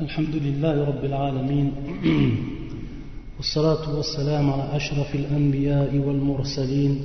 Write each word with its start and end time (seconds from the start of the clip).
الحمد 0.00 0.34
لله 0.34 0.84
رب 0.84 1.04
العالمين. 1.04 1.72
والصلاة 3.36 3.96
والسلام 3.96 4.50
على 4.50 4.76
أشرف 4.76 5.14
الأنبياء 5.14 5.96
والمرسلين 5.96 7.00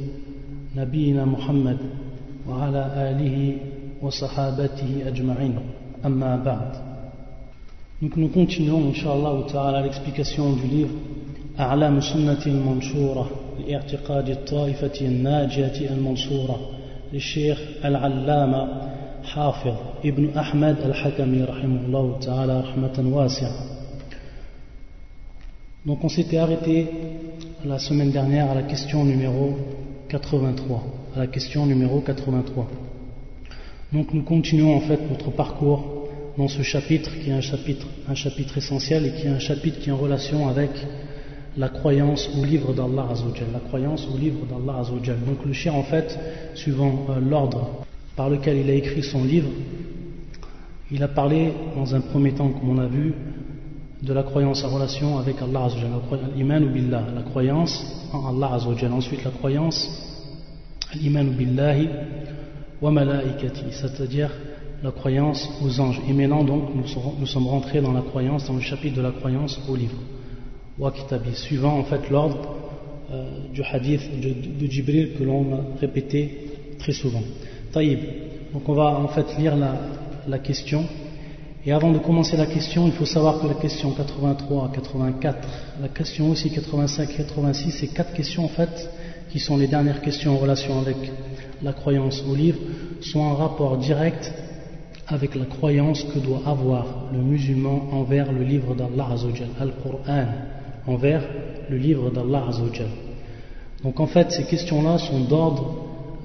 نبينا 0.75 1.25
محمد 1.25 1.77
وعلى 2.49 2.91
آله 3.09 3.57
وصحابته 4.01 5.07
أجمعين. 5.07 5.55
أما 6.05 6.35
بعد. 6.35 6.71
Donc 8.01 8.15
nous 8.15 8.29
continuons, 8.29 8.83
Inch'Allah 8.89 9.43
ta'ala, 9.51 9.81
l'explication 9.81 10.53
du 10.53 10.67
livre 10.67 10.95
أعلام 11.59 12.01
سنة 12.01 12.45
المنشورة 12.45 13.29
لاعتقاد 13.67 14.29
الطائفة 14.29 15.01
الناجية 15.01 15.89
المنصورة 15.89 16.59
للشيخ 17.13 17.59
العلامة 17.85 18.67
حافظ 19.24 19.74
ابن 20.04 20.38
أحمد 20.38 20.76
الحكمي 20.84 21.42
رحمه 21.42 21.80
الله 21.86 22.18
تعالى 22.20 22.60
رحمة 22.60 23.16
واسعة 23.16 23.52
Donc 25.86 26.04
on 26.04 26.08
s'était 26.08 26.36
arrêté 26.36 26.86
la 27.64 27.78
semaine 27.78 28.10
dernière 28.10 28.50
à 28.50 28.54
la 28.54 28.62
question 28.62 29.04
numéro 29.04 29.56
83. 30.08 30.82
À 31.16 31.20
la 31.20 31.26
question 31.28 31.64
numéro 31.66 32.00
83. 32.00 32.66
Donc 33.92 34.12
nous 34.12 34.22
continuons 34.22 34.76
en 34.76 34.80
fait 34.80 35.00
notre 35.08 35.30
parcours 35.30 36.08
dans 36.36 36.48
ce 36.48 36.62
chapitre 36.62 37.10
qui 37.20 37.30
est 37.30 37.32
un 37.32 37.40
chapitre, 37.40 37.86
un 38.08 38.14
chapitre 38.14 38.58
essentiel 38.58 39.06
et 39.06 39.12
qui 39.12 39.26
est 39.26 39.30
un 39.30 39.38
chapitre 39.38 39.78
qui 39.80 39.88
est 39.88 39.92
en 39.92 39.96
relation 39.96 40.46
avec 40.48 40.70
la 41.56 41.68
croyance 41.68 42.28
au 42.38 42.44
livre 42.44 42.74
d'Allah 42.74 43.08
Azzawajal. 43.10 43.48
La 43.52 43.60
croyance 43.60 44.06
au 44.12 44.18
livre 44.18 44.46
d'Allah 44.46 44.80
Azzawajal. 44.80 45.18
Donc 45.26 45.44
le 45.46 45.52
chien 45.52 45.72
en 45.72 45.84
fait, 45.84 46.18
suivant 46.54 47.06
euh, 47.10 47.20
l'ordre 47.20 47.86
par 48.15 48.29
lequel 48.29 48.57
il 48.57 48.69
a 48.69 48.73
écrit 48.73 49.03
son 49.03 49.23
livre, 49.23 49.49
il 50.91 51.01
a 51.01 51.07
parlé 51.07 51.51
dans 51.75 51.95
un 51.95 52.01
premier 52.01 52.33
temps, 52.33 52.49
comme 52.49 52.69
on 52.69 52.77
a 52.77 52.87
vu, 52.87 53.13
de 54.01 54.13
la 54.13 54.23
croyance 54.23 54.63
en 54.63 54.69
relation 54.69 55.17
avec 55.17 55.41
Allah 55.41 55.65
Azzawajal. 55.65 55.91
L'iman 56.35 56.63
ou 56.65 56.69
billah, 56.69 57.03
la 57.15 57.21
croyance 57.23 58.09
en 58.11 58.27
Allah 58.35 58.55
Azzawajal. 58.55 58.91
Ensuite 58.91 59.23
la 59.23 59.31
croyance, 59.31 59.89
l'iman 60.93 61.27
ou 61.29 61.31
billahi 61.31 61.89
wa 62.81 62.91
malaikati, 62.91 63.63
c'est-à-dire 63.71 64.29
la 64.83 64.91
croyance 64.91 65.49
aux 65.63 65.79
anges. 65.79 66.01
Et 66.09 66.13
maintenant, 66.13 66.43
donc, 66.43 66.69
nous, 66.75 67.25
sommes 67.25 67.47
rentrés 67.47 67.81
dans 67.81 67.93
la 67.93 68.01
croyance, 68.01 68.45
dans 68.45 68.55
le 68.55 68.61
chapitre 68.61 68.97
de 68.97 69.01
la 69.01 69.11
croyance 69.11 69.59
au 69.69 69.75
livre. 69.75 69.97
Wa 70.77 70.91
kitabi, 70.91 71.33
suivant 71.35 71.79
en 71.79 71.83
fait 71.85 72.09
l'ordre 72.09 72.55
euh, 73.11 73.47
du 73.53 73.61
hadith 73.63 74.01
de, 74.19 74.65
de 74.65 74.69
Jibril 74.69 75.13
que 75.17 75.23
l'on 75.23 75.53
a 75.53 75.79
répété 75.79 76.49
très 76.77 76.91
souvent. 76.91 77.21
Taïb. 77.73 77.99
Donc, 78.53 78.69
on 78.69 78.75
va 78.75 78.99
en 78.99 79.07
fait 79.07 79.35
lire 79.39 79.55
la, 80.27 80.37
question. 80.37 80.85
Et 81.65 81.71
avant 81.71 81.91
de 81.91 81.97
commencer 81.97 82.37
la 82.37 82.45
question, 82.45 82.85
il 82.85 82.91
faut 82.91 83.05
savoir 83.05 83.41
que 83.41 83.47
la 83.47 83.55
question 83.55 83.91
83, 83.91 84.71
84, 84.75 85.37
la 85.81 85.87
question 85.87 86.29
aussi 86.29 86.51
85, 86.51 87.09
86, 87.17 87.71
ces 87.71 87.87
quatre 87.87 88.13
questions 88.13 88.45
en 88.45 88.49
fait, 88.49 88.89
qui 89.31 89.39
sont 89.39 89.57
les 89.57 89.65
dernières 89.65 90.01
questions 90.01 90.35
en 90.35 90.37
relation 90.37 90.79
avec 90.79 90.97
la 91.63 91.73
croyance 91.73 92.23
au 92.29 92.35
livre, 92.35 92.59
sont 93.01 93.21
en 93.21 93.33
rapport 93.33 93.77
direct 93.77 94.31
avec 95.07 95.33
la 95.33 95.45
croyance 95.45 96.03
que 96.03 96.19
doit 96.19 96.41
avoir 96.45 97.09
le 97.11 97.19
musulman 97.19 97.89
envers 97.91 98.31
le 98.31 98.43
livre 98.43 98.75
d'Allah 98.75 99.07
Azzawajal, 99.13 99.49
Al-Qur'an, 99.59 100.27
envers 100.85 101.23
le 101.69 101.77
livre 101.77 102.11
d'Allah 102.11 102.45
Azzawajal. 102.49 102.89
Donc 103.83 103.99
en 103.99 104.07
fait, 104.07 104.31
ces 104.31 104.43
questions-là 104.43 104.99
sont 104.99 105.21
d'ordre 105.21 105.75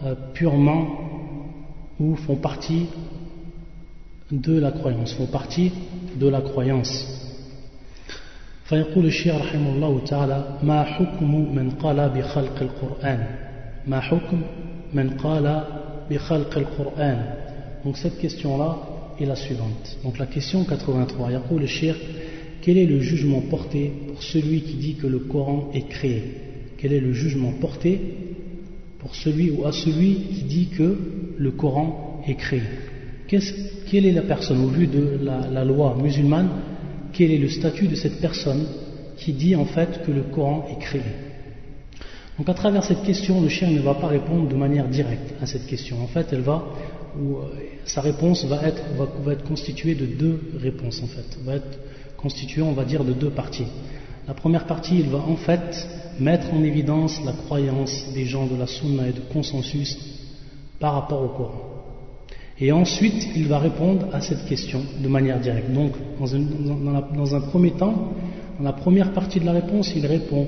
euh, 0.04 0.14
purement 0.34 1.07
ou 1.99 2.15
font 2.15 2.35
partie 2.35 2.87
de 4.31 4.59
la 4.59 4.71
croyance, 4.71 5.13
font 5.13 5.27
partie 5.27 5.71
de 6.19 6.27
la 6.27 6.41
croyance. 6.41 7.19
فيقول 8.63 9.05
الشيخ 9.05 9.35
رحمه 9.35 9.75
الله 9.75 9.99
تعالى 10.05 10.57
ما 10.63 10.83
حكم 10.83 11.55
من 11.55 11.69
قال 11.69 12.09
بخلق 12.09 12.61
القرآن 12.61 13.25
ما 13.87 13.99
حكم 13.99 14.41
من 14.93 15.09
قال 15.09 15.63
بخلق 16.09 16.57
القرآن 16.57 17.43
donc 17.83 17.97
cette 17.97 18.17
question-là 18.17 18.77
est 19.19 19.25
la 19.25 19.35
suivante. 19.35 19.97
Donc 20.03 20.17
la 20.17 20.25
question 20.25 20.63
83, 20.63 21.29
le 21.59 21.67
Shir, 21.67 21.95
quel 22.61 22.77
est 22.77 22.85
le 22.85 23.01
jugement 23.01 23.41
porté 23.41 23.91
pour 24.07 24.23
celui 24.23 24.61
qui 24.61 24.75
dit 24.75 24.95
que 24.95 25.07
le 25.07 25.19
Coran 25.19 25.69
est 25.73 25.87
créé 25.89 26.23
Quel 26.77 26.93
est 26.93 27.01
le 27.01 27.11
jugement 27.11 27.51
porté 27.59 27.99
pour 28.98 29.14
celui 29.14 29.50
ou 29.50 29.64
à 29.64 29.72
celui 29.72 30.14
qui 30.14 30.42
dit 30.42 30.68
que 30.68 30.96
le 31.36 31.50
Coran 31.52 32.22
est 32.26 32.34
créé 32.34 32.62
Quelle 33.28 34.06
est 34.06 34.12
la 34.12 34.22
personne 34.22 34.64
au 34.64 34.68
vu 34.68 34.86
de 34.86 35.18
la, 35.22 35.64
loi 35.64 35.96
musulmane 36.00 36.48
Quel 37.12 37.30
est 37.30 37.38
le 37.38 37.48
statut 37.48 37.86
de 37.86 37.94
cette 37.94 38.20
personne 38.20 38.66
qui 39.16 39.32
dit 39.32 39.54
en 39.54 39.64
fait 39.64 40.02
que 40.04 40.10
le 40.10 40.22
Coran 40.22 40.66
est 40.70 40.80
créé? 40.80 41.02
Donc 42.38 42.48
à 42.48 42.54
travers 42.54 42.84
cette 42.84 43.02
question, 43.02 43.40
le 43.40 43.48
chien 43.48 43.70
ne 43.70 43.80
va 43.80 43.94
pas 43.94 44.06
répondre 44.06 44.48
de 44.48 44.54
manière 44.54 44.88
directe 44.88 45.34
à 45.40 45.46
cette 45.46 45.66
question. 45.66 46.00
En 46.02 46.06
fait, 46.06 46.28
elle 46.32 46.42
va 46.42 46.64
où 47.18 47.36
euh, 47.36 47.48
sa 47.84 48.00
réponse 48.00 48.44
va 48.44 48.62
être, 48.66 48.82
va, 49.24 49.32
être 49.32 49.44
constituée 49.44 49.94
de 49.94 50.06
deux 50.06 50.40
réponses 50.60 51.02
en 51.02 51.06
fait, 51.06 51.38
va 51.44 51.56
être 51.56 51.78
constituée 52.16 52.62
on 52.62 52.72
va 52.72 52.84
dire 52.84 53.04
de 53.04 53.12
deux 53.12 53.30
parties. 53.30 53.66
La 54.27 54.33
première 54.33 54.65
partie, 54.65 54.99
il 54.99 55.09
va 55.09 55.19
en 55.19 55.35
fait 55.35 55.87
mettre 56.19 56.53
en 56.53 56.63
évidence 56.63 57.19
la 57.25 57.33
croyance 57.33 58.13
des 58.13 58.25
gens 58.25 58.45
de 58.45 58.55
la 58.55 58.67
sunna 58.67 59.07
et 59.09 59.13
de 59.13 59.21
consensus 59.33 59.97
par 60.79 60.93
rapport 60.93 61.23
au 61.23 61.29
Coran. 61.29 61.61
Et 62.59 62.71
ensuite, 62.71 63.27
il 63.35 63.47
va 63.47 63.59
répondre 63.59 64.07
à 64.13 64.21
cette 64.21 64.45
question 64.45 64.81
de 65.01 65.07
manière 65.07 65.39
directe. 65.39 65.71
Donc, 65.73 65.93
dans 66.19 66.35
un, 66.35 66.39
dans 67.15 67.35
un 67.35 67.41
premier 67.41 67.71
temps, 67.71 68.13
dans 68.59 68.63
la 68.63 68.73
première 68.73 69.11
partie 69.11 69.39
de 69.39 69.45
la 69.45 69.53
réponse, 69.53 69.91
il 69.95 70.05
répond 70.05 70.47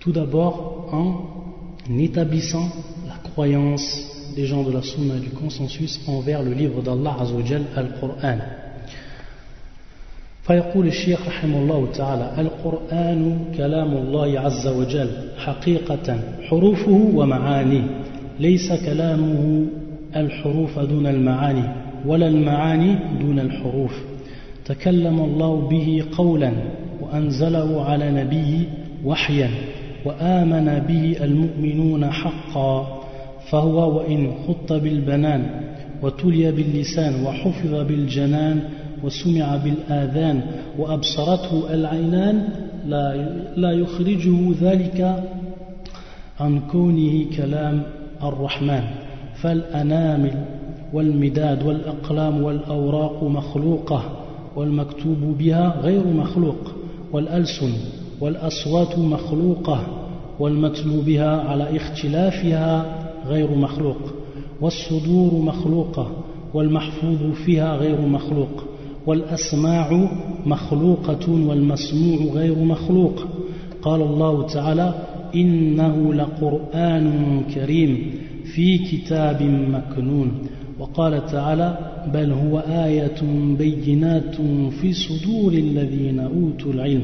tout 0.00 0.12
d'abord 0.12 0.88
en 0.92 1.98
établissant 1.98 2.68
la 3.06 3.16
croyance 3.30 4.32
des 4.34 4.46
gens 4.46 4.62
de 4.64 4.72
la 4.72 4.82
sunna 4.82 5.16
et 5.16 5.20
du 5.20 5.30
consensus 5.30 6.00
envers 6.08 6.42
le 6.42 6.52
livre 6.52 6.82
d'Allah 6.82 7.16
Azzawajal, 7.20 7.64
Al-Qur'an. 7.74 8.38
فيقول 10.46 10.86
الشيخ 10.86 11.26
رحمه 11.28 11.58
الله 11.58 11.86
تعالى 11.92 12.34
القرآن 12.65 13.39
كلام 13.57 13.97
الله 13.97 14.39
عز 14.39 14.67
وجل 14.67 15.09
حقيقة 15.37 16.19
حروفه 16.49 17.11
ومعانيه. 17.15 17.83
ليس 18.39 18.85
كلامه 18.85 19.65
الحروف 20.15 20.79
دون 20.79 21.07
المعاني 21.07 21.63
ولا 22.05 22.27
المعاني 22.27 22.95
دون 23.21 23.39
الحروف. 23.39 24.01
تكلم 24.65 25.19
الله 25.19 25.69
به 25.69 26.03
قولا 26.17 26.51
وأنزله 27.01 27.85
على 27.85 28.11
نبي 28.11 28.67
وحيا 29.05 29.49
وآمن 30.05 30.79
به 30.87 31.15
المؤمنون 31.23 32.11
حقا. 32.11 33.01
فهو 33.49 33.97
وإن 33.97 34.31
خط 34.47 34.73
بالبنان 34.73 35.45
وتلي 36.03 36.51
باللسان 36.51 37.25
وحفظ 37.25 37.73
بالجنان 37.73 38.59
وسمع 39.03 39.55
بالآذان 39.55 40.41
وأبصرته 40.79 41.73
العينان 41.73 42.47
لا 43.55 43.71
يخرجه 43.71 44.53
ذلك 44.61 45.23
عن 46.39 46.59
كونه 46.71 47.25
كلام 47.37 47.83
الرحمن. 48.23 48.83
فالأنامل 49.41 50.45
والمداد 50.93 51.63
والأقلام 51.63 52.43
والأوراق 52.43 53.23
مخلوقة 53.23 54.03
والمكتوب 54.55 55.37
بها 55.39 55.79
غير 55.81 56.07
مخلوق 56.07 56.71
والألسن 57.13 57.71
والأصوات 58.21 58.99
مخلوقة 58.99 59.87
والمتلو 60.39 61.01
بها 61.01 61.41
على 61.49 61.77
اختلافها 61.77 62.85
غير 63.27 63.55
مخلوق 63.55 63.97
والصدور 64.61 65.33
مخلوقة 65.33 66.11
والمحفوظ 66.53 67.31
فيها 67.45 67.75
غير 67.75 68.01
مخلوق. 68.01 68.60
والأسماع 69.07 70.09
مخلوقة 70.45 71.31
والمسموع 71.47 72.33
غير 72.33 72.55
مخلوق. 72.55 73.27
قال 73.81 74.01
الله 74.01 74.47
تعالى 74.47 74.93
إنه 75.35 76.13
لقرآن 76.13 77.41
كريم 77.55 78.11
في 78.55 78.77
كتاب 78.77 79.41
مكنون. 79.43 80.31
وقال 80.79 81.25
تعالى 81.25 81.77
بل 82.13 82.31
هو 82.31 82.59
آية 82.59 83.21
بينات 83.57 84.35
في 84.81 84.93
صدور 84.93 85.53
الذين 85.53 86.19
أوتوا 86.19 86.73
العلم. 86.73 87.03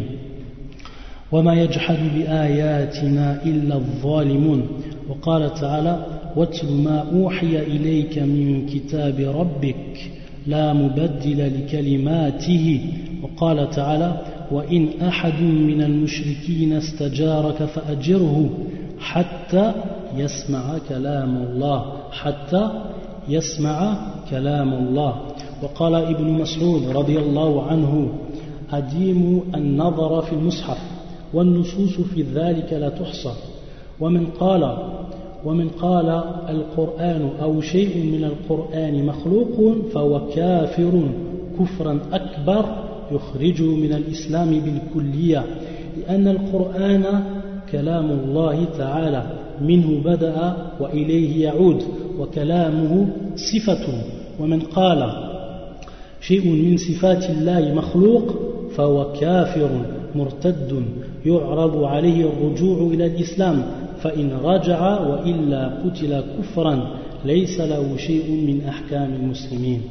وما 1.31 1.53
يجحد 1.53 1.97
بآياتنا 2.15 3.43
إلا 3.45 3.75
الظالمون. 3.75 4.67
وقال 5.09 5.53
تعالى 5.53 6.05
واتل 6.35 6.73
ما 6.73 6.99
أوحي 6.99 7.59
إليك 7.59 8.19
من 8.19 8.65
كتاب 8.65 9.19
ربك 9.19 10.11
لا 10.47 10.73
مبدل 10.73 11.51
لكلماته. 11.59 12.81
وقال 13.23 13.69
تعالى 13.69 14.21
وإن 14.51 14.87
أحد 15.01 15.41
من 15.41 15.81
المشركين 15.81 16.73
استجارك 16.73 17.63
فأجره 17.63 18.49
حتى 18.99 19.73
يسمع 20.15 20.77
كلام 20.89 21.37
الله. 21.37 21.93
حتى 22.11 22.69
يسمع 23.29 23.97
كلام 24.29 24.73
الله. 24.73 25.21
وقال 25.63 25.95
ابن 25.95 26.23
مسعود 26.23 26.87
رضي 26.89 27.19
الله 27.19 27.63
عنه 27.63 28.09
أديم 28.71 29.41
النظر 29.55 30.21
في 30.21 30.33
المصحف 30.33 30.77
والنصوص 31.33 32.01
في 32.01 32.21
ذلك 32.21 32.73
لا 32.73 32.89
تحصى. 32.89 33.33
ومن 33.99 34.25
قال 34.25 34.77
ومن 35.45 35.69
قال 35.69 36.09
القرآن 36.49 37.29
أو 37.41 37.61
شيء 37.61 37.97
من 37.97 38.23
القرآن 38.23 39.05
مخلوق 39.05 39.75
فهو 39.93 40.27
كافر 40.35 41.01
كفرا 41.59 41.99
أكبر 42.13 42.65
يخرج 43.11 43.61
من 43.61 43.93
الإسلام 43.93 44.49
بالكلية 44.59 45.45
لأن 45.97 46.27
القرآن 46.27 47.23
كلام 47.71 48.11
الله 48.11 48.65
تعالى 48.77 49.23
منه 49.61 50.01
بدأ 50.05 50.55
وإليه 50.79 51.43
يعود 51.43 51.83
وكلامه 52.19 53.07
صفة. 53.35 53.87
ومن 54.39 54.59
قال 54.59 55.11
شيء 56.21 56.47
من 56.47 56.77
صفات 56.77 57.29
الله 57.29 57.73
مخلوق 57.73 58.35
فهو 58.75 59.13
كافر 59.13 59.69
مرتد 60.15 60.83
يعرض 61.25 61.83
عليه 61.83 62.25
الرجوع 62.29 62.93
إلى 62.93 63.05
الإسلام 63.05 63.63
فإن 64.02 64.32
رجع 64.32 65.00
وإلا 65.00 65.68
قتل 65.84 66.24
كفرا 66.38 66.96
ليس 67.24 67.60
له 67.60 67.96
شيء 67.96 68.30
من 68.30 68.68
أحكام 68.68 69.14
المسلمين 69.14 69.82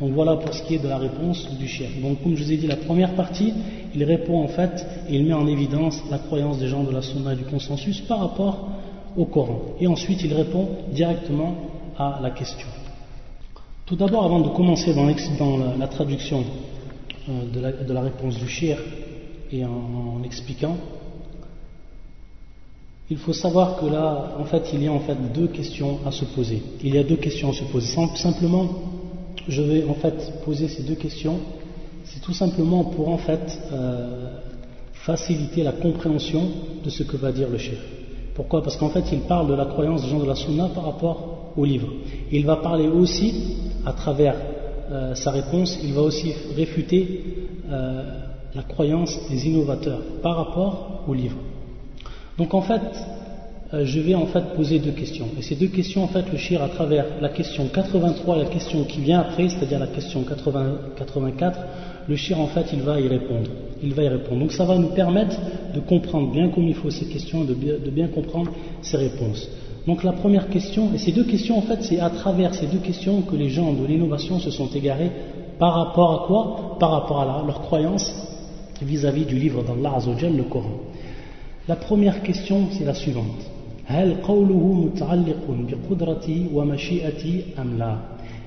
Donc 0.00 0.14
voilà 0.14 0.34
pour 0.34 0.52
ce 0.52 0.64
qui 0.64 0.74
est 0.74 0.82
de 0.82 0.88
la 0.88 0.98
réponse 0.98 1.48
du 1.60 1.68
chef. 1.68 2.02
Donc 2.02 2.20
comme 2.24 2.34
je 2.34 2.42
vous 2.42 2.50
ai 2.50 2.56
dit, 2.56 2.66
la 2.66 2.74
première 2.74 3.14
partie, 3.14 3.54
il 3.94 4.02
répond 4.02 4.42
en 4.42 4.48
fait, 4.48 4.84
il 5.08 5.24
met 5.24 5.32
en 5.32 5.46
évidence 5.46 6.02
la 6.10 6.18
croyance 6.18 6.58
des 6.58 6.66
gens 6.66 6.82
de 6.82 6.90
la 6.90 7.02
Sunna 7.02 7.34
et 7.34 7.36
du 7.36 7.44
consensus 7.44 8.00
par 8.00 8.18
rapport 8.18 8.68
au 9.16 9.26
Coran. 9.26 9.60
Et 9.78 9.86
ensuite, 9.86 10.22
il 10.24 10.34
répond 10.34 10.66
directement 10.92 11.54
à 11.96 12.18
la 12.20 12.30
question. 12.30 12.66
Tout 13.86 13.96
d'abord, 13.96 14.24
avant 14.24 14.40
de 14.40 14.48
commencer 14.48 14.94
dans, 14.94 15.06
la, 15.06 15.86
traduction 15.86 16.42
euh, 17.28 17.84
de, 17.86 17.92
la, 17.92 18.00
réponse 18.00 18.38
du 18.38 18.48
shir 18.48 18.78
et 19.52 19.64
en, 19.64 20.22
expliquant, 20.24 20.76
il 23.09 23.17
faut 23.17 23.33
savoir 23.33 23.77
que 23.77 23.85
là, 23.85 24.35
en 24.37 24.43
fait, 24.43 24.69
il 24.73 24.83
y 24.83 24.87
a 24.87 24.91
en 24.91 24.99
fait 24.99 25.15
deux 25.33 25.47
questions 25.47 25.99
à 26.05 26.11
se 26.11 26.25
poser. 26.25 26.61
Il 26.83 26.93
y 26.93 26.97
a 26.97 27.03
deux 27.03 27.15
questions 27.15 27.49
à 27.51 27.53
se 27.53 27.63
poser. 27.65 27.87
Simplement, 28.15 28.67
je 29.47 29.61
vais 29.61 29.85
en 29.85 29.93
fait 29.93 30.33
poser 30.43 30.67
ces 30.67 30.83
deux 30.83 30.95
questions. 30.95 31.39
C'est 32.03 32.21
tout 32.21 32.33
simplement 32.33 32.83
pour 32.83 33.07
en 33.07 33.17
fait 33.17 33.59
euh, 33.71 34.39
faciliter 34.93 35.63
la 35.63 35.71
compréhension 35.71 36.41
de 36.83 36.89
ce 36.89 37.03
que 37.03 37.15
va 37.15 37.31
dire 37.31 37.49
le 37.49 37.57
chef. 37.57 37.79
Pourquoi? 38.35 38.61
Parce 38.61 38.75
qu'en 38.75 38.89
fait, 38.89 39.05
il 39.11 39.21
parle 39.21 39.47
de 39.47 39.53
la 39.53 39.65
croyance 39.65 40.03
des 40.03 40.09
gens 40.09 40.19
de 40.19 40.27
la 40.27 40.35
Sunna 40.35 40.69
par 40.75 40.85
rapport 40.85 41.53
au 41.55 41.65
livre. 41.65 41.87
il 42.31 42.45
va 42.45 42.57
parler 42.57 42.87
aussi, 42.87 43.55
à 43.85 43.93
travers 43.93 44.35
euh, 44.91 45.15
sa 45.15 45.31
réponse, 45.31 45.79
il 45.83 45.93
va 45.93 46.01
aussi 46.01 46.33
réfuter 46.55 47.49
euh, 47.69 48.03
la 48.53 48.63
croyance 48.63 49.17
des 49.29 49.47
innovateurs 49.47 50.01
par 50.21 50.35
rapport 50.35 51.03
au 51.07 51.13
livre. 51.13 51.37
Donc 52.37 52.53
en 52.53 52.61
fait, 52.61 52.81
euh, 53.73 53.83
je 53.83 53.99
vais 53.99 54.15
en 54.15 54.27
fait 54.27 54.43
poser 54.55 54.79
deux 54.79 54.91
questions. 54.91 55.27
Et 55.37 55.41
ces 55.41 55.55
deux 55.55 55.67
questions, 55.67 56.03
en 56.03 56.07
fait, 56.07 56.31
le 56.31 56.37
shir 56.37 56.61
à 56.61 56.69
travers 56.69 57.05
la 57.19 57.29
question 57.29 57.67
83 57.73 58.37
et 58.37 58.39
la 58.39 58.49
question 58.49 58.83
qui 58.85 59.01
vient 59.01 59.19
après, 59.19 59.49
c'est-à-dire 59.49 59.79
la 59.79 59.87
question 59.87 60.23
84, 60.23 61.59
le 62.07 62.15
shir 62.15 62.39
en 62.39 62.47
fait, 62.47 62.67
il 62.71 62.81
va 62.81 62.99
y 62.99 63.07
répondre. 63.07 63.49
Il 63.83 63.93
va 63.93 64.03
y 64.03 64.07
répondre. 64.07 64.39
Donc 64.39 64.53
ça 64.53 64.65
va 64.65 64.77
nous 64.77 64.89
permettre 64.89 65.35
de 65.73 65.79
comprendre 65.81 66.31
bien 66.31 66.49
comme 66.49 66.67
il 66.67 66.75
faut 66.75 66.89
ces 66.89 67.05
questions 67.05 67.43
et 67.43 67.47
de 67.47 67.53
bien, 67.53 67.73
de 67.83 67.89
bien 67.89 68.07
comprendre 68.07 68.51
ces 68.81 68.97
réponses. 68.97 69.49
Donc 69.85 70.03
la 70.03 70.13
première 70.13 70.49
question, 70.49 70.89
et 70.93 70.97
ces 70.97 71.11
deux 71.11 71.23
questions, 71.23 71.57
en 71.57 71.61
fait, 71.61 71.81
c'est 71.81 71.99
à 71.99 72.09
travers 72.09 72.53
ces 72.53 72.67
deux 72.67 72.79
questions 72.79 73.21
que 73.21 73.35
les 73.35 73.49
gens 73.49 73.73
de 73.73 73.85
l'innovation 73.85 74.39
se 74.39 74.51
sont 74.51 74.69
égarés 74.75 75.11
par 75.59 75.73
rapport 75.73 76.13
à 76.13 76.27
quoi? 76.27 76.77
Par 76.79 76.91
rapport 76.91 77.21
à 77.21 77.43
leur 77.45 77.61
croyance 77.61 78.13
vis-à-vis 78.81 79.25
du 79.25 79.35
livre 79.35 79.63
d'Allah 79.63 79.95
Azzawajal, 79.97 80.35
le 80.35 80.43
Coran. 80.43 80.71
La 81.67 81.75
première 81.75 82.23
question, 82.23 82.69
c'est 82.71 82.85
la 82.85 82.93
suivante. 82.93 83.45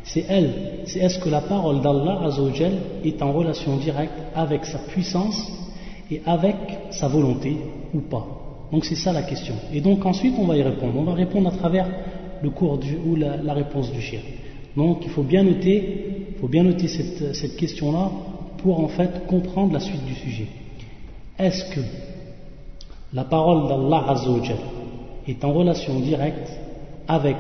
C'est 0.05 0.25
elle, 0.29 0.51
c'est 0.87 1.01
est-ce 1.01 1.19
que 1.19 1.29
la 1.29 1.43
parole 1.43 1.83
d'Allah 1.83 2.31
est 3.05 3.23
en 3.23 3.33
relation 3.33 3.77
directe 3.77 4.15
avec 4.35 4.65
sa 4.65 4.79
puissance 4.79 5.53
et 6.11 6.23
avec 6.25 6.57
sa 6.91 7.09
volonté 7.09 7.59
ou 7.93 8.01
pas? 8.01 8.27
Donc 8.73 8.87
c'est 8.87 8.95
ça 8.95 9.13
la 9.13 9.23
question. 9.23 9.55
Et 9.73 9.83
donc 9.83 10.07
ensuite 10.07 10.35
on 10.39 10.47
va 10.47 10.57
y 10.57 10.63
répondre. 10.63 10.95
On 10.97 11.05
va 11.05 11.13
répondre 11.13 11.49
à 11.49 11.57
travers 11.57 11.89
le 12.43 12.49
cours 12.49 12.81
ou 13.07 13.17
la, 13.17 13.53
réponse 13.53 13.93
du 13.93 14.01
chien. 14.01 14.21
Donc 14.75 15.01
il 15.05 15.11
faut 15.11 15.25
bien 15.25 15.43
noter, 15.43 16.27
faut 16.41 16.49
bien 16.49 16.63
noter 16.63 16.89
cette, 16.89 17.35
cette 17.35 17.57
question-là 17.57 18.11
pour 18.59 18.81
en 18.81 18.89
fait 18.89 19.27
comprendre 19.27 19.75
la 19.75 19.81
suite 19.81 20.05
du 20.07 20.15
sujet. 20.15 20.47
Est-ce 21.39 21.75
que 21.75 21.81
la 23.13 23.25
parole 23.25 23.69
d'Allah 23.69 24.05
Azzawajal 24.11 24.59
est 25.27 25.45
en 25.45 25.53
relation 25.53 25.99
directe 26.01 26.51
avec 27.09 27.37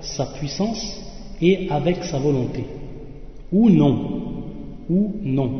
sa 0.00 0.26
puissance 0.26 1.00
et 1.40 1.68
avec 1.70 2.04
sa 2.04 2.18
volonté 2.18 2.64
Ou 3.52 3.70
non 3.70 3.98
Ou 4.90 5.12
non 5.22 5.50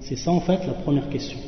C'est 0.00 0.16
ça 0.16 0.30
en 0.30 0.40
fait 0.40 0.66
la 0.66 0.72
première 0.72 1.08
question. 1.08 1.38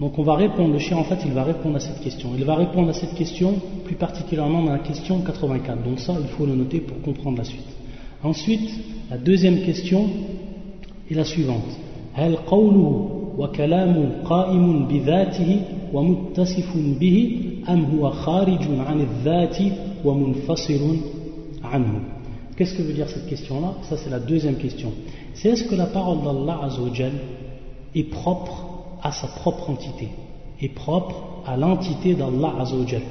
Donc 0.00 0.18
on 0.18 0.22
va 0.22 0.34
répondre, 0.34 0.72
le 0.74 0.78
chien 0.78 0.96
en 0.98 1.04
fait 1.04 1.18
il 1.24 1.32
va 1.32 1.44
répondre 1.44 1.76
à 1.76 1.80
cette 1.80 2.00
question. 2.00 2.30
Il 2.36 2.44
va 2.44 2.54
répondre 2.56 2.90
à 2.90 2.92
cette 2.92 3.14
question 3.14 3.54
plus 3.84 3.94
particulièrement 3.94 4.62
dans 4.62 4.72
la 4.72 4.80
question 4.80 5.20
84. 5.20 5.82
Donc 5.82 5.98
ça 6.00 6.14
il 6.20 6.28
faut 6.28 6.46
le 6.46 6.54
noter 6.54 6.80
pour 6.80 7.00
comprendre 7.02 7.38
la 7.38 7.44
suite. 7.44 7.66
Ensuite, 8.22 8.70
la 9.10 9.18
deuxième 9.18 9.62
question 9.62 10.06
est 11.09 11.15
la 11.15 11.25
suivante. 11.25 11.77
هل 12.13 12.35
قوله 12.35 13.09
وكلام 13.37 14.11
قائم 14.25 14.87
بذاته 14.87 15.61
ومتصف 15.93 16.77
به 16.99 17.41
أم 17.69 17.85
هو 17.85 18.09
خارج 18.09 18.63
عن 18.87 19.01
الذات 19.01 19.57
ومنفصل 20.05 20.97
عنه 21.63 21.99
Qu'est-ce 22.57 22.73
que 22.73 22.81
veut 22.81 22.93
dire 22.93 23.07
cette 23.07 23.27
question-là 23.27 23.75
Ça 23.89 23.95
c'est 23.95 24.09
la 24.09 24.19
deuxième 24.19 24.57
question. 24.57 24.91
C'est 25.33 25.49
est-ce 25.49 25.63
que 25.63 25.75
la 25.75 25.85
parole 25.85 26.21
d'Allah 26.25 26.59
Azzawajal 26.63 27.13
est 27.95 28.09
propre 28.09 28.65
à 29.01 29.13
sa 29.13 29.27
propre 29.27 29.69
entité, 29.69 30.09
est 30.61 30.73
propre 30.73 31.15
à 31.45 31.55
l'entité 31.55 32.15
d'Allah 32.15 32.55
Azzawajal 32.59 33.01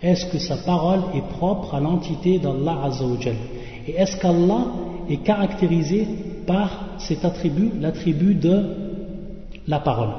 Est-ce 0.00 0.26
que 0.26 0.38
sa 0.38 0.56
parole 0.58 1.00
est 1.12 1.26
propre 1.38 1.74
à 1.74 1.80
l'entité 1.80 2.38
d'Allah 2.38 2.84
Azzawajal 2.84 3.34
Et 3.88 3.92
est-ce 3.96 4.16
qu'Allah 4.16 4.66
est 5.10 5.24
caractérisé 5.24 6.06
par 6.45 6.97
cet 6.99 7.25
attribut, 7.25 7.71
l'attribut 7.79 8.35
de 8.35 8.63
la 9.67 9.79
parole. 9.79 10.09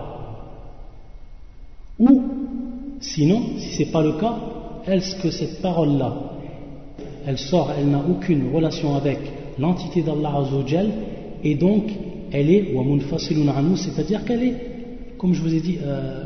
Ou, 1.99 2.23
sinon, 3.00 3.43
si 3.59 3.75
ce 3.75 3.78
n'est 3.81 3.90
pas 3.90 4.02
le 4.02 4.12
cas, 4.12 4.35
est-ce 4.87 5.16
que 5.16 5.31
cette 5.31 5.62
parole-là, 5.62 6.14
elle 7.26 7.38
sort, 7.38 7.73
elle 7.78 7.88
n'a 7.88 8.02
aucune 8.09 8.54
relation 8.54 8.95
avec 8.95 9.19
l'entité 9.59 10.02
d'Allah 10.02 10.35
Azzawajal, 10.38 10.90
et 11.43 11.54
donc 11.54 11.85
elle 12.33 12.50
est, 12.50 12.75
c'est-à-dire 13.76 14.25
qu'elle 14.25 14.43
est, 14.43 14.54
comme 15.19 15.33
je 15.35 15.40
vous 15.40 15.54
ai 15.54 15.61
dit, 15.61 15.78
euh, 15.83 16.25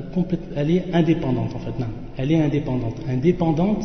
elle 0.56 0.70
est 0.70 0.84
indépendante 0.92 1.54
en 1.54 1.58
fait. 1.58 1.78
Non, 1.78 1.86
elle 2.16 2.32
est 2.32 2.42
indépendante, 2.42 2.96
indépendante 3.08 3.84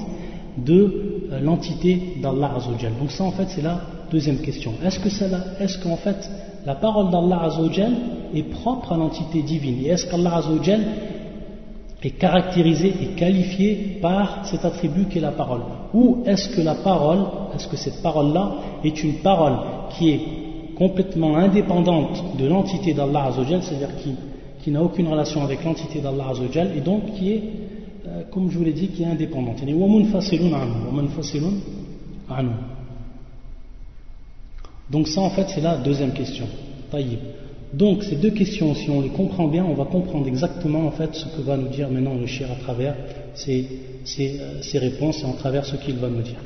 de 0.57 1.27
euh, 1.31 1.39
l'entité 1.41 2.15
d'Allah 2.21 2.53
Azzawajal. 2.57 2.93
Donc 2.99 3.11
ça 3.11 3.25
en 3.25 3.31
fait 3.31 3.47
c'est 3.49 3.61
la 3.61 3.81
deuxième 4.13 4.37
question. 4.37 4.73
Est-ce 4.85 4.99
que 4.99 5.83
qu'en 5.83 5.97
fait 5.97 6.29
la 6.65 6.75
parole 6.75 7.09
d'Allah 7.09 7.43
Azzawajal 7.45 7.93
est 8.33 8.43
propre 8.43 8.93
à 8.93 8.97
l'entité 8.97 9.41
divine? 9.41 9.79
Et 9.83 9.89
est-ce 9.89 10.05
qu'Allah 10.05 10.35
Azzawajal 10.37 10.81
est 12.03 12.11
caractérisé 12.11 12.93
et 13.01 13.07
qualifié 13.15 13.97
par 14.01 14.45
cet 14.45 14.63
attribut 14.63 15.05
qui 15.05 15.17
est 15.17 15.21
la 15.21 15.31
parole? 15.31 15.61
Ou 15.93 16.19
est-ce 16.25 16.49
que 16.49 16.61
la 16.61 16.75
parole, 16.75 17.21
est-ce 17.55 17.67
que 17.67 17.75
cette 17.75 18.01
parole-là 18.01 18.51
est 18.83 19.03
une 19.03 19.15
parole 19.15 19.55
qui 19.97 20.11
est 20.11 20.21
complètement 20.77 21.35
indépendante 21.35 22.37
de 22.37 22.45
l'entité 22.47 22.93
d'Allah 22.93 23.25
Azzawajal, 23.25 23.63
c'est-à-dire 23.63 23.95
qui, 24.61 24.71
n'a 24.71 24.81
aucune 24.81 25.07
relation 25.07 25.43
avec 25.43 25.63
l'entité 25.65 25.99
d'Allah 25.99 26.29
Azzawajal 26.29 26.77
et 26.77 26.81
donc 26.81 27.13
qui 27.15 27.31
est, 27.31 27.43
euh, 28.07 28.21
comme 28.31 28.49
je 28.49 28.57
vous 28.57 28.63
l'ai 28.63 28.73
dit, 28.73 28.87
qui 28.87 29.03
est 29.03 29.07
indépendante? 29.07 29.57
Donc 34.89 35.07
ça 35.07 35.21
en 35.21 35.29
fait 35.29 35.47
c'est 35.49 35.61
la 35.61 35.77
deuxième 35.77 36.13
question. 36.13 36.47
Donc 37.73 38.03
ces 38.03 38.15
deux 38.15 38.29
questions, 38.29 38.75
si 38.75 38.89
on 38.89 39.01
les 39.01 39.09
comprend 39.09 39.47
bien, 39.47 39.65
on 39.65 39.73
va 39.73 39.85
comprendre 39.85 40.27
exactement 40.27 40.85
en 40.85 40.91
fait 40.91 41.15
ce 41.15 41.25
que 41.25 41.41
va 41.41 41.57
nous 41.57 41.69
dire 41.69 41.89
maintenant 41.89 42.13
le 42.13 42.27
shir 42.27 42.47
à 42.51 42.55
travers 42.55 42.95
ces, 43.33 43.67
euh, 44.19 44.79
réponses 44.79 45.23
et 45.23 45.25
en 45.25 45.33
travers 45.33 45.65
ce 45.65 45.75
qu'il 45.77 45.95
va 45.95 46.07
nous 46.07 46.21
dire. 46.21 46.39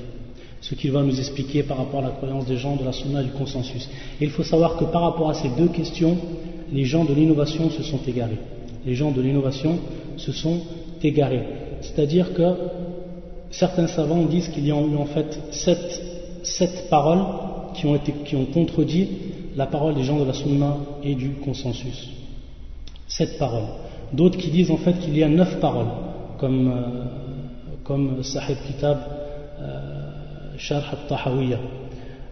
Ce 0.62 0.74
qu'il 0.74 0.92
va 0.92 1.04
nous 1.04 1.20
expliquer 1.20 1.64
par 1.64 1.78
rapport 1.78 2.00
à 2.00 2.04
la 2.04 2.10
croyance 2.12 2.46
des 2.46 2.56
gens 2.56 2.78
de 2.78 2.86
la 2.86 2.94
sunna 2.94 3.24
du 3.24 3.32
consensus. 3.32 3.90
Et 4.22 4.24
il 4.24 4.30
faut 4.30 4.44
savoir 4.44 4.78
que 4.78 4.86
par 4.86 5.02
rapport 5.02 5.30
à 5.30 5.34
ces 5.34 5.50
deux 5.50 5.68
questions, 5.68 6.18
les 6.72 6.86
gens 6.86 7.04
de 7.04 7.14
l'innovation 7.14 7.70
se 7.70 7.84
sont 7.84 8.00
égarés. 8.08 8.40
Les 8.86 8.96
gens 8.96 9.12
de 9.12 9.22
l'innovation 9.22 9.78
se 10.16 10.32
sont 10.32 10.62
égarés. 11.04 11.44
C'est-à-dire 11.82 12.34
que 12.34 12.54
certains 13.52 13.88
savants 13.88 14.24
disent 14.24 14.48
qu'il 14.48 14.66
y 14.66 14.72
a 14.72 14.76
eu 14.76 14.96
en 14.96 15.06
fait 15.06 15.38
sept, 15.52 16.02
sept 16.44 16.90
paroles 16.90 17.26
qui 17.78 17.86
ont, 17.86 17.96
été, 17.96 18.12
qui 18.26 18.36
ont 18.36 18.46
contredit 18.46 19.08
la 19.56 19.68
parole 19.68 19.96
des 19.96 20.04
gens 20.04 20.20
de 20.20 20.26
la 20.26 20.34
sunna 20.34 20.78
et 21.04 21.16
du 21.16 21.32
consensus. 21.44 22.10
Sept 23.08 23.38
paroles. 23.38 23.70
D'autres 24.14 24.38
qui 24.38 24.50
disent 24.50 24.72
en 24.72 24.78
fait 24.78 25.00
qu'il 25.00 25.18
y 25.18 25.24
a 25.24 25.30
neuf 25.30 25.60
paroles, 25.60 25.88
comme, 26.40 26.68
euh, 26.68 26.82
comme 27.84 28.24
Sahib 28.24 28.58
Kitab 28.68 28.98
euh, 29.60 30.58
Sharh 30.58 30.94
al-Tahawiyya. 30.94 31.60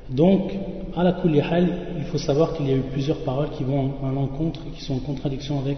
Donc, 0.10 0.52
à 0.96 1.04
la 1.04 1.16
hal, 1.52 1.70
il 1.98 2.04
faut 2.06 2.18
savoir 2.18 2.54
qu'il 2.54 2.68
y 2.68 2.72
a 2.72 2.76
eu 2.76 2.84
plusieurs 2.92 3.18
paroles 3.18 3.50
qui 3.58 3.64
vont 3.64 3.94
à 4.04 4.12
l'encontre, 4.12 4.62
qui 4.76 4.82
sont 4.82 4.96
en 4.96 5.00
contradiction 5.00 5.60
avec 5.60 5.78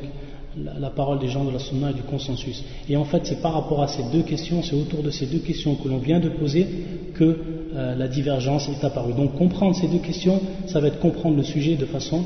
la, 0.57 0.91
parole 0.91 1.19
des 1.19 1.29
gens 1.29 1.45
de 1.45 1.51
la 1.51 1.59
sunna 1.59 1.91
et 1.91 1.95
du 1.95 2.03
consensus. 2.03 2.63
Et 2.89 2.97
en 2.97 3.05
fait, 3.05 3.23
c'est 3.25 3.41
par 3.41 3.55
rapport 3.55 3.83
à 3.83 3.89
ces 3.89 4.03
deux 4.13 4.23
questions, 4.23 4.63
c'est 4.63 4.77
autour 4.77 5.03
de 5.03 5.11
ces 5.11 5.27
deux 5.27 5.39
questions 5.39 5.75
que 5.77 5.89
l'on 5.89 5.99
vient 5.99 6.21
de 6.21 6.29
poser 6.29 6.67
que 7.15 7.39
euh, 7.75 7.95
la 7.95 8.09
divergence 8.09 8.69
est 8.69 8.85
apparue. 8.85 9.15
Donc, 9.15 9.35
comprendre 9.37 9.75
ces 9.77 9.89
deux 9.89 9.99
questions, 9.99 10.41
ça 10.67 10.81
va 10.81 10.89
être 10.89 11.01
comprendre 11.01 11.37
le 11.37 11.43
sujet 11.43 11.77
de 11.77 11.87
façon, 11.87 12.25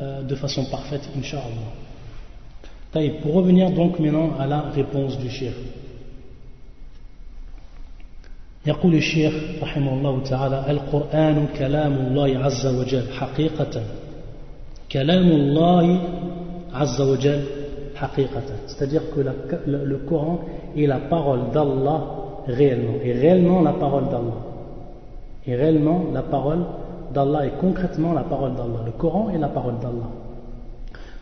euh, 0.00 0.22
de 0.22 0.34
façon 0.34 0.64
parfaite, 0.64 1.08
Inch'Allah. 1.18 1.42
Pour 3.22 3.34
revenir 3.34 3.70
donc 3.70 3.98
maintenant 3.98 4.30
à 4.38 4.46
la 4.46 4.62
réponse 4.62 5.18
du 5.18 5.28
chef. 5.30 5.54
يقول 8.66 8.94
الشيخ 8.94 9.34
رحمه 9.62 9.94
الله 9.94 10.22
تعالى 10.22 10.70
القرآن 10.70 11.46
كلام 11.58 11.92
الله 11.92 12.38
عز 12.38 12.66
وجل 12.66 13.12
حقيقة 13.12 13.82
كلام 14.92 15.28
الله 15.28 16.00
عز 16.74 17.00
وجل 17.00 17.44
حقيقة 17.44 17.61
c'est-à-dire 18.67 19.03
que 19.15 19.21
le, 19.67 19.97
Coran 19.97 20.39
est 20.75 20.85
la 20.85 20.99
parole 20.99 21.51
d'Allah 21.53 22.03
réellement. 22.47 22.95
Et 23.03 23.13
réellement 23.13 23.61
la 23.61 23.73
parole 23.73 24.05
d'Allah. 24.05 24.37
Et 25.45 25.55
réellement 25.55 26.05
la 26.13 26.23
parole 26.23 26.59
d'Allah 27.13 27.45
et 27.45 27.51
concrètement 27.59 28.13
la 28.13 28.23
parole 28.23 28.55
d'Allah. 28.55 28.83
Le 28.85 28.91
Coran 28.91 29.29
est 29.29 29.37
la 29.37 29.47
parole 29.47 29.75
d'Allah. 29.81 30.09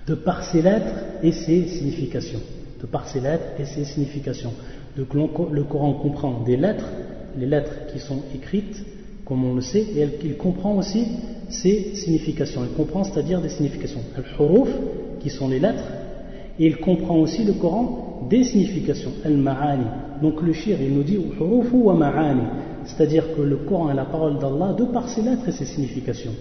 De 0.08 0.16
par 0.16 0.44
ses 0.44 0.62
lettres 0.62 0.96
et 1.22 1.32
ses 1.32 1.68
significations. 1.68 2.42
De 2.82 2.88
par 2.88 3.08
ses 3.08 3.20
lettres 3.20 3.46
et 3.60 3.66
ses 3.66 3.86
significations. 3.86 4.54
Le 4.98 5.06
Coran 5.64 5.94
comprend 5.94 6.42
des 6.46 6.58
lettres 6.58 6.86
les 7.38 7.46
lettres 7.46 7.88
qui 7.92 8.00
sont 8.00 8.22
écrites, 8.36 8.84
comme 9.26 9.44
on 9.46 9.56
le 9.56 9.62
sait, 9.62 9.86
et 9.96 10.08
il 10.24 10.38
comprend 10.38 10.76
aussi 10.76 11.06
ces 11.50 11.96
significations. 11.96 12.62
Il 12.64 12.76
comprend, 12.76 13.04
c'est-à-dire 13.04 13.42
des 13.42 13.50
significations. 13.50 14.02
Al-huruf, 14.18 14.70
qui 15.20 15.30
sont 15.30 15.48
les 15.48 15.60
lettres, 15.60 15.84
et 16.60 16.68
il 16.68 16.78
comprend 16.78 17.18
aussi 17.18 17.44
le 17.44 17.54
Coran 17.54 18.28
des 18.30 18.44
significations. 18.44 19.12
Al-ma'ani. 19.26 19.86
Donc 20.22 20.42
le 20.42 20.54
shir, 20.54 20.78
il 20.82 20.94
nous 20.94 21.04
dit. 21.04 21.18
C'est-à-dire 22.86 23.36
que 23.36 23.42
le 23.42 23.58
Coran 23.58 23.92
est 23.92 23.96
la 23.96 24.06
parole 24.06 24.38
d'Allah 24.40 24.74
de 24.78 24.86
par 24.86 25.10
ses 25.10 25.22
lettres 25.22 25.48
et 25.48 25.52
ses 25.52 25.66
significations. 25.66 26.32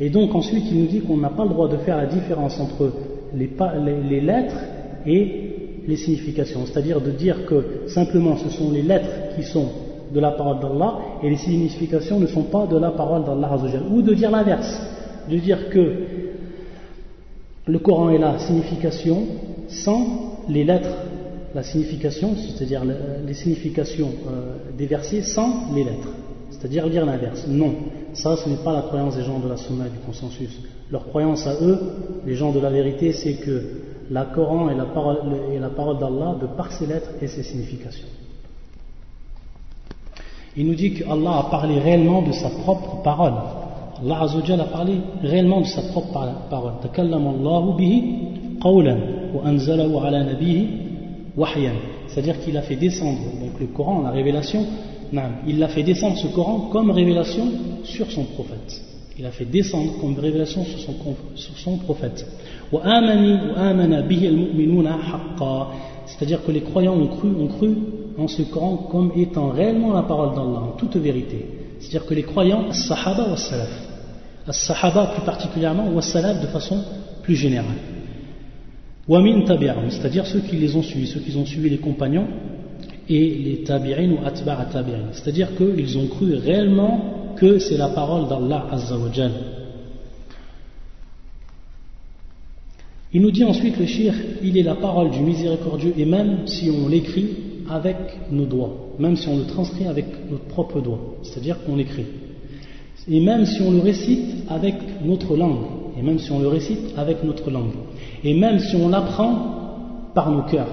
Et 0.00 0.10
donc 0.10 0.34
ensuite, 0.34 0.64
il 0.70 0.80
nous 0.80 0.86
dit 0.86 1.00
qu'on 1.00 1.16
n'a 1.16 1.30
pas 1.30 1.44
le 1.44 1.50
droit 1.50 1.68
de 1.68 1.76
faire 1.78 1.96
la 1.96 2.06
différence 2.06 2.58
entre 2.60 2.92
les, 3.34 3.50
les 4.08 4.20
lettres 4.20 4.56
et 5.06 5.82
les 5.86 5.96
significations. 5.96 6.66
C'est-à-dire 6.66 7.00
de 7.00 7.10
dire 7.10 7.46
que 7.46 7.88
simplement 7.88 8.36
ce 8.36 8.48
sont 8.50 8.70
les 8.72 8.82
lettres 8.82 9.34
qui 9.36 9.42
sont 9.42 9.68
de 10.12 10.20
la 10.20 10.32
parole 10.32 10.60
d'Allah 10.60 10.98
et 11.22 11.30
les 11.30 11.36
significations 11.36 12.20
ne 12.20 12.26
sont 12.26 12.44
pas 12.44 12.66
de 12.66 12.78
la 12.78 12.90
parole 12.90 13.24
d'Allah 13.24 13.56
ou 13.90 14.02
de 14.02 14.14
dire 14.14 14.30
l'inverse, 14.30 14.80
de 15.30 15.36
dire 15.36 15.68
que 15.70 15.92
le 17.66 17.78
Coran 17.78 18.10
est 18.10 18.18
la 18.18 18.38
signification 18.38 19.22
sans 19.68 20.38
les 20.48 20.64
lettres, 20.64 20.96
la 21.54 21.62
signification, 21.62 22.34
c'est-à-dire 22.36 22.82
les 22.84 23.34
significations 23.34 24.10
euh, 24.28 24.56
des 24.76 24.86
versets 24.86 25.22
sans 25.22 25.72
les 25.74 25.84
lettres, 25.84 26.08
c'est-à-dire 26.50 26.88
dire 26.88 27.04
l'inverse. 27.04 27.46
Non, 27.48 27.74
ça 28.12 28.36
ce 28.36 28.48
n'est 28.48 28.62
pas 28.64 28.72
la 28.72 28.82
croyance 28.82 29.16
des 29.16 29.24
gens 29.24 29.38
de 29.38 29.48
la 29.48 29.56
Sunna 29.56 29.86
et 29.86 29.90
du 29.90 29.98
consensus. 29.98 30.60
Leur 30.90 31.08
croyance 31.08 31.46
à 31.46 31.54
eux, 31.62 31.78
les 32.24 32.34
gens 32.34 32.52
de 32.52 32.60
la 32.60 32.70
vérité, 32.70 33.12
c'est 33.12 33.34
que 33.34 33.62
la 34.10 34.24
Coran 34.24 34.70
est 34.70 34.76
la 34.76 34.84
parole 35.70 35.98
d'Allah 35.98 36.36
de 36.40 36.46
par 36.46 36.70
ses 36.70 36.86
lettres 36.86 37.10
et 37.20 37.26
ses 37.26 37.42
significations 37.42 38.06
il 40.56 40.66
nous 40.66 40.74
dit 40.74 40.94
qu'Allah 40.94 41.38
a 41.38 41.42
parlé 41.50 41.78
réellement 41.78 42.22
de 42.22 42.32
sa 42.32 42.48
propre 42.48 43.02
parole. 43.02 43.34
Allah 44.02 44.22
Azzawajal 44.22 44.60
a 44.60 44.64
parlé 44.64 44.94
réellement 45.22 45.60
de 45.60 45.66
sa 45.66 45.82
propre 45.82 46.12
parole. 46.50 46.72
C'est-à-dire 52.08 52.40
qu'il 52.40 52.56
a 52.56 52.62
fait 52.62 52.76
descendre 52.76 53.18
donc 53.40 53.60
le 53.60 53.66
Coran, 53.66 54.02
la 54.02 54.10
révélation, 54.10 54.64
il 55.46 55.62
a 55.62 55.68
fait 55.68 55.82
descendre 55.82 56.16
ce 56.16 56.26
Coran 56.28 56.68
comme 56.72 56.90
révélation 56.90 57.44
sur 57.84 58.10
son 58.10 58.24
prophète. 58.24 58.82
Il 59.18 59.24
a 59.24 59.30
fait 59.30 59.46
descendre 59.46 59.92
comme 60.00 60.18
révélation 60.18 60.62
sur 60.64 60.78
son, 60.78 60.94
sur 61.34 61.56
son 61.58 61.78
prophète. 61.78 62.26
C'est-à-dire 66.06 66.44
que 66.44 66.52
les 66.52 66.60
croyants 66.60 66.94
ont 66.94 67.06
cru, 67.06 67.28
ont 67.28 67.46
cru 67.46 67.76
en 68.18 68.28
ce 68.28 68.42
Coran 68.42 68.76
comme 68.90 69.12
étant 69.16 69.48
réellement 69.48 69.94
la 69.94 70.02
parole 70.02 70.34
d'Allah, 70.34 70.62
en 70.68 70.76
toute 70.76 70.96
vérité. 70.96 71.46
C'est-à-dire 71.78 72.06
que 72.06 72.14
les 72.14 72.22
croyants, 72.22 72.68
as-sahaba 72.68 73.28
ou 73.32 73.36
salaf 73.36 73.70
as-sahaba 74.48 75.12
plus 75.14 75.24
particulièrement 75.24 75.88
ou 75.92 75.98
as-salaf 75.98 76.40
de 76.40 76.46
façon 76.46 76.82
plus 77.22 77.36
générale. 77.36 77.76
Wamin 79.08 79.44
tabi'ahum, 79.44 79.90
c'est-à-dire 79.90 80.26
ceux 80.26 80.40
qui 80.40 80.56
les 80.56 80.74
ont 80.76 80.82
suivis, 80.82 81.06
ceux 81.06 81.20
qui 81.20 81.36
ont 81.36 81.46
suivi 81.46 81.70
les 81.70 81.78
compagnons 81.78 82.26
et 83.08 83.34
les 83.36 83.62
tabi'in 83.62 84.10
ou 84.10 84.18
atba'a 84.24 84.64
tabi'in. 84.64 85.12
C'est-à-dire 85.12 85.56
qu'ils 85.56 85.98
ont 85.98 86.06
cru 86.08 86.34
réellement 86.34 87.34
que 87.36 87.58
c'est 87.58 87.76
la 87.76 87.88
parole 87.88 88.28
d'Allah 88.28 88.66
Azza 88.72 88.96
wa 88.96 89.10
Il 93.12 93.22
nous 93.22 93.30
dit 93.30 93.44
ensuite 93.44 93.78
le 93.78 93.86
shir, 93.86 94.12
il 94.42 94.58
est 94.58 94.62
la 94.62 94.74
parole 94.74 95.10
du 95.10 95.20
miséricordieux 95.20 95.94
et 95.96 96.04
même 96.04 96.46
si 96.46 96.70
on 96.70 96.88
l'écrit, 96.88 97.28
avec 97.70 97.96
nos 98.30 98.44
doigts, 98.44 98.72
même 98.98 99.16
si 99.16 99.28
on 99.28 99.36
le 99.36 99.44
transcrit 99.44 99.86
avec 99.86 100.06
notre 100.30 100.44
propre 100.44 100.80
doigt, 100.80 100.98
c'est-à-dire 101.22 101.56
qu'on 101.64 101.76
l'écrit. 101.76 102.06
Et 103.08 103.20
même 103.20 103.46
si 103.46 103.62
on 103.62 103.70
le 103.70 103.80
récite 103.80 104.44
avec 104.48 104.74
notre 105.04 105.36
langue, 105.36 105.64
et 105.98 106.02
même 106.02 106.18
si 106.18 106.30
on 106.32 106.40
le 106.40 106.48
récite 106.48 106.94
avec 106.96 107.22
notre 107.24 107.50
langue, 107.50 107.72
et 108.24 108.34
même 108.34 108.58
si 108.58 108.76
on 108.76 108.88
l'apprend 108.88 110.10
par 110.14 110.30
nos 110.30 110.42
cœurs, 110.42 110.68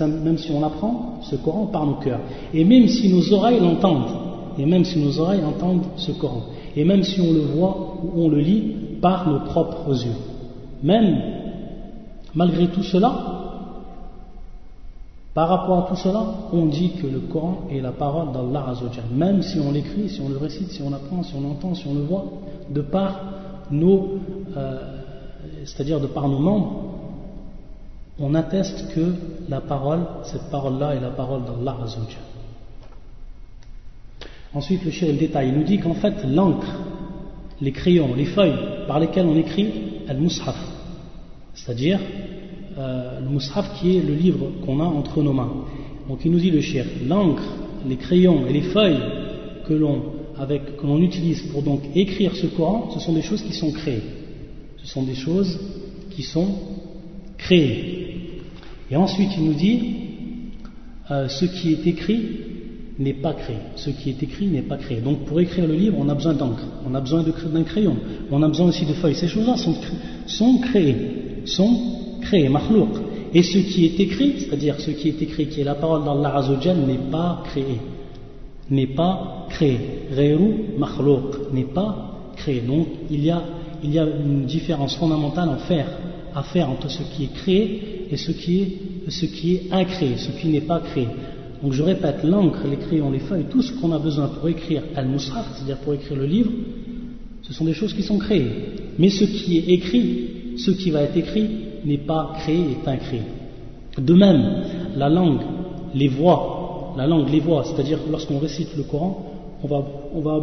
même 0.00 0.38
si 0.38 0.50
on 0.50 0.62
apprend 0.62 1.20
ce 1.22 1.36
Coran 1.36 1.66
par 1.66 1.86
nos 1.86 1.94
cœurs, 1.94 2.20
et 2.52 2.64
même 2.64 2.88
si 2.88 3.12
nos 3.12 3.32
oreilles 3.32 3.60
l'entendent, 3.60 4.10
et 4.58 4.66
même 4.66 4.84
si 4.84 4.98
nos 4.98 5.18
oreilles 5.18 5.44
entendent 5.44 5.84
ce 5.96 6.12
Coran, 6.12 6.42
et 6.76 6.84
même 6.84 7.02
si 7.02 7.20
on 7.20 7.32
le 7.32 7.40
voit 7.40 7.98
ou 8.02 8.24
on 8.24 8.28
le 8.28 8.38
lit 8.38 8.62
par 9.00 9.30
nos 9.30 9.40
propres 9.40 9.90
yeux. 10.04 10.16
Même 10.82 11.16
malgré 12.34 12.66
tout 12.68 12.82
cela, 12.82 13.43
par 15.34 15.48
rapport 15.48 15.84
à 15.84 15.88
tout 15.88 15.96
cela, 15.96 16.24
on 16.52 16.66
dit 16.66 16.92
que 16.92 17.08
le 17.08 17.18
Coran 17.18 17.66
est 17.68 17.80
la 17.80 17.90
parole 17.90 18.32
d'Allah 18.32 18.68
Azzawajal. 18.68 19.06
Même 19.12 19.42
si 19.42 19.58
on 19.58 19.72
l'écrit, 19.72 20.08
si 20.08 20.20
on 20.20 20.28
le 20.28 20.36
récite, 20.36 20.70
si 20.70 20.80
on 20.80 20.92
apprend, 20.92 21.24
si 21.24 21.34
on 21.34 21.50
entend, 21.50 21.74
si 21.74 21.88
on 21.88 21.94
le 21.94 22.02
voit, 22.02 22.24
de 22.70 22.80
par 22.80 23.20
nos, 23.72 24.20
euh, 24.56 24.78
c'est-à-dire 25.64 26.00
de 26.00 26.06
par 26.06 26.28
nos 26.28 26.38
membres, 26.38 26.84
on 28.20 28.32
atteste 28.36 28.94
que 28.94 29.12
la 29.48 29.60
parole, 29.60 30.06
cette 30.22 30.48
parole-là 30.52 30.94
est 30.94 31.00
la 31.00 31.10
parole 31.10 31.42
d'Allah 31.42 31.78
Azzawajal. 31.82 32.22
Ensuite, 34.54 34.84
le 34.84 35.18
détail, 35.18 35.48
il 35.48 35.54
nous 35.58 35.64
dit 35.64 35.80
qu'en 35.80 35.94
fait, 35.94 36.14
l'encre, 36.24 36.72
les 37.60 37.72
crayons, 37.72 38.14
les 38.14 38.26
feuilles 38.26 38.86
par 38.86 39.00
lesquelles 39.00 39.26
on 39.26 39.36
écrit, 39.36 39.72
al-mushaf, 40.08 40.56
c'est-à-dire 41.54 41.98
euh, 42.78 43.20
le 43.20 43.28
mushaf 43.28 43.80
qui 43.80 43.96
est 43.96 44.02
le 44.02 44.14
livre 44.14 44.50
qu'on 44.64 44.80
a 44.80 44.84
entre 44.84 45.22
nos 45.22 45.32
mains. 45.32 45.52
Donc 46.08 46.20
il 46.24 46.30
nous 46.30 46.38
dit 46.38 46.50
le 46.50 46.60
chef, 46.60 46.86
l'encre, 47.06 47.42
les 47.88 47.96
crayons 47.96 48.46
et 48.46 48.52
les 48.52 48.62
feuilles 48.62 49.00
que 49.66 49.74
l'on 49.74 51.00
utilise 51.00 51.42
pour 51.52 51.62
écrire 51.94 52.34
ce 52.36 52.46
Coran, 52.46 52.90
ce 52.92 53.00
sont 53.00 53.12
des 53.12 53.22
choses 53.22 53.42
qui 53.42 53.52
sont 53.52 53.72
créées. 53.72 54.02
Ce 54.82 54.86
sont 54.86 55.02
des 55.02 55.14
choses 55.14 55.58
qui 56.10 56.22
sont 56.22 56.48
créées. 57.38 58.40
Et 58.90 58.96
ensuite 58.96 59.30
il 59.36 59.44
nous 59.44 59.54
dit 59.54 59.80
euh, 61.10 61.28
ce 61.28 61.44
qui 61.44 61.72
est 61.72 61.86
écrit 61.86 62.22
n'est 62.98 63.14
pas 63.14 63.34
créé. 63.34 63.56
Ce 63.76 63.90
qui 63.90 64.10
est 64.10 64.22
écrit 64.22 64.46
n'est 64.46 64.62
pas 64.62 64.76
créé. 64.76 65.00
Donc 65.00 65.24
pour 65.24 65.40
écrire 65.40 65.66
le 65.66 65.74
livre, 65.74 65.96
on 65.98 66.08
a 66.08 66.14
besoin 66.14 66.34
d'encre, 66.34 66.64
on 66.88 66.94
a 66.94 67.00
besoin 67.00 67.22
d'un 67.22 67.62
crayon, 67.62 67.96
on 68.30 68.42
a 68.42 68.48
besoin 68.48 68.68
aussi 68.68 68.86
de 68.86 68.92
feuilles. 68.92 69.14
Ces 69.14 69.28
choses-là 69.28 69.56
sont, 69.56 70.58
créées, 70.58 70.96
créé, 72.24 72.50
Et 73.32 73.42
ce 73.42 73.58
qui 73.58 73.86
est 73.86 74.00
écrit, 74.00 74.34
c'est-à-dire 74.38 74.80
ce 74.80 74.90
qui 74.90 75.08
est 75.08 75.22
écrit, 75.22 75.46
qui 75.46 75.60
est 75.60 75.64
la 75.64 75.74
parole 75.74 76.04
d'Allah 76.04 76.36
Azzawajal, 76.36 76.78
n'est 76.78 77.10
pas 77.10 77.42
créé. 77.44 77.78
N'est 78.70 78.94
pas 78.94 79.46
créé. 79.50 79.78
Ghayru 80.14 80.78
makhlouq, 80.78 81.52
n'est 81.52 81.64
pas 81.64 82.14
créé. 82.36 82.60
Donc 82.60 82.86
il 83.10 83.24
y, 83.24 83.30
a, 83.30 83.42
une 83.84 84.46
différence 84.46 84.96
fondamentale 84.96 85.50
à 86.34 86.42
faire, 86.42 86.68
entre 86.68 86.90
ce 86.90 87.02
qui 87.14 87.24
est 87.24 87.34
créé 87.34 88.06
et 88.10 88.16
ce 88.16 88.32
qui 88.32 88.62
est, 88.62 89.72
incréé, 89.72 90.16
ce 90.16 90.30
qui 90.40 90.48
n'est 90.48 90.62
pas 90.62 90.80
créé. 90.80 91.06
Donc 91.62 91.72
je 91.72 91.82
répète, 91.82 92.24
l'encre, 92.24 92.60
les 92.68 92.76
crayons, 92.76 93.10
les 93.10 93.20
feuilles, 93.20 93.46
tout 93.50 93.62
ce 93.62 93.72
qu'on 93.72 93.92
a 93.92 93.98
besoin 93.98 94.28
pour 94.28 94.48
écrire 94.48 94.82
al-mushaf, 94.96 95.46
c'est-à-dire 95.54 95.78
pour 95.78 95.94
écrire 95.94 96.16
le 96.16 96.26
livre, 96.26 96.50
ce 97.42 97.52
sont 97.52 97.64
des 97.64 97.74
choses 97.74 97.92
qui 97.94 98.02
sont 98.02 98.18
créées. 98.18 98.50
Mais 98.98 99.10
ce 99.10 99.24
qui 99.24 99.58
est 99.58 99.68
écrit, 99.68 100.56
ce 100.56 100.70
qui 100.70 100.90
va 100.90 101.02
être 101.02 101.16
écrit, 101.16 101.46
n'est 101.84 101.98
pas 101.98 102.32
créé, 102.38 102.72
est 102.72 102.88
incréé. 102.88 103.22
De 103.98 104.14
même, 104.14 104.64
la 104.96 105.08
langue, 105.08 105.40
les 105.94 106.08
voix, 106.08 106.94
la 106.96 107.06
langue, 107.06 107.28
les 107.30 107.40
voix, 107.40 107.64
c'est-à-dire 107.64 107.98
lorsqu'on 108.10 108.38
récite 108.38 108.76
le 108.76 108.84
Coran, 108.84 109.34
on 109.62 109.68
va, 109.68 109.82
va 110.20 110.40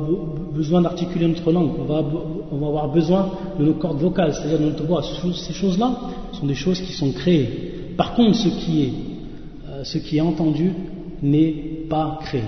besoin 0.54 0.82
d'articuler 0.82 1.28
notre 1.28 1.52
langue, 1.52 1.72
on 1.80 1.84
va, 1.84 2.04
on 2.52 2.58
va 2.58 2.68
avoir 2.68 2.92
besoin 2.92 3.30
de 3.60 3.66
nos 3.66 3.74
cordes 3.74 4.00
vocales, 4.00 4.34
c'est-à-dire 4.34 4.60
de 4.60 4.66
notre 4.66 4.84
voix. 4.84 5.04
Ces 5.04 5.54
choses-là 5.54 5.92
sont 6.34 6.46
des 6.46 6.56
choses 6.56 6.82
qui 6.82 6.94
sont 6.94 7.12
créées. 7.12 7.94
Par 7.98 8.16
contre, 8.16 8.36
ce 8.36 8.50
qui 8.50 8.84
est, 8.84 8.94
euh, 9.70 9.84
ce 9.84 10.00
qui 10.00 10.18
est 10.18 10.22
entendu 10.22 10.74
n'est 11.22 11.52
pas 11.88 12.20
créé, 12.24 12.44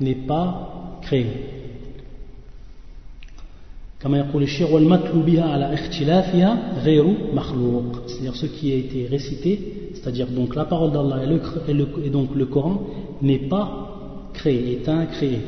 n'est 0.00 0.14
pas 0.14 0.98
créé. 1.02 1.26
C'est-à-dire 8.06 8.36
ce 8.36 8.46
qui 8.46 8.72
a 8.72 8.76
été 8.76 9.06
récité 9.06 9.90
c'est-à-dire 9.94 10.26
donc 10.28 10.54
la 10.54 10.66
parole 10.66 10.92
d'Allah 10.92 11.22
et, 11.68 12.06
et, 12.06 12.10
donc 12.10 12.34
le 12.34 12.46
Coran 12.46 12.82
n'est 13.22 13.48
pas 13.48 14.28
créé, 14.34 14.72
est 14.74 14.88
incréé. 14.88 15.38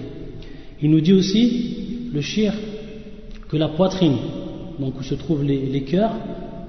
Il 0.81 0.90
nous 0.90 1.00
dit 1.00 1.12
aussi 1.12 2.09
le 2.12 2.21
shir 2.23 2.55
que 3.49 3.57
la 3.57 3.69
poitrine 3.69 4.17
donc 4.78 4.99
où 4.99 5.02
se 5.02 5.14
trouvent 5.14 5.45
les, 5.45 5.67
les 5.67 5.83
cœurs 5.83 6.12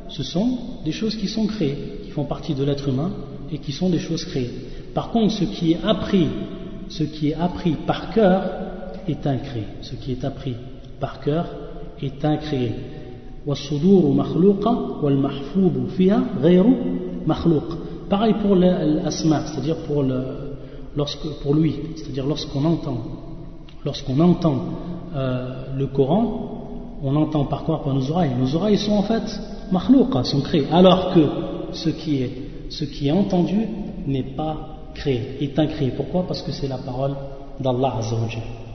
ce 0.09 0.23
sont 0.23 0.57
des 0.83 0.91
choses 0.91 1.15
qui 1.15 1.27
sont 1.27 1.47
créées 1.47 1.77
qui 2.03 2.11
font 2.11 2.25
partie 2.25 2.53
de 2.53 2.63
l'être 2.63 2.89
humain 2.89 3.11
et 3.51 3.57
qui 3.59 3.71
sont 3.71 3.89
des 3.89 3.99
choses 3.99 4.25
créées. 4.25 4.51
Par 4.93 5.11
contre 5.11 5.31
ce 5.33 5.45
qui 5.45 5.71
est 5.71 5.79
appris 5.83 6.27
ce 6.89 7.03
qui 7.03 7.29
est 7.29 7.35
appris 7.35 7.75
par 7.87 8.11
cœur 8.11 8.43
est 9.07 9.25
incréé. 9.25 9.63
Ce 9.81 9.95
qui 9.95 10.11
est 10.11 10.25
appris 10.25 10.55
par 10.99 11.21
cœur 11.21 11.47
est 12.05 12.25
incréé. 12.25 12.71
Pareil 18.09 18.35
pour 18.41 18.55
l'asma, 18.55 19.41
c'est-à-dire 19.45 19.77
pour, 19.85 20.03
lui, 21.53 21.75
c'est-à-dire 21.95 22.25
lorsqu'on 22.25 22.65
entend, 22.65 22.97
lorsqu'on 23.85 24.19
entend 24.19 24.55
euh, 25.15 25.77
le 25.77 25.87
Coran, 25.87 26.97
on 27.03 27.11
l'entend 27.11 27.45
par 27.45 27.63
quoi? 27.63 27.83
Par 27.83 27.93
nos 27.93 28.11
oreilles. 28.11 28.31
Nos 28.39 28.55
oreilles 28.55 28.77
sont 28.77 28.93
en 28.93 29.03
fait 29.03 29.23
makhlouqa, 29.71 30.23
sont 30.23 30.41
créées, 30.41 30.67
alors 30.71 31.13
que 31.13 31.21
ce 31.71 31.89
qui 31.89 32.23
est, 32.23 32.31
ce 32.69 32.83
qui 32.85 33.07
est 33.07 33.11
entendu 33.11 33.67
n'est 34.07 34.35
pas 34.35 34.55
créé, 34.95 35.37
est 35.41 35.57
incréé. 35.57 35.91
Pourquoi? 35.95 36.23
Parce 36.27 36.41
que 36.41 36.51
c'est 36.51 36.67
la 36.67 36.77
parole 36.77 37.15
d'Allah 37.59 37.95
Azzawajal. 37.99 38.68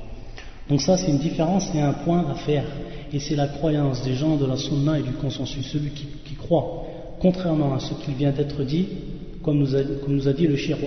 Donc 0.69 0.81
ça, 0.81 0.97
c'est 0.97 1.11
une 1.11 1.19
différence 1.19 1.71
et 1.75 1.81
un 1.81 1.93
point 1.93 2.25
à 2.31 2.35
faire. 2.35 2.65
Et 3.13 3.19
c'est 3.19 3.37
la 3.37 3.49
croyance 3.49 4.03
des 4.03 4.15
gens 4.15 4.37
de 4.37 4.47
la 4.47 4.57
sunna 4.57 4.99
et 4.99 5.03
du 5.03 5.13
consensus. 5.13 5.67
Celui 5.67 5.91
qui, 5.91 6.35
croit, 6.35 6.85
contrairement 7.21 7.75
à 7.75 7.81
ce 7.81 7.95
qui 7.95 8.13
vient 8.13 8.33
d'être 8.33 8.63
dit, 8.65 8.87
comme 9.43 9.59
nous, 9.59 9.77
a, 9.77 9.83
comme 9.83 10.15
nous 10.15 10.27
a 10.27 10.33
dit 10.33 10.47
le 10.47 10.57
shir, 10.57 10.79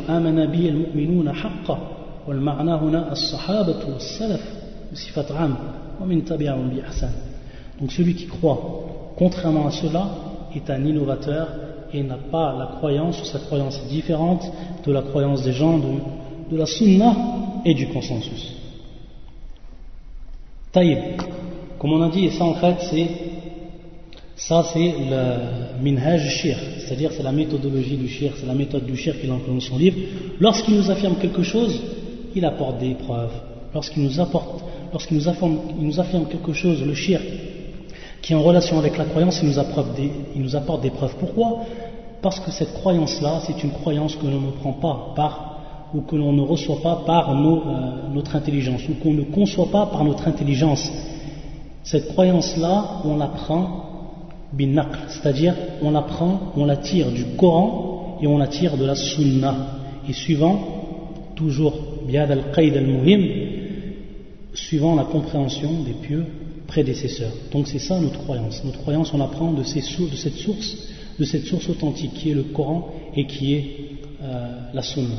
donc 7.80 7.92
celui 7.92 8.16
qui 8.16 8.26
croit 8.26 9.14
contrairement 9.18 9.68
à 9.68 9.72
cela 9.72 10.08
est 10.56 10.70
un 10.70 10.84
innovateur 10.86 11.48
et 11.94 12.04
n'a 12.04 12.18
pas 12.32 12.56
la 12.58 12.78
croyance, 12.78 13.22
ou 13.22 13.26
sa 13.26 13.40
croyance 13.40 13.80
est 13.86 13.90
différente 13.90 14.44
de 14.86 14.92
la 14.92 15.02
croyance 15.02 15.44
des 15.44 15.54
gens 15.54 15.78
de, 15.78 16.52
de 16.52 16.58
la 16.58 16.66
sunna 16.66 17.16
et 17.66 17.74
du 17.74 17.88
consensus. 17.88 18.54
Taïb. 20.78 21.00
Comme 21.80 21.94
on 21.94 22.02
a 22.04 22.10
dit, 22.10 22.26
et 22.26 22.30
ça 22.30 22.46
en 22.46 22.54
fait 22.54 22.76
c'est 22.92 23.08
ça 24.36 24.64
c'est 24.72 24.94
le 25.12 25.82
minhaj 25.82 26.30
shir, 26.30 26.56
c'est-à-dire 26.78 27.12
c'est 27.12 27.24
la 27.24 27.32
méthodologie 27.32 27.98
du 27.98 28.08
shir, 28.08 28.34
c'est 28.38 28.46
la 28.46 28.54
méthode 28.54 28.86
du 28.86 28.96
shir 28.96 29.20
qu'il 29.20 29.32
emploie 29.32 29.56
dans 29.56 29.60
son 29.60 29.80
livre. 29.80 29.98
Lorsqu'il 30.40 30.76
nous 30.76 30.92
affirme 30.92 31.16
quelque 31.16 31.42
chose, 31.42 31.82
il 32.36 32.46
apporte 32.46 32.78
des 32.78 32.94
preuves. 32.94 33.34
Lorsqu'il 33.74 34.04
nous 34.04 34.20
affirme, 34.20 35.58
il 35.80 35.88
nous 35.88 36.00
affirme 36.00 36.28
quelque 36.28 36.54
chose, 36.54 36.86
le 36.86 36.94
shir, 36.94 37.22
qui 38.22 38.34
est 38.34 38.36
en 38.36 38.44
relation 38.44 38.78
avec 38.78 39.00
la 39.00 39.06
croyance, 39.06 39.40
il 39.42 39.50
nous 39.50 39.58
apporte 39.58 39.96
des, 39.96 40.12
il 40.36 40.44
nous 40.44 40.56
apporte 40.56 40.84
des 40.84 40.92
preuves. 40.92 41.16
Pourquoi? 41.20 41.66
Parce 42.22 42.40
que 42.40 42.52
cette 42.52 42.74
croyance-là, 42.74 43.42
c'est 43.48 43.64
une 43.64 43.72
croyance 43.72 44.16
que 44.16 44.28
l'on 44.28 44.42
ne 44.42 44.52
prend 44.52 44.74
pas 44.74 45.14
par 45.16 45.47
ou 45.94 46.02
que 46.02 46.16
l'on 46.16 46.34
ne 46.34 46.42
reçoit 46.42 46.82
pas 46.82 47.04
par 47.06 47.32
euh, 47.32 48.14
notre 48.14 48.36
intelligence, 48.36 48.82
ou 48.90 48.94
qu'on 49.02 49.14
ne 49.14 49.24
conçoit 49.24 49.70
pas 49.72 49.86
par 49.88 50.04
notre 50.04 50.28
intelligence. 50.28 50.92
Cette 51.84 52.10
croyance-là, 52.10 53.02
on 53.06 53.18
l'apprend 53.18 53.86
binakl, 54.54 55.00
c'est-à-dire 55.08 55.56
on 55.82 55.92
l'apprend, 55.92 56.54
on 56.56 56.66
la 56.66 56.78
tire 56.78 57.12
du 57.12 57.26
Coran 57.38 58.18
et 58.22 58.28
on 58.28 58.38
la 58.38 58.48
tire 58.48 58.78
de 58.78 58.86
la 58.86 58.96
Sunna. 58.96 59.56
Et 60.10 60.14
suivant, 60.14 60.60
toujours 61.36 61.74
biad 62.08 62.32
al-qaid 62.32 62.76
al-muhim, 62.76 63.22
suivant 64.54 64.96
la 64.96 65.04
compréhension 65.04 65.70
des 65.86 65.94
pieux 65.94 66.26
prédécesseurs. 66.66 67.32
Donc 67.52 67.68
c'est 67.68 67.80
ça 67.80 68.00
notre 68.00 68.20
croyance. 68.20 68.64
Notre 68.64 68.80
croyance, 68.80 69.14
on 69.14 69.22
apprend 69.22 69.52
de, 69.54 69.64
ces, 69.64 69.80
de 69.80 70.16
cette 70.16 70.36
source, 70.36 70.78
de 71.20 71.26
cette 71.26 71.46
source 71.46 71.70
authentique 71.70 72.14
qui 72.14 72.32
est 72.32 72.34
le 72.34 72.44
Coran 72.44 72.90
et 73.16 73.26
qui 73.26 73.54
est 73.54 73.66
euh, 74.22 74.72
la 74.74 74.82
Sunna. 74.82 75.16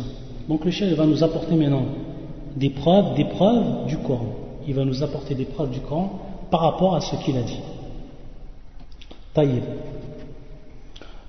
Donc 0.48 0.64
le 0.64 0.70
chef 0.70 0.92
va 0.94 1.06
nous 1.06 1.22
apporter 1.22 1.54
maintenant 1.54 1.84
des 2.56 2.70
preuves, 2.70 3.14
des 3.16 3.24
preuves 3.24 3.86
du 3.86 3.96
Coran. 3.98 4.34
Il 4.66 4.74
va 4.74 4.84
nous 4.84 5.02
apporter 5.02 5.34
des 5.34 5.44
preuves 5.44 5.70
du 5.70 5.80
Coran 5.80 6.18
par 6.50 6.60
rapport 6.60 6.94
à 6.94 7.00
ce 7.00 7.16
qu'il 7.16 7.36
a 7.36 7.42
dit. 7.42 7.60
Taïb. 9.34 9.62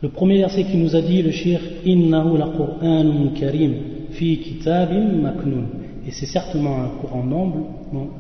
Le 0.01 0.09
premier 0.09 0.37
verset 0.37 0.63
qui 0.63 0.77
nous 0.77 0.95
a 0.95 1.01
dit, 1.01 1.21
le 1.21 1.31
shir, 1.31 1.59
Innahu 1.85 2.37
la 2.37 2.49
karim 3.37 3.73
fi 4.11 4.39
kitabim 4.39 5.21
maknun. 5.21 5.65
Et 6.07 6.11
c'est 6.11 6.25
certainement 6.25 6.77
un 6.77 6.89
Coran 7.01 7.23
noble, 7.23 7.59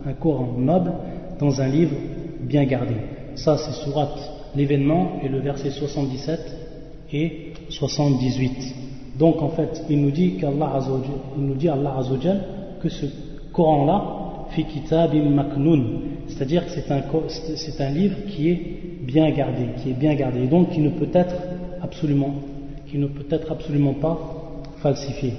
un 0.05 0.13
Coran 0.13 0.55
noble 0.57 0.91
dans 1.39 1.61
un 1.61 1.67
livre 1.69 1.95
bien 2.41 2.65
gardé. 2.65 2.95
Ça, 3.35 3.57
c'est 3.57 3.71
surat 3.83 4.09
l'événement 4.55 5.19
et 5.23 5.29
le 5.29 5.39
verset 5.39 5.71
77 5.71 6.39
et 7.13 7.53
78. 7.69 8.88
Donc 9.18 9.42
en 9.42 9.50
fait, 9.50 9.84
il 9.88 10.00
nous 10.00 10.10
dit 10.10 10.36
qu'Allah 10.36 10.80
il 11.36 11.44
nous 11.44 11.54
dit 11.54 11.68
Allah 11.68 11.96
Azzawajal 11.98 12.40
que 12.80 12.88
ce 12.88 13.06
Coran-là, 13.52 14.46
fi 14.50 14.64
kitabim 14.64 15.30
maknun, 15.30 15.82
c'est-à-dire 16.26 16.64
que 16.66 16.72
c'est 16.72 16.90
un, 16.90 17.02
c'est 17.28 17.80
un 17.80 17.90
livre 17.90 18.16
qui 18.28 18.48
est 18.50 18.60
bien 19.02 19.30
gardé, 19.30 19.66
qui 19.82 19.90
est 19.90 19.98
bien 19.98 20.14
gardé, 20.14 20.42
et 20.42 20.46
donc 20.46 20.70
qui 20.70 20.80
ne 20.80 20.90
peut 20.90 21.08
être 21.12 21.36
absolument, 21.82 22.34
qui 22.88 22.98
ne 22.98 23.06
peut 23.06 23.26
être 23.30 23.52
absolument 23.52 23.94
pas 23.94 24.18
falsifié. 24.82 25.32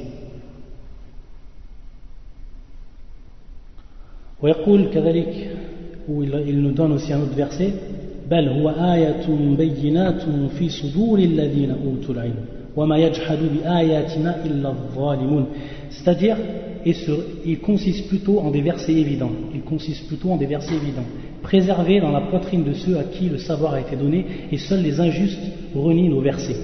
ويقول 4.43 4.89
كذلك 4.93 5.49
il 6.10 6.62
nous 6.62 6.71
donne 6.71 6.91
aussi 6.91 7.12
un 7.13 7.21
autre 7.21 7.36
verset 7.36 7.73
بل 8.31 8.47
هو 8.47 8.69
آية 8.69 9.25
بينات 9.58 10.21
في 10.60 10.69
صدور 10.69 11.19
الذين 11.19 11.71
أوتوا 11.71 12.13
العلم 12.13 12.48
c'est-à-dire, 15.90 16.37
il 17.44 17.61
consiste 17.61 18.09
plutôt 18.09 18.40
en 18.40 18.50
des 18.50 18.61
versets 18.61 18.92
évidents. 18.92 19.30
Il 19.54 19.62
consiste 19.62 20.06
plutôt 20.06 20.30
en 20.30 20.37
des 20.37 20.46
versets 20.46 20.74
évidents, 20.74 21.04
préservés 21.42 22.00
dans 22.00 22.12
la 22.12 22.20
poitrine 22.22 22.64
de 22.64 22.72
ceux 22.72 22.98
à 22.98 23.04
qui 23.04 23.28
le 23.28 23.38
savoir 23.38 23.74
a 23.74 23.80
été 23.80 23.96
donné, 23.96 24.24
et 24.52 24.59
seuls 24.59 24.83
les 24.83 25.00
injustes 25.00 25.40
renient 25.74 26.09
nos 26.09 26.20
versets. 26.20 26.56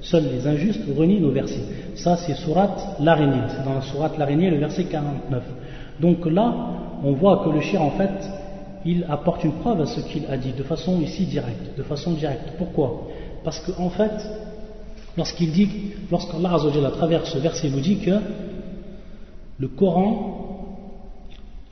Seuls 0.00 0.24
les 0.32 0.46
injustes 0.46 0.82
renient 0.96 1.20
nos 1.20 1.30
versets. 1.30 1.60
Ça, 1.94 2.16
c'est 2.16 2.34
surat 2.34 2.74
l'araignée. 3.00 3.42
C'est 3.48 3.64
dans 3.64 3.74
la 3.74 3.82
surat 3.82 4.10
l'araignée, 4.18 4.50
le 4.50 4.56
verset 4.56 4.84
49. 4.84 5.42
Donc 6.00 6.24
là, 6.24 6.54
on 7.04 7.12
voit 7.12 7.42
que 7.44 7.50
le 7.50 7.60
shir, 7.60 7.82
en 7.82 7.90
fait, 7.90 8.30
il 8.86 9.04
apporte 9.10 9.44
une 9.44 9.52
preuve 9.52 9.82
à 9.82 9.86
ce 9.86 10.00
qu'il 10.00 10.22
a 10.30 10.38
dit, 10.38 10.52
de 10.56 10.62
façon 10.62 11.00
ici 11.02 11.26
directe. 11.26 11.76
De 11.76 11.82
façon 11.82 12.12
directe. 12.12 12.54
Pourquoi? 12.56 13.08
Parce 13.44 13.60
qu'en 13.60 13.84
en 13.84 13.90
fait, 13.90 14.12
lorsqu'il 15.16 15.52
dit, 15.52 15.68
lorsqu'Allah 16.10 16.56
à 16.86 16.90
travers 16.90 17.26
ce 17.26 17.38
verset 17.38 17.68
nous 17.68 17.80
dit 17.80 17.98
que 17.98 18.18
le 19.58 19.68
Coran, 19.68 20.40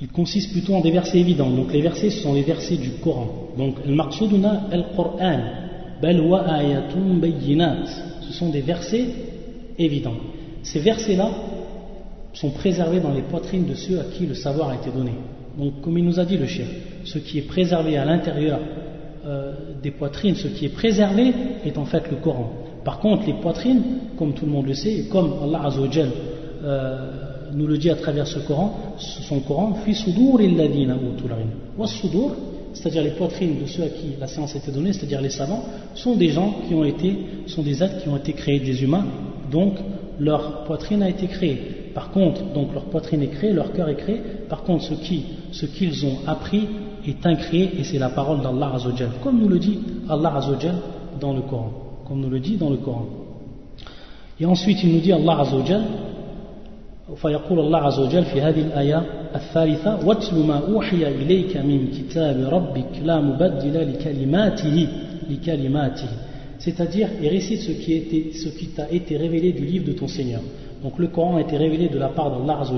il 0.01 0.09
consiste 0.09 0.53
plutôt 0.53 0.75
en 0.75 0.81
des 0.81 0.91
versets 0.91 1.19
évidents. 1.19 1.51
Donc 1.51 1.73
les 1.73 1.81
versets, 1.81 2.11
ce 2.11 2.21
sont 2.21 2.35
les 2.35 2.43
versets 2.43 2.77
du 2.77 2.91
Coran. 3.03 3.29
Donc, 3.57 3.77
al-maqsouduna 3.85 4.69
al-Qur'an, 4.71 5.41
bal 6.01 6.21
wa 6.21 6.43
ayatun 6.43 7.19
bayyinat. 7.21 7.85
Ce 8.21 8.33
sont 8.33 8.51
des 8.51 8.61
versets 8.61 9.07
évidents. 9.79 10.17
Ces 10.63 10.81
versets-là 10.81 11.31
sont 12.35 12.51
préservés 12.51 13.01
dans 13.01 13.13
les 13.13 13.23
poitrines 13.23 13.67
de 13.67 13.75
ceux 13.75 13.99
à 13.99 14.05
qui 14.05 14.27
le 14.27 14.35
savoir 14.35 14.69
a 14.69 14.77
été 14.77 14.91
donné. 14.91 15.13
Donc, 15.59 15.81
comme 15.81 15.99
il 15.99 16.05
nous 16.05 16.21
a 16.21 16.25
dit 16.25 16.37
le 16.37 16.47
chien, 16.47 16.67
ce 17.05 17.19
qui 17.19 17.39
est 17.39 17.49
préservé 17.49 17.97
à 17.97 18.05
l'intérieur 18.05 18.61
euh, 19.27 19.55
des 19.83 19.91
poitrines, 19.91 20.37
ce 20.37 20.47
qui 20.49 20.67
est 20.67 20.75
préservé 20.75 21.33
est 21.65 21.77
en 21.79 21.85
fait 21.85 22.09
le 22.11 22.19
Coran. 22.19 22.53
Par 22.89 23.01
contre, 23.01 23.27
les 23.27 23.35
poitrines, 23.35 23.83
comme 24.17 24.33
tout 24.33 24.47
le 24.47 24.51
monde 24.51 24.65
le 24.67 24.73
sait, 24.73 24.95
et 24.95 25.03
comme 25.09 25.35
Allah 25.45 25.67
Azzawajal 25.67 26.09
euh, 26.65 27.11
nous 27.53 27.67
le 27.67 27.77
dit 27.77 27.91
à 27.91 27.97
travers 27.97 28.27
ce 28.27 28.39
Coran, 28.39 28.95
son 28.97 29.41
Coran, 29.41 29.77
c'est-à-dire 32.73 33.03
les 33.03 33.11
poitrines 33.11 33.61
de 33.61 33.67
ceux 33.67 33.83
à 33.83 33.89
qui 33.89 34.15
la 34.19 34.27
science 34.27 34.55
a 34.55 34.59
été 34.59 34.73
donnée, 34.73 34.95
c'est-à-dire 34.95 35.21
les 35.21 35.29
savants, 35.29 35.67
sont 35.95 36.17
des 36.17 36.31
gens 36.31 36.55
qui 36.67 36.73
ont 36.73 36.85
été, 36.85 37.15
sont 37.47 37.61
des 37.61 37.83
êtres 37.83 38.03
qui 38.03 38.09
ont 38.09 38.17
été 38.17 38.33
créés 38.33 38.61
des 38.61 38.83
humains, 38.83 39.05
donc 39.53 39.75
leur 40.19 40.65
poitrine 40.65 41.03
a 41.03 41.11
été 41.11 41.27
créée. 41.27 41.91
Par 41.95 42.11
contre, 42.11 42.43
donc 42.55 42.73
leur 42.73 42.85
poitrine 42.85 43.23
est 43.23 43.29
créée, 43.29 43.53
leur 43.53 43.71
cœur 43.75 43.91
est 43.91 43.97
créé. 43.97 44.23
Par 44.49 44.63
contre, 44.63 44.85
ce 44.85 44.95
qui, 44.95 45.25
ce 45.53 45.67
qu'ils 45.67 46.07
ont 46.07 46.21
appris 46.27 46.67
est 47.07 47.27
incréé 47.27 47.71
et 47.79 47.85
c'est 47.85 47.99
la 47.99 48.09
parole 48.09 48.41
d'Allah 48.41 48.73
Azzawajal, 48.77 49.11
comme 49.23 49.39
nous 49.39 49.49
le 49.51 49.59
dit 49.59 49.79
Allah 50.09 50.37
Azzawajal 50.37 50.77
dans 51.21 51.35
le 51.35 51.43
Coran, 51.43 51.88
comme 52.08 52.22
nous 52.22 52.30
le 52.30 52.40
dit 52.40 52.58
dans 52.58 52.70
le 52.70 52.78
Coran. 52.78 53.06
Et 54.40 54.46
ensuite, 54.46 54.84
il 54.84 54.94
nous 54.94 55.00
dit 55.00 55.14
Allah 55.14 55.40
Azzawajal, 55.42 55.84
فيقول 57.16 57.60
الله 57.60 57.80
عز 57.80 58.00
وجل 58.00 58.26
في 58.26 58.42
هذه 58.42 58.62
الآية 58.62 59.04
الثالثة 59.36 60.08
واتل 60.08 60.36
ما 60.40 60.68
أوحي 60.68 61.08
إليك 61.08 61.58
من 61.58 61.88
كتاب 61.88 62.48
ربك 62.52 63.00
لا 63.04 63.22
مبدل 63.22 63.94
لكلماته 63.94 64.88
لكلماته 65.30 66.08
c'est-à-dire 66.60 67.10
et 67.22 67.28
récite 67.28 67.60
ce 67.60 67.72
qui, 67.74 67.92
était, 67.94 68.32
ce 68.32 68.48
qui 68.48 68.68
t'a 68.68 68.90
été 68.90 69.18
révélé 69.18 69.52
du 69.52 69.66
livre 69.66 69.86
de 69.86 69.92
ton 69.92 70.08
Seigneur 70.08 70.40
donc 70.82 70.98
le 70.98 71.08
Coran 71.08 71.36
a 71.36 71.42
été 71.42 71.58
révélé 71.58 71.90
de 71.90 71.98
la 72.00 72.08
part 72.08 72.32
d'Allah 72.32 72.62
Azza 72.62 72.74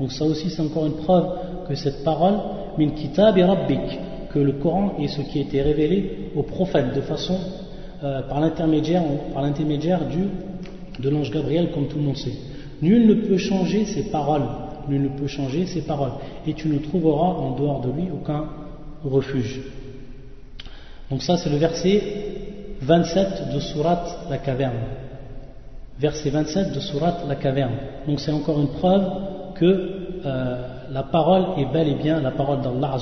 donc 0.00 0.10
ça 0.10 0.24
aussi 0.24 0.50
c'est 0.50 0.62
encore 0.62 0.86
une 0.86 0.96
preuve 0.96 1.26
que 1.68 1.74
cette 1.76 2.02
parole 2.02 2.38
min 2.76 2.88
kitab 2.90 3.36
rabbik 3.36 4.00
que 4.32 4.40
le 4.40 4.52
Coran 4.54 4.94
est 4.98 5.08
ce 5.08 5.20
qui 5.22 5.38
a 5.38 5.42
été 5.42 5.62
révélé 5.62 6.30
au 6.34 6.42
prophète 6.42 6.92
de 6.94 7.00
façon 7.02 7.38
euh, 8.05 8.21
par 8.21 8.39
l'intermédiaire 8.39 9.01
de 10.99 11.09
l'ange 11.09 11.31
Gabriel 11.31 11.71
comme 11.71 11.87
tout 11.87 11.97
le 11.97 12.03
monde 12.03 12.17
sait 12.17 12.37
Nul 12.81 13.07
ne 13.07 13.13
peut 13.15 13.37
changer 13.37 13.85
ses 13.85 14.11
paroles. 14.11 14.43
Nul 14.87 15.01
ne 15.01 15.07
peut 15.07 15.25
changer 15.25 15.65
ses 15.65 15.81
paroles. 15.81 16.11
Et 16.45 16.53
tu 16.53 16.67
ne 16.67 16.77
trouveras 16.77 17.29
en 17.29 17.55
dehors 17.55 17.81
de 17.81 17.89
lui 17.89 18.09
aucun 18.13 18.45
refuge. 19.03 19.61
Donc 21.09 21.23
ça 21.23 21.37
c'est 21.37 21.49
le 21.49 21.57
verset 21.57 22.01
27 22.81 23.53
de 23.55 23.59
Surat 23.59 24.03
la 24.29 24.37
caverne. 24.37 24.75
Verset 25.99 26.29
27 26.29 26.73
de 26.73 26.79
Surat 26.81 27.17
la 27.27 27.35
caverne. 27.35 27.73
Donc 28.07 28.19
c'est 28.19 28.31
encore 28.31 28.59
une 28.59 28.69
preuve 28.69 29.03
que 29.55 29.65
euh, 30.25 30.67
la 30.91 31.03
parole 31.03 31.59
est 31.59 31.71
bel 31.73 31.87
et 31.87 31.95
bien 31.95 32.21
la 32.21 32.31
parole 32.31 32.61
d'Allah. 32.61 32.97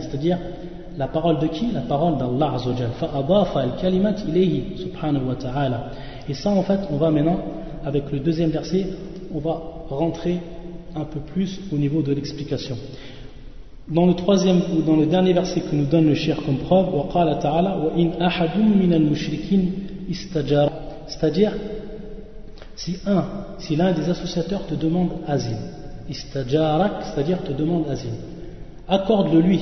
C'est-à-dire 0.00 0.38
la 0.98 1.06
parole 1.06 1.38
de 1.38 1.46
qui? 1.46 1.70
La 1.72 1.82
parole 1.82 2.18
d'Allah 2.18 2.54
Azzawajal. 2.54 2.90
Fa'adafa 2.98 3.60
al-kalimat 3.60 4.16
ilayhi 4.28 4.76
subhanahu 4.76 5.28
wa 5.28 5.34
ta'ala. 5.36 5.90
Et 6.28 6.34
ça, 6.34 6.50
en 6.50 6.62
fait, 6.62 6.80
on 6.90 6.96
va 6.96 7.10
maintenant, 7.10 7.38
avec 7.86 8.10
le 8.10 8.18
deuxième 8.18 8.50
verset, 8.50 8.86
on 9.32 9.38
va 9.38 9.62
rentrer 9.88 10.40
un 10.96 11.04
peu 11.04 11.20
plus 11.20 11.60
au 11.72 11.76
niveau 11.76 12.02
de 12.02 12.12
l'explication. 12.12 12.76
Dans 13.88 14.06
le 14.06 14.14
troisième 14.14 14.60
ou 14.76 14.82
dans 14.82 14.96
le 14.96 15.06
dernier 15.06 15.32
verset 15.32 15.60
que 15.60 15.74
nous 15.74 15.86
donne 15.86 16.08
le 16.08 16.14
shir 16.14 16.36
comme 16.44 16.58
preuve, 16.58 16.88
c'est-à-dire 21.06 21.52
si 22.76 22.96
un, 23.06 23.24
si 23.58 23.76
l'un 23.76 23.92
des 23.92 24.10
associateurs 24.10 24.66
te 24.66 24.74
demande 24.74 25.10
asile, 25.26 25.56
c'est-à-dire 26.10 27.42
te 27.44 27.52
demande 27.52 27.88
asile, 27.88 28.10
accorde-le 28.88 29.40
lui, 29.40 29.60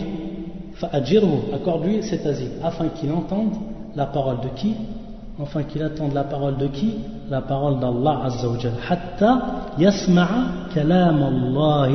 accorde-lui 0.83 2.03
cet 2.03 2.27
asile, 2.27 2.51
afin 2.63 2.89
qu'il 2.89 3.11
entende 3.13 3.55
la 3.95 4.07
parole 4.07 4.41
de 4.41 4.49
qui? 4.57 4.75
Enfin 5.39 5.63
qu'il 5.65 5.83
attende 5.83 6.15
la 6.15 6.25
parole 6.25 6.57
de 6.57 6.67
qui? 6.67 6.95
La 7.31 7.41
parole 7.41 7.81
d'Allah 7.81 8.23
Azza 8.25 8.49
wa 8.49 8.57
Hatta 8.89 9.43
yasma'a 9.79 10.69
kalam 10.75 11.23
Allah. 11.23 11.89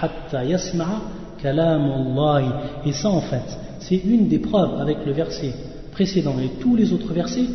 Hatta 0.00 0.44
yasma'a 0.44 1.00
kalam 1.42 1.82
Allah. 1.82 2.42
Et 2.84 2.92
ça 2.92 3.10
en 3.10 3.20
fait, 3.20 3.58
c'est 3.80 3.96
une 3.96 4.28
des 4.28 4.38
preuves 4.38 4.80
avec 4.80 4.98
le 5.04 5.12
verset 5.12 5.52
précédent 5.92 6.34
et 6.42 6.60
tous 6.60 6.76
les 6.76 6.92
autres 6.92 7.12
versets 7.12 7.46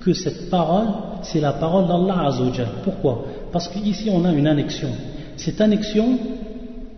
que 0.00 0.14
cette 0.14 0.48
parole, 0.48 0.88
c'est 1.22 1.40
la 1.40 1.52
parole 1.52 1.86
d'Allah 1.86 2.26
Azza 2.26 2.42
wa 2.42 2.50
Pourquoi? 2.84 3.24
Parce 3.52 3.68
qu'ici 3.68 4.08
on 4.10 4.24
a 4.24 4.32
une 4.32 4.46
annexion. 4.46 4.88
Cette 5.36 5.60
annexion 5.60 6.18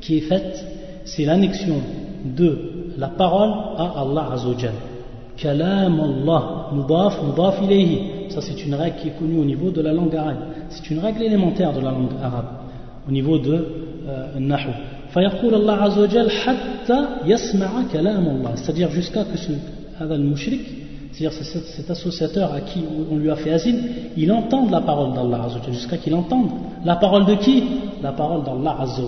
qui 0.00 0.18
est 0.18 0.22
faite, 0.22 0.64
c'est 1.04 1.24
l'annexion 1.24 1.76
de 2.36 2.93
la 2.97 3.08
parole 3.08 3.51
à 3.77 4.01
Allah 4.01 4.30
Azza 4.34 4.47
wa 4.47 4.56
Kalam 5.38 5.99
Allah, 5.99 6.69
mudaf, 6.73 7.21
mudaf 7.23 7.62
ilayhi. 7.62 8.30
Ça, 8.30 8.41
c'est 8.41 8.65
une 8.65 8.73
règle 8.73 8.97
qui 8.97 9.08
est 9.10 9.19
connue 9.19 9.39
au 9.39 9.45
niveau 9.45 9.69
de 9.69 9.82
la 9.82 9.93
langue 9.93 10.15
arabe. 10.15 10.38
C'est 10.69 10.89
une 10.89 10.99
règle 10.99 11.21
élémentaire 11.21 11.71
de 11.73 11.80
la 11.80 11.91
langue 11.91 12.13
arabe, 12.21 12.47
au 13.08 13.12
niveau 13.12 13.38
de 13.38 13.53
euh, 14.08 14.39
Nahu. 14.39 14.73
فيقول 15.13 15.53
الله 15.56 15.73
عز 15.73 15.99
وجل 15.99 16.30
حتى 16.30 16.99
يسمع 17.25 17.69
كلام 17.93 18.27
الله 18.27 18.56
c'est-à-dire 18.56 18.91
jusqu'à 18.91 19.23
que 19.23 19.38
ce 19.38 19.51
هذا 19.99 20.15
المشرك 20.15 20.60
c'est-à-dire 21.13 21.32
cet 21.32 21.89
associateur 21.89 22.53
à 22.53 22.62
qui 22.62 22.84
on 23.10 23.15
lui 23.15 23.32
a 23.32 23.36
fait 23.38 23.53
asile 23.53 23.80
il 24.17 24.32
entende 24.32 24.69
la 24.69 24.82
parole 24.82 25.13
d'Allah 25.13 25.45
Azza 25.45 25.60
jusqu'à 25.71 25.97
qu'il 25.97 26.13
entende 26.13 26.49
la 26.84 26.97
parole 26.97 27.25
de 27.25 27.36
qui 27.36 27.63
la 28.03 28.12
parole 28.12 28.43
d'Allah 28.43 28.75
Azza 28.82 29.01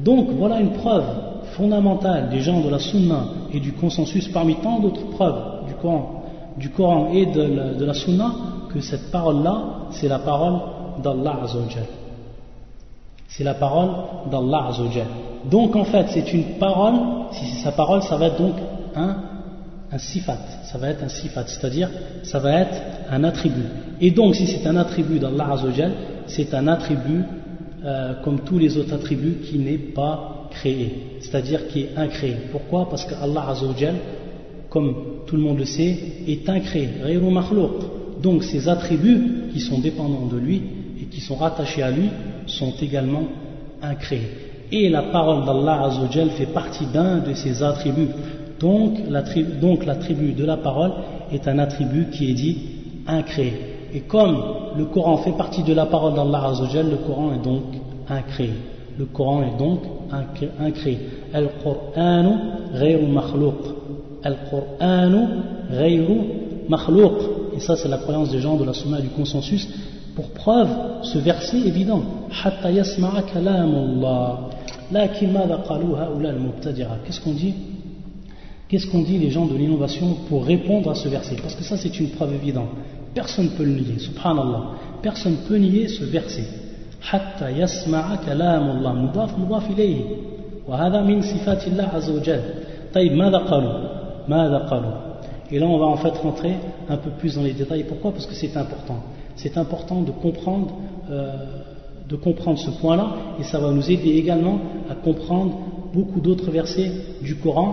donc 0.00 0.28
voilà 0.38 0.60
une 0.60 0.72
preuve 0.72 1.06
fondamentale 1.51 2.29
des 2.29 2.39
gens 2.41 2.61
de 2.61 2.69
la 2.69 2.79
Sunna 2.79 3.25
et 3.53 3.59
du 3.59 3.73
consensus 3.73 4.27
parmi 4.29 4.55
tant 4.55 4.79
d'autres 4.79 5.09
preuves 5.11 5.67
du 5.67 5.73
Coran, 5.75 6.23
du 6.57 6.69
Coran 6.69 7.09
et 7.13 7.25
de 7.25 7.41
la, 7.41 7.73
de 7.73 7.93
Sunna 7.93 8.31
que 8.73 8.79
cette 8.79 9.11
parole-là, 9.11 9.63
c'est 9.91 10.07
la 10.07 10.19
parole 10.19 10.59
d'Allah 11.03 11.39
Azzawajal. 11.43 11.85
C'est 13.27 13.43
la 13.43 13.53
parole 13.53 13.89
d'Allah 14.29 14.67
Azzawajal. 14.69 15.07
Donc 15.49 15.75
en 15.75 15.85
fait, 15.85 16.07
c'est 16.09 16.33
une 16.33 16.57
parole, 16.59 16.95
si 17.31 17.45
c'est 17.45 17.63
sa 17.63 17.71
parole, 17.71 18.01
ça 18.03 18.17
va 18.17 18.27
être 18.27 18.37
donc 18.37 18.55
un, 18.95 19.15
un 19.91 19.97
sifat, 19.97 20.37
ça 20.63 20.77
va 20.77 20.89
être 20.89 21.03
un 21.03 21.09
sifat, 21.09 21.45
c'est-à-dire 21.47 21.89
ça 22.23 22.39
va 22.39 22.61
être 22.61 22.81
un 23.09 23.23
attribut. 23.23 23.67
Et 23.99 24.11
donc 24.11 24.35
si 24.35 24.47
c'est 24.47 24.65
un 24.67 24.77
attribut 24.77 25.19
d'Allah 25.19 25.53
Azzawajal, 25.53 25.91
c'est 26.27 26.53
un 26.53 26.67
attribut 26.67 27.23
euh, 27.83 28.13
comme 28.23 28.41
tous 28.41 28.59
les 28.59 28.77
autres 28.77 28.93
attributs 28.93 29.41
qui 29.43 29.57
n'est 29.57 29.77
pas 29.77 30.40
créé, 30.51 31.17
c'est-à-dire 31.19 31.67
qui 31.67 31.81
est 31.81 31.89
incréé. 31.97 32.35
Pourquoi? 32.51 32.87
Parce 32.89 33.05
que 33.05 33.15
Allah 33.15 33.49
Azzawajal, 33.49 33.95
comme 34.69 34.95
tout 35.25 35.35
le 35.35 35.41
monde 35.41 35.57
le 35.59 35.65
sait, 35.65 35.97
est 36.27 36.47
incréé, 36.49 36.89
Donc 38.21 38.43
ses 38.43 38.69
attributs 38.69 39.49
qui 39.53 39.59
sont 39.59 39.79
dépendants 39.79 40.27
de 40.27 40.37
lui 40.37 40.61
et 41.01 41.05
qui 41.05 41.19
sont 41.19 41.35
rattachés 41.35 41.81
à 41.81 41.91
lui 41.91 42.09
sont 42.47 42.73
également 42.81 43.23
incréés. 43.81 44.29
Et 44.71 44.89
la 44.89 45.03
parole 45.03 45.45
d'Allah 45.45 45.85
Azzawajal 45.85 46.29
fait 46.31 46.45
partie 46.45 46.85
d'un 46.85 47.17
de 47.17 47.33
ses 47.33 47.61
attributs. 47.61 48.09
Donc 48.59 48.99
l'attribut 49.09 50.33
de 50.33 50.45
la 50.45 50.57
parole 50.57 50.91
est 51.31 51.47
un 51.47 51.59
attribut 51.59 52.09
qui 52.11 52.29
est 52.29 52.33
dit 52.33 52.57
incréé. 53.07 53.53
Et 53.93 54.01
comme 54.01 54.37
le 54.77 54.85
Coran 54.85 55.17
fait 55.17 55.33
partie 55.33 55.63
de 55.63 55.73
la 55.73 55.85
parole 55.87 56.13
d'Allah 56.13 56.49
Azzawajal, 56.49 56.89
le 56.89 56.97
Coran 56.97 57.33
est 57.33 57.43
donc 57.43 57.63
incréé. 58.07 58.51
Le 58.97 59.05
Coran 59.05 59.43
est 59.43 59.57
donc 59.57 59.81
incréé. 60.59 60.99
Al-Qur'anu 61.33 62.33
ghayru. 62.73 63.05
Al-Qur'anu 64.23 65.19
ghayru. 65.71 66.15
Et 67.55 67.59
ça, 67.59 67.75
c'est 67.75 67.89
la 67.89 67.97
croyance 67.97 68.29
des 68.31 68.39
gens 68.39 68.55
de 68.55 68.63
la 68.63 68.73
Sunna 68.73 69.01
du 69.01 69.09
consensus. 69.09 69.67
Pour 70.15 70.29
preuve, 70.29 70.69
ce 71.03 71.17
verset 71.17 71.59
évident. 71.59 72.01
Hatta 72.43 72.71
yasma'a. 72.71 73.23
Qu'est-ce 77.05 77.21
qu'on 77.21 77.33
dit? 77.33 77.53
Qu'est-ce 78.67 78.87
qu'on 78.87 79.01
dit 79.01 79.17
les 79.17 79.29
gens 79.29 79.45
de 79.45 79.55
l'innovation 79.55 80.15
pour 80.29 80.45
répondre 80.45 80.91
à 80.91 80.95
ce 80.95 81.07
verset? 81.09 81.35
Parce 81.41 81.55
que 81.55 81.63
ça 81.63 81.77
c'est 81.77 81.99
une 81.99 82.09
preuve 82.09 82.33
évidente. 82.33 82.69
Personne 83.13 83.45
ne 83.45 83.49
peut 83.49 83.63
le 83.63 83.71
nier, 83.71 83.99
subhanallah. 83.99 84.71
Personne 85.01 85.33
ne 85.33 85.47
peut 85.47 85.57
nier 85.57 85.87
ce 85.87 86.03
verset. 86.05 86.45
حتى 87.00 87.48
يسمع 87.50 88.16
كلام 88.26 88.70
الله 88.70 88.92
مضاف 88.92 89.38
مضاف 89.38 89.70
إليه 89.70 90.00
وهذا 90.68 91.00
من 91.02 91.22
صفات 91.22 91.66
الله 91.68 91.88
عز 91.94 92.10
وجل 92.10 92.40
طيب 92.94 93.12
ماذا 93.12 93.38
قالوا 93.38 93.78
ماذا 94.28 94.58
قالوا 94.58 95.06
et 95.52 95.60
là 95.60 95.66
on 95.66 95.78
va 95.78 95.86
en 95.86 95.96
fait 95.96 96.16
rentrer 96.18 96.54
un 96.88 96.96
peu 96.96 97.10
plus 97.10 97.36
dans 97.36 97.42
les 97.42 97.52
détails 97.52 97.84
pourquoi 97.84 98.10
parce 98.10 98.26
que 98.26 98.34
c'est 98.34 98.56
important 98.56 98.98
c'est 99.36 99.56
important 99.56 100.02
de 100.02 100.10
comprendre 100.10 100.68
euh, 101.10 101.34
de 102.08 102.16
comprendre 102.16 102.58
ce 102.58 102.70
point 102.70 102.96
là 102.96 103.08
et 103.38 103.44
ça 103.44 103.60
va 103.60 103.70
nous 103.70 103.88
aider 103.88 104.10
également 104.10 104.58
à 104.90 104.94
comprendre 104.96 105.52
beaucoup 105.94 106.20
d'autres 106.20 106.50
versets 106.50 106.90
du 107.22 107.36
Coran 107.36 107.68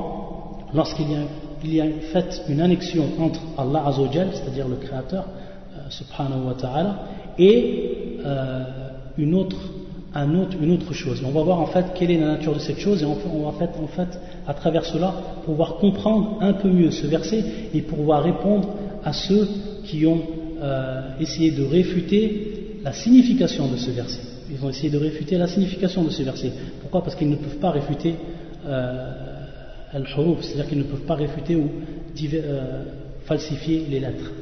lorsqu'il 0.74 1.12
y 1.12 1.16
a 1.16 1.26
il 1.64 1.74
y 1.74 1.82
a 1.82 1.86
fait 2.12 2.42
une 2.50 2.62
annexion 2.62 3.06
entre 3.20 3.40
Allah 3.58 3.84
Azzawajal, 3.88 4.30
c'est-à-dire 4.34 4.68
le 4.68 4.76
Créateur, 4.76 5.26
euh, 5.76 5.90
subhanahu 5.90 6.48
wa 6.48 6.54
ta'ala, 6.56 6.96
et 7.40 8.20
euh, 8.26 8.64
une 9.19 9.35
autre, 9.35 10.93
chose. 10.93 11.23
on 11.25 11.31
va 11.31 11.43
voir 11.43 11.61
en 11.61 11.67
fait 11.67 11.87
quelle 11.95 12.11
est 12.11 12.19
la 12.19 12.29
nature 12.29 12.55
de 12.55 12.61
cette 12.61 12.79
chose 12.79 13.03
et 13.03 13.05
on, 13.05 13.15
va 13.15 13.49
en 13.49 13.53
fait, 13.53 13.71
en 13.83 13.87
fait, 13.87 14.09
à 14.47 14.55
travers 14.55 14.85
cela, 14.85 15.15
pouvoir 15.45 15.77
comprendre 15.77 16.39
un 16.41 16.55
peu 16.55 16.69
mieux 16.69 16.91
ce 16.91 17.07
verset 17.07 17.45
et 17.75 17.83
pouvoir 17.83 18.23
répondre 18.23 18.69
à 19.05 19.13
ceux 19.13 19.47
qui 19.85 20.07
ont 20.07 20.23
euh, 20.63 21.03
essayé 21.21 21.51
de 21.51 21.65
réfuter 21.65 22.81
la 22.83 22.93
signification 22.93 23.69
de 23.69 23.77
ce 23.77 23.91
verset. 23.91 24.21
Ils 24.51 24.57
vont 24.57 24.71
essayer 24.71 24.91
de 24.91 24.99
réfuter 24.99 25.37
la 25.37 25.47
signification 25.47 26.05
de 26.05 26.11
ce 26.11 26.23
verset. 26.23 26.53
Pourquoi? 26.81 27.03
Parce 27.03 27.15
qu'ils 27.15 27.29
ne 27.29 27.37
peuvent 27.37 27.59
pas 27.59 27.71
réfuter 27.71 28.15
euh, 28.67 29.13
al-huruf, 29.93 30.43
c'est-à-dire 30.43 30.69
qu'ils 30.69 30.79
ne 30.79 30.85
peuvent 30.85 31.07
pas 31.07 31.15
réfuter 31.15 31.55
ou 31.57 31.69
euh, 32.35 32.85
falsifier 33.25 33.87
les 33.91 34.01
lettres. 34.01 34.33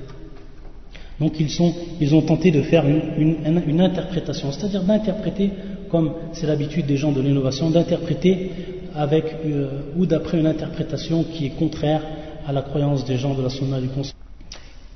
Donc 1.21 1.41
ils, 1.41 2.15
ont 2.15 2.23
tenté 2.23 2.51
de 2.51 2.63
faire 2.63 2.85
une, 2.87 3.81
interprétation, 3.81 4.53
c'est-à-dire 4.53 4.83
d'interpréter, 4.83 5.51
comme 5.91 6.13
c'est 6.33 6.47
l'habitude 6.47 6.87
des 6.87 6.97
gens 6.97 7.13
de 7.13 7.23
l'innovation, 7.23 7.71
d'interpréter 7.71 8.51
avec 8.95 9.25
euh, 9.47 9.93
ou 9.97 10.05
d'après 10.05 10.39
une 10.39 10.47
interprétation 10.47 11.25
qui 11.25 11.47
est 11.47 11.51
contraire 11.51 12.03
à 12.47 12.53
la 12.53 12.63
croyance 12.63 13.05
des 13.05 13.17
gens 13.17 13.35
de 13.35 13.43
la 13.43 13.49
sunna 13.49 13.81
du 13.81 13.89
conseil. 13.89 14.13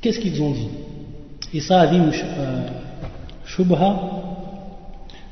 Qu'est-ce 0.01 0.19
qu'ils 0.21 0.43
ont 0.43 0.51
dit? 0.51 0.69
Et 1.55 1.61
ça 1.61 1.81
a 1.81 1.87
dit 1.87 1.99
euh, 1.99 2.67
Shubha 3.45 4.21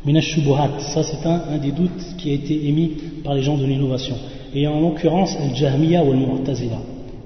ça 0.04 1.02
c'est 1.02 1.26
un, 1.26 1.42
un, 1.50 1.58
des 1.58 1.72
doutes 1.72 2.16
qui 2.16 2.30
a 2.30 2.34
été 2.34 2.66
émis 2.66 2.92
par 3.24 3.34
les 3.34 3.42
gens 3.42 3.58
de 3.58 3.66
l'innovation. 3.66 4.16
Et 4.54 4.66
en 4.66 4.80
l'occurrence, 4.80 5.36
Al-Jahmiya 5.36 6.02
ou 6.02 6.12
Al-Mu'tazila. 6.12 6.78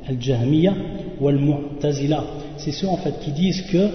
Al-Jahmiya 0.09 0.75
ou 1.21 1.29
Al-Mu'tazila 1.29 2.25
c'est 2.62 2.72
ceux 2.72 2.88
en 2.88 2.98
fait 2.98 3.20
qui 3.20 3.32
disent 3.32 3.64
que 3.72 3.90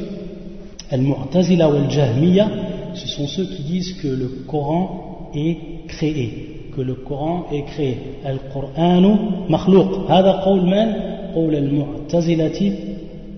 Al-Mu'tazila 0.91 1.69
ou 1.71 1.77
Al-Jahmiya, 1.77 2.49
ce 2.95 3.09
sont 3.09 3.27
ceux 3.27 3.45
qui 3.45 3.63
disent 3.63 3.95
que 3.95 4.09
le 4.09 4.45
Coran 4.47 5.31
est 5.35 5.87
créé, 5.89 6.69
que 6.77 6.83
le 6.83 6.95
Coran 6.95 7.47
est 7.53 7.63
créé. 7.63 7.97
Al-Qur'anu 8.25 9.15
makhlouq. 9.49 10.09
هذا 10.09 10.33
قول 10.33 10.67
من؟ 10.67 11.13
قول 11.35 11.55
المعتزلة 11.55 12.73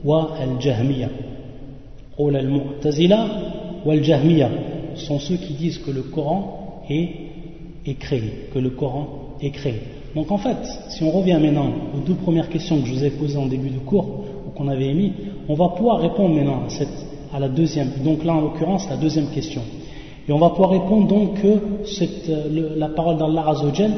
والجهمية. 0.05 1.09
قول 2.19 2.37
المعتزلة 2.37 3.29
والجهمية 3.87 4.51
sont 4.97 5.19
ceux 5.19 5.37
qui 5.37 5.55
disent 5.55 5.79
que 5.79 5.91
le 5.91 6.03
Coran 6.03 6.83
est, 6.89 7.09
est 7.87 7.95
créé, 7.95 8.49
que 8.53 8.59
le 8.59 8.71
Coran 8.71 9.37
est 9.41 9.51
créé. 9.51 9.81
Donc 10.15 10.31
en 10.31 10.39
fait, 10.39 10.59
si 10.91 11.03
on 11.03 11.11
revient 11.11 11.39
maintenant 11.41 11.71
aux 11.95 12.07
deux 12.07 12.15
premières 12.15 12.49
questions 12.49 12.81
que 12.81 12.87
je 12.87 12.95
vous 12.95 13.05
ai 13.05 13.11
posées 13.11 13.37
en 13.37 13.47
début 13.47 13.71
de 13.71 13.79
cours, 13.79 14.25
qu'on 14.60 14.68
avait 14.68 14.90
émis, 14.90 15.14
on 15.48 15.54
va 15.54 15.70
pouvoir 15.70 16.00
répondre 16.00 16.36
maintenant 16.36 16.64
à, 17.32 17.36
à 17.36 17.40
la 17.40 17.48
deuxième, 17.48 17.92
donc 18.04 18.26
là 18.26 18.34
en 18.34 18.42
l'occurrence 18.42 18.90
la 18.90 18.98
deuxième 18.98 19.28
question. 19.28 19.62
Et 20.28 20.32
on 20.34 20.38
va 20.38 20.50
pouvoir 20.50 20.72
répondre 20.72 21.08
donc 21.08 21.42
que 21.42 21.48
euh, 21.48 22.76
la 22.76 22.90
parole 22.90 23.18
d'Allah 23.18 23.46
Azzawajal 23.48 23.92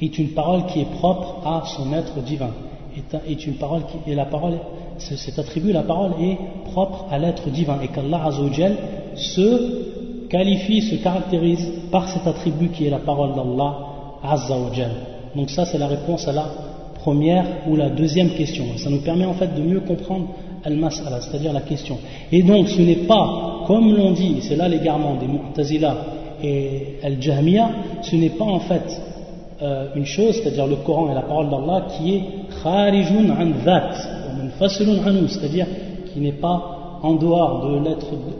est 0.00 0.18
une 0.18 0.28
parole 0.28 0.66
qui 0.66 0.80
est 0.80 0.90
propre 0.98 1.40
à 1.44 1.62
son 1.64 1.90
être 1.94 2.20
divin. 2.22 2.50
Est, 2.96 3.16
est 3.28 3.46
une 3.46 3.54
parole 3.54 3.80
qui, 3.86 4.10
et 4.10 4.14
la 4.14 4.26
parole, 4.26 4.58
cet 4.98 5.38
attribut, 5.38 5.72
la 5.72 5.82
parole 5.82 6.12
est 6.20 6.36
propre 6.70 7.06
à 7.10 7.18
l'être 7.18 7.48
divin 7.48 7.78
et 7.82 7.88
qu'Allah 7.88 8.26
Azzawajal 8.26 8.76
se 9.14 10.28
qualifie, 10.28 10.82
se 10.82 10.96
caractérise 10.96 11.66
par 11.90 12.08
cet 12.08 12.26
attribut 12.26 12.68
qui 12.68 12.86
est 12.86 12.90
la 12.90 12.98
parole 12.98 13.34
d'Allah 13.34 13.78
Azzawajal. 14.22 14.90
Donc 15.34 15.48
ça 15.48 15.64
c'est 15.64 15.78
la 15.78 15.86
réponse 15.86 16.28
à 16.28 16.32
la 16.32 16.44
première 17.02 17.44
ou 17.68 17.76
la 17.76 17.90
deuxième 17.90 18.30
question. 18.30 18.64
Ça 18.76 18.88
nous 18.88 19.00
permet 19.00 19.24
en 19.24 19.34
fait 19.34 19.54
de 19.54 19.62
mieux 19.62 19.80
comprendre 19.80 20.28
al-mas'ala, 20.64 21.20
c'est-à-dire 21.20 21.52
la 21.52 21.60
question. 21.60 21.98
Et 22.30 22.42
donc 22.42 22.68
ce 22.68 22.80
n'est 22.80 23.06
pas, 23.06 23.64
comme 23.66 23.92
l'on 23.92 24.12
dit, 24.12 24.36
c'est 24.42 24.56
là 24.56 24.68
l'égarement 24.68 25.16
des 25.16 25.26
Mu'tazila 25.26 25.96
et 26.42 26.98
al-Jahmiya, 27.02 27.70
ce 28.02 28.16
n'est 28.16 28.30
pas 28.30 28.44
en 28.44 28.60
fait 28.60 29.00
euh, 29.62 29.86
une 29.96 30.06
chose, 30.06 30.36
c'est-à-dire 30.36 30.66
le 30.66 30.76
Coran 30.76 31.10
et 31.10 31.14
la 31.14 31.22
parole 31.22 31.50
d'Allah 31.50 31.86
qui 31.96 32.14
est 32.14 32.22
kharijun 32.62 33.30
an 33.30 33.50
dhat, 33.64 33.92
c'est-à-dire 34.60 35.66
qui 36.12 36.20
n'est 36.20 36.32
pas 36.32 36.98
en 37.02 37.14
dehors 37.14 37.68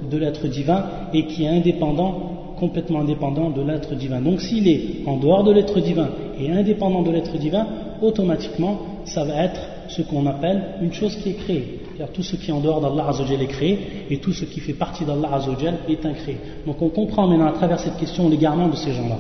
de 0.09 0.17
l'être 0.19 0.47
divin 0.47 0.85
et 1.13 1.27
qui 1.27 1.45
est 1.45 1.49
indépendant 1.49 2.33
complètement 2.63 3.01
indépendant 3.01 3.51
de 3.51 3.61
l'être 3.61 3.93
divin. 3.97 4.21
Donc 4.21 4.41
s'il 4.41 4.69
est 4.69 4.81
en 5.07 5.17
dehors 5.17 5.43
de 5.43 5.53
l'être 5.53 5.81
divin 5.81 6.11
et 6.39 6.53
indépendant 6.53 7.03
de 7.03 7.11
l'être 7.11 7.37
divin, 7.37 7.67
automatiquement, 8.03 8.79
ça 9.05 9.25
va 9.25 9.45
être 9.45 9.61
ce 9.89 10.03
qu'on 10.03 10.27
appelle 10.27 10.63
une 10.81 10.93
chose 10.93 11.17
qui 11.17 11.31
est 11.31 11.35
créée. 11.35 11.81
C'est-à-dire 11.95 12.13
tout 12.13 12.23
ce 12.23 12.37
qui 12.37 12.51
est 12.51 12.55
en 12.55 12.61
dehors 12.61 12.81
d'Allah 12.81 13.09
Azzawajal 13.09 13.43
est 13.43 13.47
créé 13.47 13.79
et 14.11 14.19
tout 14.19 14.33
ce 14.33 14.45
qui 14.45 14.61
fait 14.61 14.73
partie 14.73 15.05
d'Allah 15.05 15.35
Azzawajal 15.35 15.75
est 15.89 16.05
incréé. 16.07 16.39
Donc 16.67 16.81
on 16.81 16.89
comprend 16.89 17.27
maintenant 17.27 17.49
à 17.49 17.53
travers 17.53 17.79
cette 17.79 17.97
question 17.97 18.29
l'égarement 18.29 18.69
de 18.69 18.77
ces 18.77 18.93
gens-là. 18.93 19.17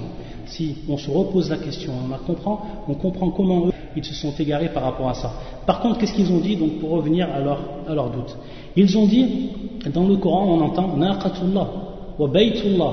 Si 0.46 0.76
on 0.88 0.96
se 0.96 1.10
repose 1.10 1.50
la 1.50 1.58
question, 1.58 1.92
on 2.04 2.10
la 2.10 2.18
comprend, 2.18 2.60
on 2.88 2.94
comprend 2.94 3.30
comment 3.30 3.66
eux, 3.66 3.72
ils 3.96 4.04
se 4.04 4.14
sont 4.14 4.32
égarés 4.38 4.70
par 4.70 4.82
rapport 4.82 5.08
à 5.08 5.14
ça. 5.14 5.32
Par 5.66 5.80
contre, 5.80 5.98
qu'est-ce 5.98 6.14
qu'ils 6.14 6.32
ont 6.32 6.40
dit 6.40 6.56
donc 6.56 6.78
pour 6.78 6.90
revenir 6.90 7.28
à 7.32 7.40
leur, 7.40 7.60
à 7.86 7.94
doute? 7.94 8.36
Ils 8.74 8.98
ont 8.98 9.06
dit, 9.06 9.50
dans 9.92 10.06
le 10.06 10.16
Coran, 10.16 10.46
on 10.46 10.60
entend 10.62 10.96
Naqatullah 10.96 11.68
wa 12.18 12.28
Baytullah, 12.28 12.92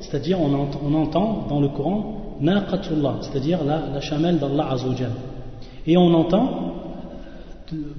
c'est-à-dire 0.00 0.38
on 0.40 0.94
entend 0.94 1.46
dans 1.48 1.60
le 1.60 1.68
Coran 1.68 2.21
naqatullah, 2.42 3.16
c'est-à-dire 3.22 3.60
la, 3.64 4.00
chamelle 4.00 4.38
d'Allah 4.38 4.68
Azzawajal. 4.72 5.12
Et 5.86 5.96
on 5.96 6.12
entend, 6.12 6.74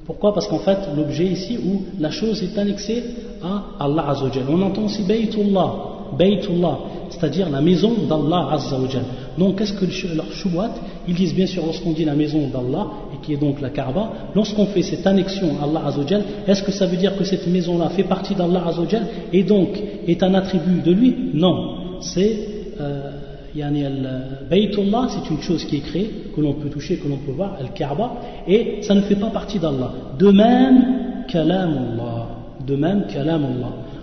pourquoi? 0.05 0.33
Parce 0.33 0.47
qu'en 0.47 0.59
fait, 0.59 0.77
l'objet 0.95 1.25
ici 1.25 1.57
où 1.57 1.83
la 1.99 2.11
chose 2.11 2.43
est 2.43 2.57
annexée 2.57 3.03
à 3.41 3.83
Allah 3.83 4.09
Azzawajal. 4.09 4.43
On 4.49 4.61
entend 4.61 4.83
aussi 4.83 5.03
Baytullah, 5.03 5.73
Baytullah, 6.17 6.77
c'est-à-dire 7.09 7.49
la 7.49 7.61
maison 7.61 7.93
d'Allah 8.07 8.49
Azzawajal. 8.51 9.03
Donc, 9.37 9.57
qu'est-ce 9.57 9.73
que 9.73 10.15
leur 10.15 10.31
choubouat 10.31 10.69
Ils 11.07 11.15
disent 11.15 11.33
bien 11.33 11.47
sûr, 11.47 11.65
lorsqu'on 11.65 11.93
dit 11.93 12.05
la 12.05 12.13
maison 12.13 12.47
d'Allah, 12.47 12.87
et 13.13 13.25
qui 13.25 13.33
est 13.33 13.37
donc 13.37 13.61
la 13.61 13.69
Kaaba, 13.69 14.11
lorsqu'on 14.35 14.65
fait 14.67 14.83
cette 14.83 15.07
annexion 15.07 15.51
à 15.61 15.63
Allah 15.63 15.87
Azzawajal, 15.87 16.23
est-ce 16.47 16.63
que 16.63 16.71
ça 16.71 16.85
veut 16.85 16.97
dire 16.97 17.17
que 17.17 17.23
cette 17.23 17.47
maison-là 17.47 17.89
fait 17.89 18.03
partie 18.03 18.35
d'Allah 18.35 18.67
Azzawajal 18.67 19.07
et 19.31 19.43
donc 19.43 19.81
est 20.05 20.21
un 20.21 20.33
attribut 20.33 20.81
de 20.81 20.91
lui? 20.91 21.15
Non, 21.33 21.99
c'est. 22.01 22.49
Euh, 22.81 23.22
Baytullah, 23.55 25.07
c'est 25.09 25.29
une 25.29 25.41
chose 25.41 25.63
qui 25.65 25.77
est 25.77 25.81
créée, 25.81 26.11
que 26.35 26.41
l'on 26.41 26.53
peut 26.53 26.69
toucher, 26.69 26.97
que 26.97 27.07
l'on 27.07 27.17
peut 27.17 27.31
voir, 27.31 27.55
Al-Kaaba, 27.59 28.13
et 28.47 28.79
ça 28.81 28.95
ne 28.95 29.01
fait 29.01 29.15
pas 29.15 29.29
partie 29.29 29.59
d'Allah. 29.59 29.91
De 30.17 30.31
même, 30.31 31.25
Kalamullah. 31.27 32.27
De 32.65 32.75
même. 32.75 33.05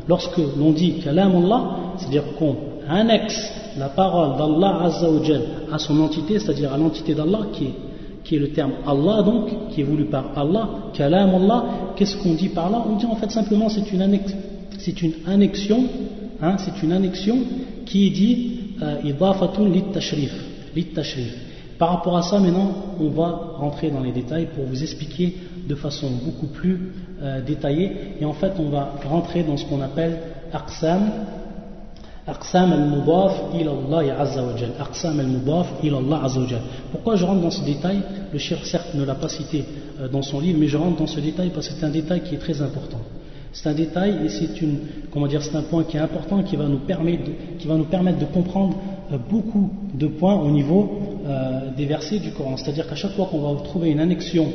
Lorsque 0.08 0.38
l'on 0.58 0.70
dit 0.70 0.94
Kalamullah, 1.02 1.76
c'est-à-dire 1.96 2.34
qu'on 2.38 2.56
annexe 2.88 3.52
la 3.78 3.88
parole 3.88 4.36
d'Allah 4.36 4.84
Azzawajal 4.84 5.42
à 5.72 5.78
son 5.78 6.00
entité, 6.00 6.38
c'est-à-dire 6.38 6.72
à, 6.72 6.78
l'entité 6.78 7.14
d'Allah 7.14 7.40
qui 7.52 7.64
est, 7.64 7.74
qui 8.24 8.36
est 8.36 8.38
le 8.38 8.50
terme 8.50 8.72
Allah 8.86 9.22
donc, 9.22 9.70
qui 9.70 9.80
est 9.80 9.84
voulu 9.84 10.04
par 10.04 10.32
Allah, 10.36 10.68
Kalamullah, 10.94 11.64
qu'est-ce 11.96 12.16
qu'on 12.16 12.34
dit 12.34 12.48
par 12.48 12.70
là? 12.70 12.84
On 12.88 12.96
dit 12.96 13.06
en 13.06 13.16
fait 13.16 13.30
simplement 13.30 13.68
c'est 13.68 13.92
une, 13.92 14.02
annex, 14.02 14.34
c'est 14.78 15.02
une 15.02 15.14
annexion, 15.26 15.84
hein, 16.40 16.56
c'est 16.58 16.82
une 16.84 16.92
annexion 16.92 17.38
qui 17.86 18.06
est 18.06 18.10
dit 18.10 18.59
par 21.80 21.88
rapport 21.92 22.18
à 22.18 22.22
ça, 22.22 22.38
maintenant, 22.38 22.74
on 23.00 23.08
va 23.08 23.54
rentrer 23.56 23.90
dans 23.90 24.00
les 24.00 24.12
détails 24.12 24.48
pour 24.54 24.66
vous 24.66 24.82
expliquer 24.82 25.34
de 25.66 25.74
façon 25.74 26.10
beaucoup 26.22 26.48
plus 26.48 26.92
euh, 27.22 27.40
détaillée. 27.40 27.90
Et 28.20 28.26
en 28.26 28.34
fait, 28.34 28.52
on 28.58 28.68
va 28.68 28.96
rentrer 29.08 29.44
dans 29.44 29.56
ce 29.56 29.64
qu'on 29.64 29.80
appelle 29.80 30.18
Aqsam, 30.52 31.10
Aqsam 32.26 32.70
al-Mudaf 32.70 33.32
Allah 33.54 34.20
Azza 34.20 34.42
wa 34.42 34.52
Aqsam 34.78 35.20
al-Mudaf 35.20 35.72
Pourquoi 36.92 37.16
je 37.16 37.24
rentre 37.24 37.40
dans 37.40 37.50
ce 37.50 37.64
détail? 37.64 38.02
Le 38.30 38.38
cher 38.38 38.58
certes 38.66 38.94
ne 38.94 39.02
l'a 39.02 39.14
pas 39.14 39.30
cité 39.30 39.64
euh, 40.00 40.08
dans 40.08 40.20
son 40.22 40.38
livre, 40.38 40.58
mais 40.60 40.68
je 40.68 40.76
rentre 40.76 40.98
dans 40.98 41.06
ce 41.06 41.20
détail 41.20 41.48
parce 41.48 41.66
que 41.66 41.74
c'est 41.74 41.86
un 41.86 41.90
détail 41.90 42.20
qui 42.24 42.34
est 42.34 42.38
très 42.38 42.60
important. 42.60 43.00
C'est 43.52 43.68
un 43.68 43.74
détail 43.74 44.14
et 44.24 44.28
c'est 44.28 44.60
une, 44.60 44.78
comment 45.10 45.26
dire, 45.26 45.42
c'est 45.42 45.56
un 45.56 45.62
point 45.62 45.82
qui 45.84 45.96
est 45.96 46.00
important 46.00 46.42
qui 46.42 46.56
va 46.56 46.66
nous 46.66 46.78
permettre 46.78 47.24
de, 47.24 47.32
qui 47.58 47.66
va 47.66 47.74
nous 47.76 47.84
permettre 47.84 48.18
de 48.18 48.26
comprendre 48.26 48.76
euh, 49.12 49.16
beaucoup 49.28 49.70
de 49.92 50.06
points 50.06 50.40
au 50.40 50.50
niveau 50.50 50.88
euh, 51.26 51.70
des 51.76 51.86
versets 51.86 52.18
du 52.18 52.30
Coran. 52.30 52.56
C'est-à-dire 52.56 52.88
qu'à 52.88 52.94
chaque 52.94 53.12
fois 53.12 53.28
qu'on 53.30 53.40
va 53.40 53.60
trouver 53.62 53.90
une 53.90 53.98
annexion 53.98 54.46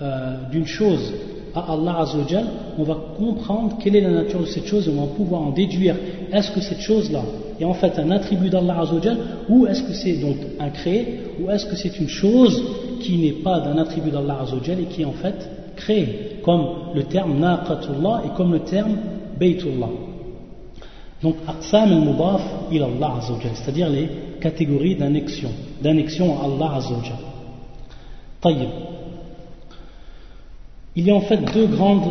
euh, 0.00 0.36
d'une 0.50 0.66
chose 0.66 1.12
à 1.54 1.72
Allah 1.72 1.98
Azzawajal, 2.00 2.44
on 2.78 2.84
va 2.84 2.96
comprendre 3.18 3.76
quelle 3.82 3.96
est 3.96 4.00
la 4.00 4.10
nature 4.10 4.40
de 4.40 4.46
cette 4.46 4.66
chose 4.66 4.88
et 4.88 4.90
on 4.90 5.00
va 5.04 5.12
pouvoir 5.14 5.42
en 5.42 5.50
déduire 5.50 5.96
est-ce 6.32 6.52
que 6.52 6.60
cette 6.60 6.80
chose-là 6.80 7.22
est 7.60 7.64
en 7.64 7.74
fait 7.74 7.98
un 7.98 8.10
attribut 8.12 8.48
d'Allah 8.50 8.80
Azzawajal 8.82 9.18
ou 9.48 9.66
est-ce 9.66 9.82
que 9.82 9.92
c'est 9.92 10.14
donc 10.14 10.36
un 10.60 10.70
créé 10.70 11.20
ou 11.40 11.50
est-ce 11.50 11.66
que 11.66 11.76
c'est 11.76 11.98
une 11.98 12.08
chose 12.08 12.62
qui 13.00 13.18
n'est 13.18 13.42
pas 13.42 13.60
d'un 13.60 13.76
attribut 13.78 14.10
d'Allah 14.10 14.38
Azzawajal 14.42 14.80
et 14.80 14.84
qui 14.84 15.04
en 15.04 15.12
fait 15.12 15.48
comme 16.42 16.66
le 16.94 17.04
terme 17.04 17.38
naqatullah 17.38 18.22
et 18.26 18.36
comme 18.36 18.52
le 18.52 18.60
terme 18.60 18.96
baytullah. 19.38 19.90
Donc, 21.22 21.36
aqsam 21.46 21.92
al-mudaf 21.92 22.42
ila 22.72 22.86
Allah 22.86 23.20
c'est-à-dire 23.54 23.88
les 23.88 24.08
catégories 24.40 24.96
d'annexion, 24.96 25.50
d'annexion 25.80 26.36
à 26.40 26.44
Allah 26.44 26.76
azawajal. 26.76 27.16
Tayyib. 28.40 28.70
Il 30.96 31.06
y 31.06 31.10
a 31.10 31.14
en 31.14 31.20
fait 31.20 31.38
deux 31.54 31.66
grandes, 31.66 32.02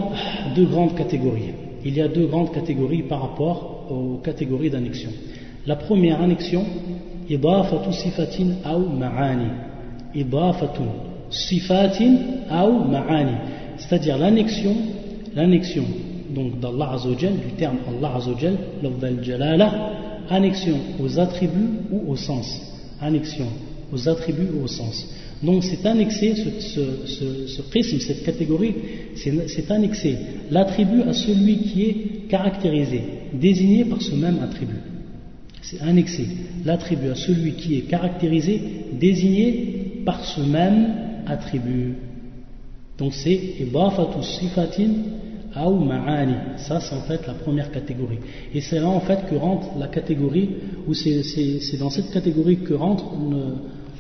deux 0.56 0.66
grandes 0.66 0.96
catégories. 0.96 1.54
Il 1.84 1.96
y 1.96 2.02
a 2.02 2.08
deux 2.08 2.26
grandes 2.28 2.52
catégories 2.52 3.04
par 3.04 3.22
rapport 3.22 3.86
aux 3.92 4.18
catégories 4.24 4.70
d'annexion. 4.70 5.12
La 5.68 5.76
première 5.76 6.22
annexion, 6.22 6.64
idafatu 7.30 7.92
sifatin 7.92 8.54
ou 8.74 8.98
ma'ani. 8.98 9.50
Idafatu 10.16 10.82
sifatin 11.30 12.16
ou 12.50 12.90
ma'ani 12.90 13.36
c'est-à-dire 13.82 14.18
l'annexion, 14.18 14.76
l'annexion 15.36 15.86
donc 16.34 16.60
d'Allah 16.60 16.92
Azzawajal, 16.94 17.34
du 17.34 17.54
terme 17.58 17.78
Allah 17.88 18.16
Azzawajal, 18.16 18.58
jalala, 19.22 19.92
annexion 20.30 20.78
aux 21.00 21.20
attributs 21.20 21.90
ou 21.92 22.12
au 22.12 22.16
sens. 22.16 22.60
Annexion 23.02 23.48
aux 23.92 24.08
attributs 24.08 24.48
ou 24.58 24.64
au 24.64 24.68
sens. 24.68 25.08
Donc 25.44 25.64
c'est 25.64 25.86
annexé, 25.86 26.36
ce, 26.36 26.80
ce, 27.08 27.48
ce, 27.48 27.62
prisme, 27.64 28.00
cette 28.00 28.24
catégorie, 28.24 28.76
c'est 29.16 29.72
annexé 29.72 30.16
l'attribut 30.52 31.02
à 31.02 31.14
celui 31.14 31.58
qui 31.58 31.84
est 31.84 31.96
caractérisé, 32.30 33.02
désigné 33.34 33.86
par 33.86 34.02
ce 34.02 34.14
même 34.14 34.40
attribut. 34.44 34.82
C'est 35.64 35.82
annexé 35.82 36.28
l'attribut 36.64 37.10
à 37.10 37.16
celui 37.16 37.54
qui 37.54 37.78
est 37.78 37.82
caractérisé, 37.82 38.62
désigné 39.00 40.04
par 40.06 40.24
ce 40.24 40.42
même 40.42 41.24
attribut. 41.26 41.96
Donc 43.02 43.14
c'est 43.14 43.34
ibafatu 43.60 44.22
sifatin 44.22 44.92
ou 45.66 45.80
ma'ani. 45.84 46.36
Ça 46.58 46.80
c'est 46.80 46.96
en 46.96 47.02
fait 47.02 47.26
la 47.26 47.34
première 47.34 47.72
catégorie. 47.72 48.20
Et 48.54 48.62
c'est 48.62 48.80
là 48.80 48.90
en 48.90 49.00
fait 49.00 49.28
que 49.28 49.36
rentre 49.36 49.70
la 49.80 49.88
catégorie, 49.88 50.50
ou 50.88 50.94
c'est 50.94 51.78
dans 51.80 51.90
cette 51.90 52.12
catégorie 52.12 52.58
que 52.58 52.76
rentre 52.76 53.06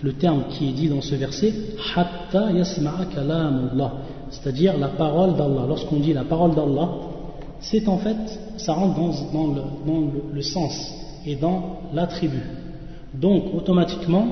le 0.04 0.14
terme 0.14 0.44
qui 0.52 0.70
est 0.70 0.74
dit 0.74 0.88
dans 0.88 1.02
ce 1.02 1.16
verset, 1.16 1.52
hatta 1.96 2.52
yasma'a 2.52 3.06
kalamullah, 3.06 3.92
c'est-à-dire 4.30 4.78
la 4.78 4.90
parole 4.90 5.36
d'Allah. 5.36 5.66
Lorsqu'on 5.68 6.00
dit 6.00 6.14
la 6.14 6.24
parole 6.24 6.54
d'Allah, 6.54 6.90
c'est 7.60 7.88
en 7.88 7.98
fait, 7.98 8.18
ça 8.58 8.74
rentre 8.74 8.96
dans, 9.34 9.48
le, 9.48 9.62
dans 9.88 10.12
le, 10.32 10.42
sens 10.44 10.94
et 11.26 11.36
dans 11.36 11.80
l'attribut. 11.92 12.46
Donc 13.16 13.46
automatiquement, 13.56 14.28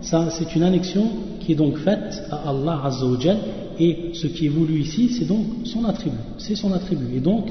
c'est 0.00 0.56
une 0.56 0.62
annexion 0.62 1.04
qui 1.44 1.52
est 1.52 1.56
donc 1.56 1.78
faite 1.78 2.22
à 2.30 2.48
Allah 2.48 2.80
Azzawajal 2.84 3.38
et 3.78 4.10
ce 4.14 4.26
qui 4.28 4.46
est 4.46 4.50
voulu 4.50 4.80
ici, 4.80 5.08
c'est 5.08 5.24
donc 5.24 5.46
son 5.64 5.84
attribut. 5.84 6.16
C'est 6.38 6.54
son 6.54 6.72
attribut. 6.72 7.16
Et 7.16 7.20
donc, 7.20 7.48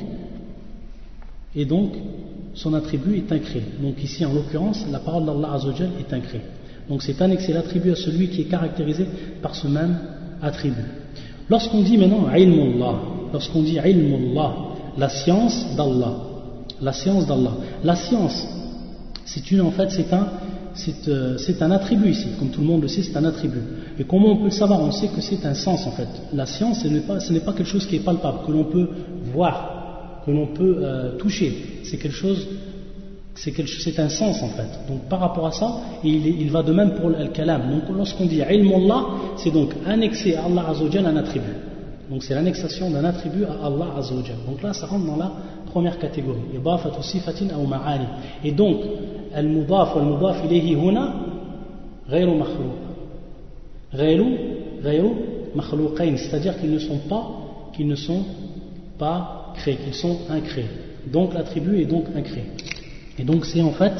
et 1.55 1.65
donc, 1.65 1.93
son 2.53 2.73
attribut 2.73 3.17
est 3.17 3.31
incréé. 3.31 3.63
Donc 3.81 4.03
ici, 4.03 4.25
en 4.25 4.33
l'occurrence, 4.33 4.85
la 4.91 4.99
parole 4.99 5.25
d'Allah 5.25 5.53
Azzawajal 5.53 5.89
est 5.99 6.13
incréée. 6.13 6.41
Donc 6.89 7.01
c'est 7.01 7.21
annexé 7.21 7.53
l'attribut 7.53 7.91
à 7.91 7.95
celui 7.95 8.27
qui 8.29 8.41
est 8.41 8.45
caractérisé 8.45 9.05
par 9.41 9.55
ce 9.55 9.67
même 9.67 9.97
attribut. 10.41 10.83
Lorsqu'on 11.49 11.81
dit 11.81 11.97
maintenant 11.97 12.33
ilmullah, 12.33 12.99
lorsqu'on 13.31 13.61
dit 13.61 13.77
ilmullah, 13.83 14.53
la 14.97 15.09
science 15.09 15.75
d'Allah, 15.75 16.17
la 16.81 16.93
science 16.93 17.25
d'Allah, 17.25 17.53
la 17.83 17.95
science, 17.95 18.47
c'est 19.25 19.49
une 19.51 19.61
en 19.61 19.71
fait 19.71 19.89
c'est 19.91 20.11
un 20.13 20.27
euh, 21.07 21.37
c'est 21.37 21.61
un 21.61 21.71
attribut 21.71 22.09
ici, 22.09 22.27
comme 22.39 22.49
tout 22.49 22.61
le 22.61 22.67
monde 22.67 22.81
le 22.81 22.87
sait, 22.87 23.03
c'est 23.03 23.15
un 23.15 23.25
attribut. 23.25 23.61
Et 23.98 24.04
comment 24.04 24.32
on 24.32 24.36
peut 24.36 24.44
le 24.44 24.50
savoir 24.50 24.80
On 24.80 24.90
sait 24.90 25.08
que 25.08 25.20
c'est 25.20 25.44
un 25.44 25.54
sens 25.54 25.86
en 25.86 25.92
fait. 25.92 26.08
La 26.32 26.46
science, 26.46 26.82
ce 26.82 26.88
n'est 26.88 27.00
pas, 27.00 27.18
pas, 27.44 27.52
quelque 27.52 27.68
chose 27.68 27.86
qui 27.86 27.96
est 27.96 28.04
palpable, 28.04 28.38
que 28.46 28.52
l'on 28.52 28.64
peut 28.64 28.88
voir, 29.32 30.22
que 30.24 30.30
l'on 30.30 30.48
peut 30.48 30.76
euh, 30.80 31.16
toucher. 31.16 31.80
C'est 31.84 31.96
quelque 31.96 32.16
chose 32.16 32.46
c'est 33.40 34.00
un 34.00 34.08
sens 34.08 34.42
en 34.42 34.48
fait. 34.48 34.68
Donc 34.88 35.02
par 35.08 35.20
rapport 35.20 35.46
à 35.46 35.52
ça, 35.52 35.80
il, 36.02 36.26
il 36.26 36.50
va 36.50 36.62
de 36.62 36.72
même 36.72 36.94
pour 36.94 37.08
le 37.08 37.28
kalam. 37.28 37.70
Donc 37.70 37.96
lorsqu'on 37.96 38.26
dit 38.26 38.40
ilmullah, 38.50 39.06
c'est 39.36 39.52
donc 39.52 39.70
annexer 39.86 40.34
à 40.34 40.44
Allah 40.46 40.66
Azzawajal 40.70 41.06
un 41.06 41.16
attribut. 41.16 41.54
Donc 42.10 42.24
c'est 42.24 42.34
l'annexation 42.34 42.90
d'un 42.90 43.04
attribut 43.04 43.44
à 43.44 43.66
Allah 43.66 43.94
Azzawajal. 43.96 44.36
Donc 44.46 44.62
là, 44.62 44.72
ça 44.72 44.86
rentre 44.86 45.06
dans 45.06 45.16
la 45.16 45.30
première 45.66 45.98
catégorie. 45.98 46.40
sifatin 47.02 47.46
ou 47.62 47.66
ma'ani. 47.66 48.06
Et 48.42 48.50
donc, 48.50 48.78
al-mudaf 49.32 49.94
wal-mudaf 49.94 50.44
ilayhi 50.44 50.74
huna 50.74 51.14
غير 52.08 52.26
مخلوق 52.26 52.28
غير 52.28 52.28
غير 52.28 52.36
مخلوقين 52.36 52.91
c'est-à-dire 56.17 56.59
qu'ils 56.59 56.71
ne 56.71 56.79
sont 56.79 56.99
pas 57.09 57.27
qu'ils 57.75 57.87
ne 57.87 57.95
sont 57.95 58.23
pas 58.97 59.53
créés 59.55 59.77
qu'ils 59.77 59.93
sont 59.93 60.17
incréés 60.29 60.65
donc 61.11 61.33
l'attribut 61.33 61.79
est 61.81 61.85
donc 61.85 62.05
incréé 62.15 62.43
et 63.19 63.23
donc 63.23 63.45
c'est 63.45 63.61
en 63.61 63.71
fait, 63.71 63.93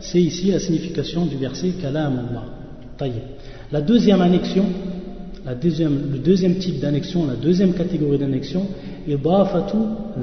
c'est 0.00 0.20
ici 0.20 0.50
la 0.50 0.58
signification 0.58 1.26
du 1.26 1.36
verset 1.36 1.70
Kalam 1.80 2.28
Allah. 2.30 3.10
La 3.70 3.80
deuxième 3.80 4.20
annexion, 4.20 4.64
la 5.46 5.54
deuxième, 5.54 6.10
le 6.12 6.18
deuxième 6.18 6.56
type 6.56 6.80
d'annexion, 6.80 7.26
la 7.26 7.34
deuxième 7.34 7.74
catégorie 7.74 8.18
d'annexion, 8.18 8.66
idafatu 9.06 9.76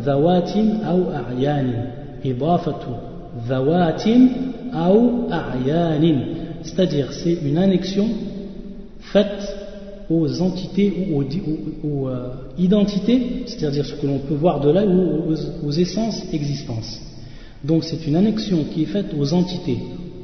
dhawatin 0.04 0.80
ou 0.94 1.06
a'yanin. 1.10 1.86
Idafatu 2.24 2.88
dhawatin 3.48 4.28
ou 4.74 5.30
a'yanin. 5.32 6.20
C'est-à-dire, 6.64 7.14
c'est 7.14 7.38
une 7.46 7.58
annexion 7.58 8.08
faite 9.12 9.56
aux 10.10 10.42
entités 10.42 10.94
ou 11.12 11.24
aux, 11.88 12.08
euh, 12.08 12.30
identités, 12.58 13.44
c'est-à-dire 13.46 13.86
ce 13.86 13.94
que 13.96 14.06
l'on 14.06 14.20
peut 14.20 14.36
voir 14.36 14.60
de 14.60 14.70
là, 14.70 14.86
ou 14.86 15.34
aux, 15.66 15.72
essences 15.72 16.22
existences. 16.32 17.02
Donc 17.64 17.84
c'est 17.84 18.06
une 18.06 18.16
annexion 18.16 18.66
qui 18.74 18.84
est 18.84 18.88
faite 18.88 19.08
aux 19.18 19.34
entités 19.34 19.78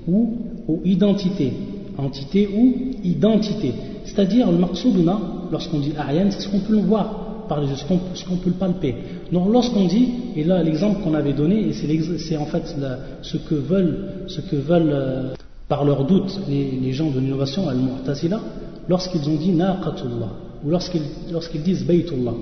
ou 0.07 0.37
aux 0.67 0.81
identités. 0.85 1.53
Entité 1.97 2.47
ou 2.47 2.75
identité. 3.03 3.73
C'est-à-dire 4.05 4.51
le 4.51 4.57
maqsouduna, 4.57 5.19
lorsqu'on 5.51 5.79
dit 5.79 5.93
ariane, 5.97 6.31
c'est 6.31 6.41
ce 6.41 6.49
qu'on 6.49 6.59
peut 6.59 6.75
le 6.75 6.81
voir, 6.81 7.45
par 7.47 7.61
ce 7.67 7.85
qu'on 8.25 8.37
peut 8.37 8.49
le 8.49 8.55
palper. 8.55 8.95
Donc 9.31 9.51
lorsqu'on 9.51 9.85
dit, 9.85 10.07
et 10.35 10.43
là 10.43 10.63
l'exemple 10.63 11.01
qu'on 11.03 11.13
avait 11.13 11.33
donné, 11.33 11.67
et 11.67 11.73
c'est 11.73 12.37
en 12.37 12.45
fait 12.45 12.63
ce 13.21 13.37
que 13.37 13.55
veulent, 13.55 14.25
ce 14.27 14.41
que 14.41 14.55
veulent 14.55 14.91
euh, 14.93 15.33
par 15.71 15.85
leur 15.85 16.03
doute 16.03 16.37
les, 16.49 16.91
gens 16.91 17.09
de 17.09 17.17
l'innovation 17.21 17.69
al-mu'tazila, 17.69 18.41
lorsqu'ils 18.89 19.25
ont 19.29 19.35
dit 19.35 19.51
naqatullah, 19.53 20.31
ou 20.65 20.69
lorsqu'ils 20.69 21.63
disent 21.63 21.85
baytullah. 21.85 22.33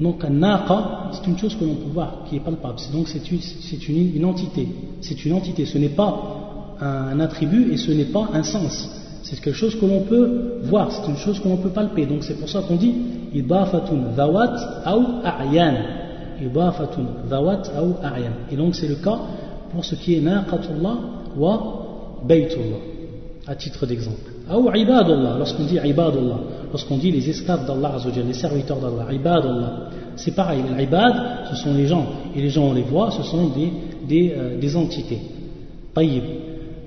Donc 0.00 0.24
un 0.24 0.30
naqa, 0.30 1.10
c'est 1.10 1.26
une 1.26 1.36
chose 1.36 1.56
que 1.56 1.64
l'on 1.64 1.74
peut 1.74 1.90
voir, 1.92 2.18
qui 2.28 2.36
est 2.36 2.40
palpable. 2.40 2.78
Donc 2.92 3.08
c'est 3.08 3.28
une, 3.28 4.14
une, 4.14 4.24
entité. 4.24 4.68
C'est 5.00 5.24
une 5.24 5.32
entité. 5.32 5.66
Ce 5.66 5.78
n'est 5.78 5.96
pas 6.02 6.76
un 6.80 7.18
attribut 7.18 7.72
et 7.72 7.76
ce 7.76 7.90
n'est 7.90 8.04
pas 8.04 8.28
un 8.32 8.44
sens. 8.44 8.88
C'est 9.24 9.40
quelque 9.40 9.56
chose 9.56 9.74
que 9.74 9.84
l'on 9.84 10.02
peut 10.02 10.60
voir, 10.62 10.92
c'est 10.92 11.10
une 11.10 11.16
chose 11.16 11.40
que 11.40 11.48
l'on 11.48 11.56
peut 11.56 11.70
palper. 11.70 12.06
Donc 12.06 12.22
c'est 12.22 12.38
pour 12.38 12.48
ça 12.48 12.60
qu'on 12.68 12.76
dit 12.76 12.94
ibafatun 13.34 14.14
dhawat 14.16 14.54
ou 14.96 15.04
a'yan. 15.24 15.74
Ibafatun 16.40 17.06
dhawat 17.28 17.62
ou 17.82 17.94
a'yan. 18.00 18.34
Et 18.52 18.54
donc 18.54 18.76
c'est 18.76 18.86
le 18.86 18.94
cas 18.94 19.18
pour 19.72 19.84
ce 19.84 19.96
qui 19.96 20.14
est 20.14 20.20
naqatullah 20.20 20.98
wa 21.36 21.85
baytullah, 22.26 22.80
à 23.46 23.54
titre 23.54 23.86
d'exemple. 23.86 24.30
Ou 24.50 24.70
ibadullah, 24.74 25.36
lorsqu'on 25.38 25.64
dit 25.64 25.78
ibadullah 25.82 26.40
lorsqu'on 26.70 26.98
dit 26.98 27.10
les 27.10 27.28
esclaves 27.30 27.66
d'Allah, 27.66 27.96
les 28.14 28.32
serviteurs 28.34 28.78
d'Allah, 28.78 29.12
ibad 29.12 29.44
Allah, 29.46 29.90
c'est 30.16 30.34
pareil, 30.34 30.62
les 30.76 30.84
ibad, 30.84 31.14
ce 31.50 31.56
sont 31.56 31.74
les 31.74 31.86
gens, 31.86 32.06
et 32.34 32.42
les 32.42 32.50
gens 32.50 32.64
on 32.64 32.72
les 32.74 32.82
voit, 32.82 33.10
ce 33.10 33.22
sont 33.22 33.48
des, 33.48 33.72
des, 34.06 34.34
euh, 34.36 34.76
entités. 34.76 35.20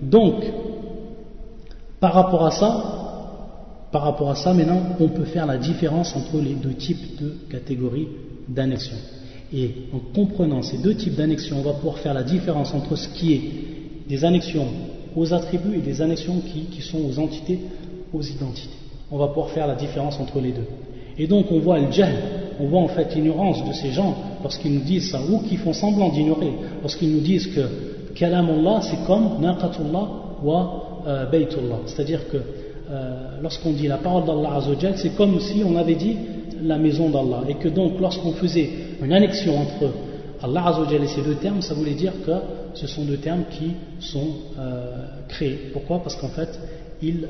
Donc, 0.02 0.44
par 2.00 2.14
rapport 2.14 2.46
à 2.46 2.52
ça, 2.52 2.84
par 3.92 4.04
rapport 4.04 4.30
à 4.30 4.36
ça, 4.36 4.54
maintenant, 4.54 4.82
on 5.00 5.08
peut 5.08 5.26
faire 5.26 5.48
la 5.48 5.58
différence 5.58 6.16
entre 6.16 6.38
les 6.38 6.54
deux 6.54 6.76
types 6.76 7.20
de 7.20 7.34
catégories 7.50 8.08
d'annexion. 8.48 8.98
Et 9.52 9.72
en 9.92 10.00
comprenant 10.14 10.62
ces 10.62 10.78
deux 10.78 10.94
types 10.94 11.16
d'annexion, 11.16 11.58
on 11.60 11.64
va 11.64 11.74
pouvoir 11.74 11.98
faire 11.98 12.14
la 12.14 12.22
différence 12.22 12.72
entre 12.76 12.96
ce 12.96 13.10
qui 13.10 13.34
est 13.34 13.42
des 14.08 14.24
annexions 14.24 14.68
aux 15.20 15.34
attributs 15.34 15.76
et 15.78 15.82
des 15.82 16.02
annexions 16.02 16.42
qui, 16.52 16.62
qui 16.66 16.82
sont 16.82 17.00
aux 17.06 17.20
entités, 17.20 17.60
aux 18.14 18.22
identités 18.22 18.80
on 19.12 19.18
va 19.18 19.28
pouvoir 19.28 19.50
faire 19.50 19.68
la 19.68 19.76
différence 19.76 20.20
entre 20.20 20.40
les 20.40 20.52
deux. 20.52 20.68
Et 21.18 21.28
donc 21.28 21.48
on 21.52 21.60
voit 21.60 21.80
le 21.80 21.92
jahl, 21.92 22.14
on 22.60 22.68
voit 22.68 22.82
en 22.82 22.88
fait 22.88 23.14
l'ignorance 23.16 23.66
de 23.68 23.74
ces 23.74 23.92
gens 23.92 24.16
lorsqu'ils 24.42 24.74
nous 24.74 24.82
disent 24.82 25.12
ça, 25.12 25.20
ou 25.30 25.40
qui 25.40 25.58
font 25.58 25.74
semblant 25.74 26.10
d'ignorer, 26.10 26.54
lorsqu'ils 26.82 27.12
nous 27.12 27.22
disent 27.22 27.48
que 27.48 28.14
kalamullah 28.16 28.82
c'est 28.82 29.06
comme 29.06 29.42
naqatullah 29.42 30.08
wa 30.44 31.02
euh, 31.08 31.26
baytullah. 31.26 31.80
C'est-à-dire 31.88 32.28
que 32.30 32.38
euh, 32.38 33.42
lorsqu'on 33.42 33.72
dit 33.72 33.88
la 33.88 33.98
parole 33.98 34.26
d'Allah 34.26 34.62
c'est 34.96 35.16
comme 35.16 35.40
si 35.40 35.62
on 35.66 35.76
avait 35.76 35.96
dit 35.96 36.16
la 36.62 36.78
maison 36.78 37.10
d'Allah. 37.10 37.44
Et 37.50 37.56
que 37.56 37.70
donc 37.70 38.00
lorsqu'on 38.00 38.34
faisait 38.34 38.70
une 39.02 39.12
annexion 39.12 39.58
entre 39.58 39.92
Allah 40.42 40.68
Azzawajal 40.68 41.04
et 41.04 41.08
ces 41.08 41.22
deux 41.22 41.36
termes, 41.36 41.62
ça 41.62 41.74
voulait 41.74 41.94
dire 41.94 42.14
que 42.26 42.32
ce 42.74 42.88
sont 42.88 43.04
deux 43.06 43.18
termes 43.18 43.44
qui 43.52 43.74
sont 44.00 44.28
euh, 44.58 45.06
créés. 45.28 45.70
Pourquoi? 45.74 46.02
Parce 46.02 46.16
qu'en 46.16 46.30
fait, 46.30 46.60
ils 47.02 47.28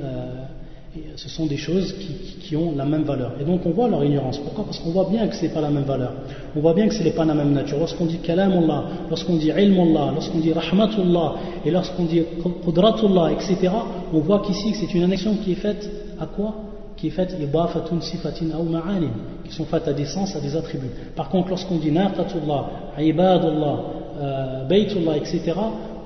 ce 1.15 1.29
sont 1.29 1.45
des 1.45 1.57
choses 1.57 1.93
qui, 2.41 2.55
ont 2.55 2.73
la 2.75 2.85
même 2.85 3.03
valeur. 3.03 3.33
Et 3.39 3.43
donc 3.43 3.61
on 3.65 3.71
voit 3.71 3.87
leur 3.87 4.03
ignorance. 4.03 4.39
Pourquoi? 4.39 4.65
Parce 4.65 4.79
qu'on 4.79 4.89
voit 4.89 5.07
bien 5.09 5.27
que 5.27 5.35
ce 5.35 5.43
n'est 5.43 5.53
pas 5.53 5.61
la 5.61 5.69
même 5.69 5.83
valeur. 5.83 6.13
On 6.55 6.61
voit 6.61 6.73
bien 6.73 6.87
que 6.87 6.95
ce 6.95 7.03
n'est 7.03 7.11
pas 7.11 7.25
la 7.25 7.35
même 7.35 7.53
nature. 7.53 7.77
Lorsqu'on 7.77 8.05
dit 8.05 8.17
kalamullah, 8.17 8.85
lorsqu'on 9.09 9.35
dit 9.35 9.49
ilmullah, 9.49 10.11
lorsqu'on 10.13 10.39
dit 10.39 10.51
rahmatullah, 10.51 11.35
et 11.63 11.69
lorsqu'on 11.69 12.05
dit 12.05 12.23
qudratullah, 12.65 13.31
etc., 13.33 13.69
on 14.13 14.19
voit 14.19 14.39
qu'ici 14.39 14.73
c'est 14.73 14.91
une 14.95 15.03
annexion 15.03 15.35
qui 15.35 15.51
est 15.51 15.55
faite 15.55 15.87
à 16.19 16.25
quoi? 16.25 16.55
Qui 16.97 17.07
est 17.07 17.11
faite 17.11 17.35
ibafatun 17.39 18.01
sifatin 18.01 18.47
ou 18.59 18.63
ma'anin, 18.63 19.11
qui 19.45 19.53
sont 19.53 19.65
faites 19.65 19.87
à 19.87 19.93
des 19.93 20.05
sens, 20.05 20.35
à 20.35 20.39
des 20.39 20.55
attributs. 20.55 20.91
Par 21.15 21.29
contre, 21.29 21.49
lorsqu'on 21.49 21.77
dit 21.77 21.91
naqatullah, 21.91 22.69
ibadullah, 22.99 23.77
euh, 24.19 25.15
etc., 25.15 25.53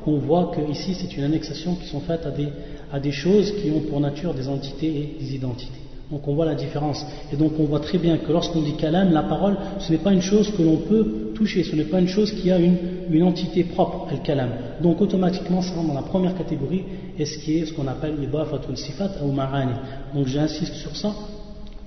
on 0.05 0.17
voit 0.17 0.51
qu'ici 0.53 0.95
c'est 0.95 1.15
une 1.15 1.23
annexation 1.23 1.75
qui 1.75 1.87
sont 1.87 2.01
faites 2.01 2.25
à 2.25 2.31
des 2.31 2.49
à 2.93 2.99
des 2.99 3.11
choses 3.11 3.51
qui 3.59 3.71
ont 3.71 3.79
pour 3.89 3.99
nature 3.99 4.35
des 4.35 4.47
entités 4.47 4.87
et 4.87 5.17
des 5.19 5.35
identités. 5.35 5.81
Donc 6.11 6.27
on 6.27 6.35
voit 6.35 6.45
la 6.45 6.53
différence. 6.53 7.03
Et 7.31 7.35
donc 7.35 7.53
on 7.59 7.63
voit 7.63 7.79
très 7.79 7.97
bien 7.97 8.17
que 8.17 8.31
lorsqu'on 8.31 8.61
dit 8.61 8.73
kalam, 8.73 9.11
la 9.11 9.23
parole, 9.23 9.57
ce 9.79 9.91
n'est 9.91 9.97
pas 9.97 10.13
une 10.13 10.21
chose 10.21 10.51
que 10.55 10.61
l'on 10.61 10.77
peut 10.77 11.31
toucher 11.33 11.63
ce 11.63 11.75
n'est 11.75 11.85
pas 11.85 11.99
une 11.99 12.07
chose 12.07 12.31
qui 12.31 12.51
a 12.51 12.59
une, 12.59 12.77
une 13.09 13.23
entité 13.23 13.63
propre, 13.63 14.07
al-kalam. 14.11 14.49
Donc 14.81 15.01
automatiquement, 15.01 15.63
ça 15.63 15.73
rentre 15.73 15.87
dans 15.87 15.95
la 15.95 16.03
première 16.03 16.37
catégorie, 16.37 16.83
et 17.17 17.25
ce 17.25 17.39
qui 17.39 17.57
est 17.57 17.65
ce 17.65 17.73
qu'on 17.73 17.87
appelle 17.87 18.13
idafatul 18.21 18.77
sifat 18.77 19.09
ou 19.23 19.31
ma'ani. 19.31 19.73
Donc 20.13 20.27
j'insiste 20.27 20.75
sur 20.75 20.95
ça 20.95 21.13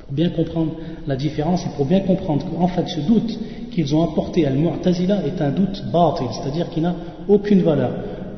pour 0.01 0.12
bien 0.12 0.31
comprendre 0.31 0.72
la 1.07 1.14
différence 1.14 1.64
et 1.66 1.68
pour 1.77 1.87
bien 1.87 2.01
comprendre 2.01 2.45
qu'en 2.51 2.66
fait 2.66 2.89
ce 2.89 3.01
doute 3.01 3.39
qu'ils 3.77 3.95
ont 3.95 4.03
apporté 4.03 4.47
al-mu'tazila 4.47 5.27
est 5.27 5.39
un 5.43 5.51
doute 5.51 5.85
batil, 5.93 6.29
c'est-à-dire 6.33 6.70
qu'il 6.70 6.83
n'a 6.83 6.97
aucune 7.29 7.61
valeur 7.61 7.91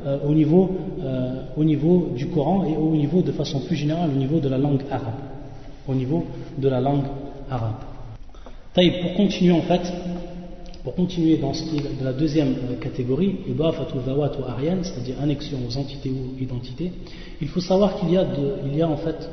euh, 0.04 0.18
au, 0.26 0.34
niveau, 0.34 0.68
euh, 1.00 1.42
au 1.56 1.62
niveau 1.62 2.08
du 2.16 2.26
Coran 2.26 2.64
et 2.64 2.76
au 2.76 2.90
niveau 2.96 3.22
de 3.22 3.30
façon 3.30 3.60
plus 3.60 3.76
générale 3.76 4.10
au 4.12 4.18
niveau 4.18 4.40
de 4.40 4.48
la 4.48 4.58
langue 4.58 4.82
arabe. 4.90 5.20
Au 5.86 5.94
niveau 5.94 6.24
de 6.58 6.68
la 6.68 6.80
langue 6.80 7.04
arabe. 7.48 7.76
pour 8.74 9.14
continuer 9.14 9.52
en 9.52 9.62
fait, 9.62 9.82
pour 10.82 10.96
continuer 10.96 11.36
dans 11.36 11.52
ce 11.54 11.62
qui 11.62 11.76
est 11.76 12.00
de 12.00 12.04
la 12.04 12.12
deuxième 12.12 12.54
euh, 12.72 12.80
catégorie, 12.80 13.36
c'est-à-dire 13.46 15.22
annexion 15.22 15.58
aux 15.68 15.78
entités 15.78 16.10
ou 16.10 16.42
identités, 16.42 16.90
il 17.40 17.46
faut 17.46 17.60
savoir 17.60 17.94
qu'il 17.94 18.10
y, 18.10 18.16
a 18.16 18.26
il 18.66 18.76
y 18.76 18.82
a 18.82 18.88
en 18.88 18.96
fait 18.96 19.30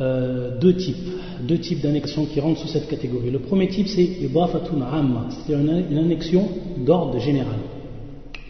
euh, 0.00 0.58
deux 0.58 0.74
types, 0.74 1.06
deux 1.42 1.58
types 1.58 1.80
d'annexion 1.80 2.26
qui 2.26 2.40
rentrent 2.40 2.60
sous 2.60 2.68
cette 2.68 2.88
catégorie. 2.88 3.30
Le 3.30 3.38
premier 3.38 3.68
type 3.68 3.86
c'est 3.86 4.04
c'est-à-dire 4.04 5.58
une, 5.90 5.98
annexion 5.98 6.48
d'ordre 6.78 7.18
général. 7.20 7.58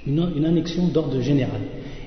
Une, 0.06 0.26
une 0.36 0.44
annexion 0.46 0.86
d'ordre 0.88 1.20
général. 1.20 1.60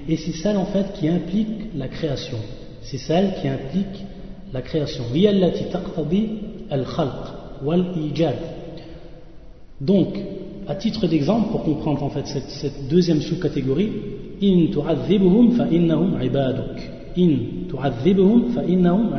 Et 0.10 0.18
c'est 0.18 0.32
celle 0.32 0.58
en 0.58 0.66
fait 0.66 0.94
qui 0.94 1.08
implique 1.08 1.76
la 1.76 1.88
création. 1.88 2.38
C'est 2.82 2.98
celle 2.98 3.36
qui 3.42 3.48
implique 3.48 4.06
la 4.54 4.62
création. 4.62 5.04
Donc, 9.80 10.20
à 10.68 10.76
titre 10.76 11.08
d'exemple, 11.08 11.52
pour 11.52 11.64
comprendre 11.64 12.04
en 12.04 12.10
fait 12.10 12.26
cette, 12.26 12.50
cette 12.50 12.88
deuxième 12.90 13.22
sous-catégorie, 13.22 13.92
in 14.42 14.68
fa 15.52 15.68
innahum 15.72 16.18
ibaduk. 16.22 16.97
In 17.18 17.68
tu'adhibuhum 17.70 18.56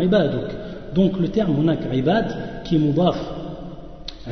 ibaduk. 0.01 0.51
Donc 0.95 1.19
le 1.19 1.29
terme 1.29 1.57
on 1.59 1.69
a 1.69 1.75
ibad 1.95 2.63
qui 2.65 2.77
est 2.77 2.79
mudaf 2.79 3.17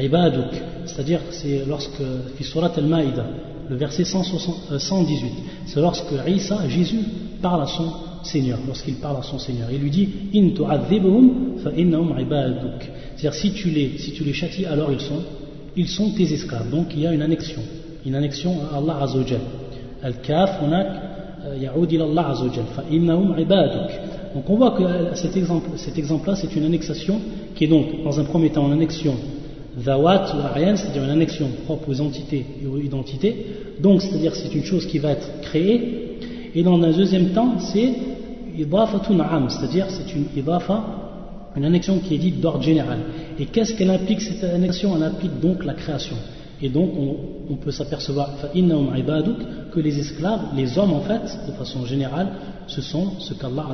ibaduk, 0.00 0.50
c'est-à-dire 0.84 1.20
c'est 1.30 1.64
lorsque 1.66 2.02
fi 2.36 2.44
surat 2.44 2.72
al-Maïda, 2.76 3.24
le 3.68 3.76
verset 3.76 4.04
118, 4.04 4.50
euh, 4.70 4.78
c'est 5.66 5.80
lorsque 5.80 6.12
Isa, 6.26 6.68
Jésus, 6.68 7.00
parle 7.42 7.62
à 7.62 7.66
son 7.66 7.92
Seigneur, 8.22 8.58
lorsqu'il 8.66 8.96
parle 8.96 9.18
à 9.18 9.22
son 9.22 9.38
Seigneur. 9.38 9.68
Il 9.72 9.80
lui 9.80 9.90
dit 9.90 10.08
In 10.34 10.50
tu'adhibuhum 10.50 11.58
fa 11.62 11.70
ibaduk. 11.72 12.90
C'est-à-dire 13.16 13.34
si 13.34 13.52
tu 13.52 13.70
les 13.70 13.98
si 13.98 14.12
tu 14.12 14.24
les 14.24 14.32
châties 14.32 14.66
alors 14.66 14.92
ils 14.92 15.00
sont 15.00 15.22
ils 15.76 15.88
sont 15.88 16.10
tes 16.10 16.32
esclaves. 16.32 16.70
Donc 16.70 16.88
il 16.94 17.00
y 17.00 17.06
a 17.06 17.12
une 17.12 17.22
annexion, 17.22 17.62
une 18.04 18.14
annexion 18.14 18.54
à 18.72 18.78
Allah 18.78 18.98
Azzawajal. 19.02 19.40
Al-Kaf, 20.02 20.62
hunak, 20.62 20.86
euh. 21.46 21.58
Donc 24.34 24.50
on 24.50 24.56
voit 24.56 24.72
que 24.72 24.82
euh, 24.82 25.14
cet 25.14 25.36
exemple, 25.36 25.70
cet 25.76 25.98
exemple-là, 25.98 26.36
c'est 26.36 26.54
une 26.56 26.64
annexation 26.64 27.20
qui 27.54 27.64
est 27.64 27.68
donc, 27.68 28.02
dans 28.04 28.18
un 28.18 28.24
premier 28.24 28.50
temps, 28.50 28.66
une 28.66 28.72
annexion 28.72 29.14
zawat 29.78 30.34
ou 30.34 30.40
ariyan, 30.40 30.76
c'est-à-dire 30.76 31.04
une 31.04 31.10
annexion 31.10 31.48
propre 31.64 31.90
aux 31.90 32.00
entités 32.00 32.44
et 32.62 32.66
aux 32.66 32.78
identités. 32.78 33.46
Donc, 33.80 34.02
c'est-à-dire 34.02 34.34
c'est 34.34 34.54
une 34.54 34.64
chose 34.64 34.86
qui 34.86 34.98
va 34.98 35.12
être 35.12 35.40
créée. 35.42 36.18
Et 36.54 36.62
dans 36.62 36.82
un 36.82 36.90
deuxième 36.92 37.30
temps, 37.30 37.58
c'est 37.58 37.92
idafatun 38.58 39.20
am, 39.20 39.48
c'est-à-dire 39.50 39.86
c'est 39.90 40.14
une 40.14 40.26
idafa 40.36 40.84
une 41.56 41.64
annexion 41.64 41.98
qui 41.98 42.14
est 42.14 42.18
dite 42.18 42.40
d'ordre 42.40 42.62
général. 42.62 42.98
Et 43.38 43.46
qu'est-ce 43.46 43.74
qu'elle 43.74 43.90
implique 43.90 44.20
cette 44.20 44.44
annexion? 44.44 44.94
Elle 44.96 45.02
implique 45.02 45.40
donc 45.40 45.64
la 45.64 45.72
création. 45.72 46.16
Et 46.62 46.68
donc 46.70 46.90
on, 47.50 47.56
peut 47.56 47.70
s'apercevoir 47.70 48.30
que 49.72 49.80
les 49.80 49.98
esclaves, 49.98 50.40
les 50.54 50.78
hommes 50.78 50.94
en 50.94 51.00
fait, 51.00 51.22
de 51.46 51.52
façon 51.52 51.84
générale, 51.84 52.28
ce 52.66 52.80
sont 52.80 53.18
ce 53.18 53.34
qu'Allah 53.34 53.66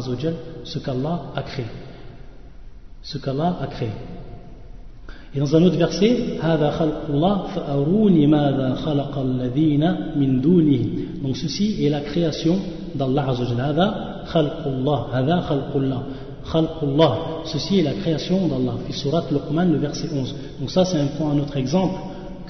ce 0.65 0.79
qu'Allah 0.79 1.23
a 1.37 1.43
créé. 1.43 1.67
Ce 3.03 3.19
qu'Allah 3.19 3.57
a 3.61 3.67
créé. 3.69 3.91
Et 5.35 5.39
dans 5.39 5.57
un 5.57 5.63
autre 5.63 5.79
verset, 5.79 6.39
donc 11.23 11.37
ceci 11.37 11.85
est 11.85 11.89
la 11.89 12.01
création 12.01 12.59
d'Allah. 12.95 13.35
Ceci 17.45 17.79
est 17.79 17.83
la 17.83 17.93
création 17.93 18.49
d'Allah. 18.49 18.75
Surat 18.91 19.25
Luqman, 19.31 19.65
le 19.73 19.79
verset 19.79 20.09
11. 20.13 20.35
Donc 20.61 20.71
ça, 20.71 20.85
c'est 20.85 20.99
un 20.99 21.07
un 21.31 21.39
autre 21.39 21.57
exemple 21.57 21.95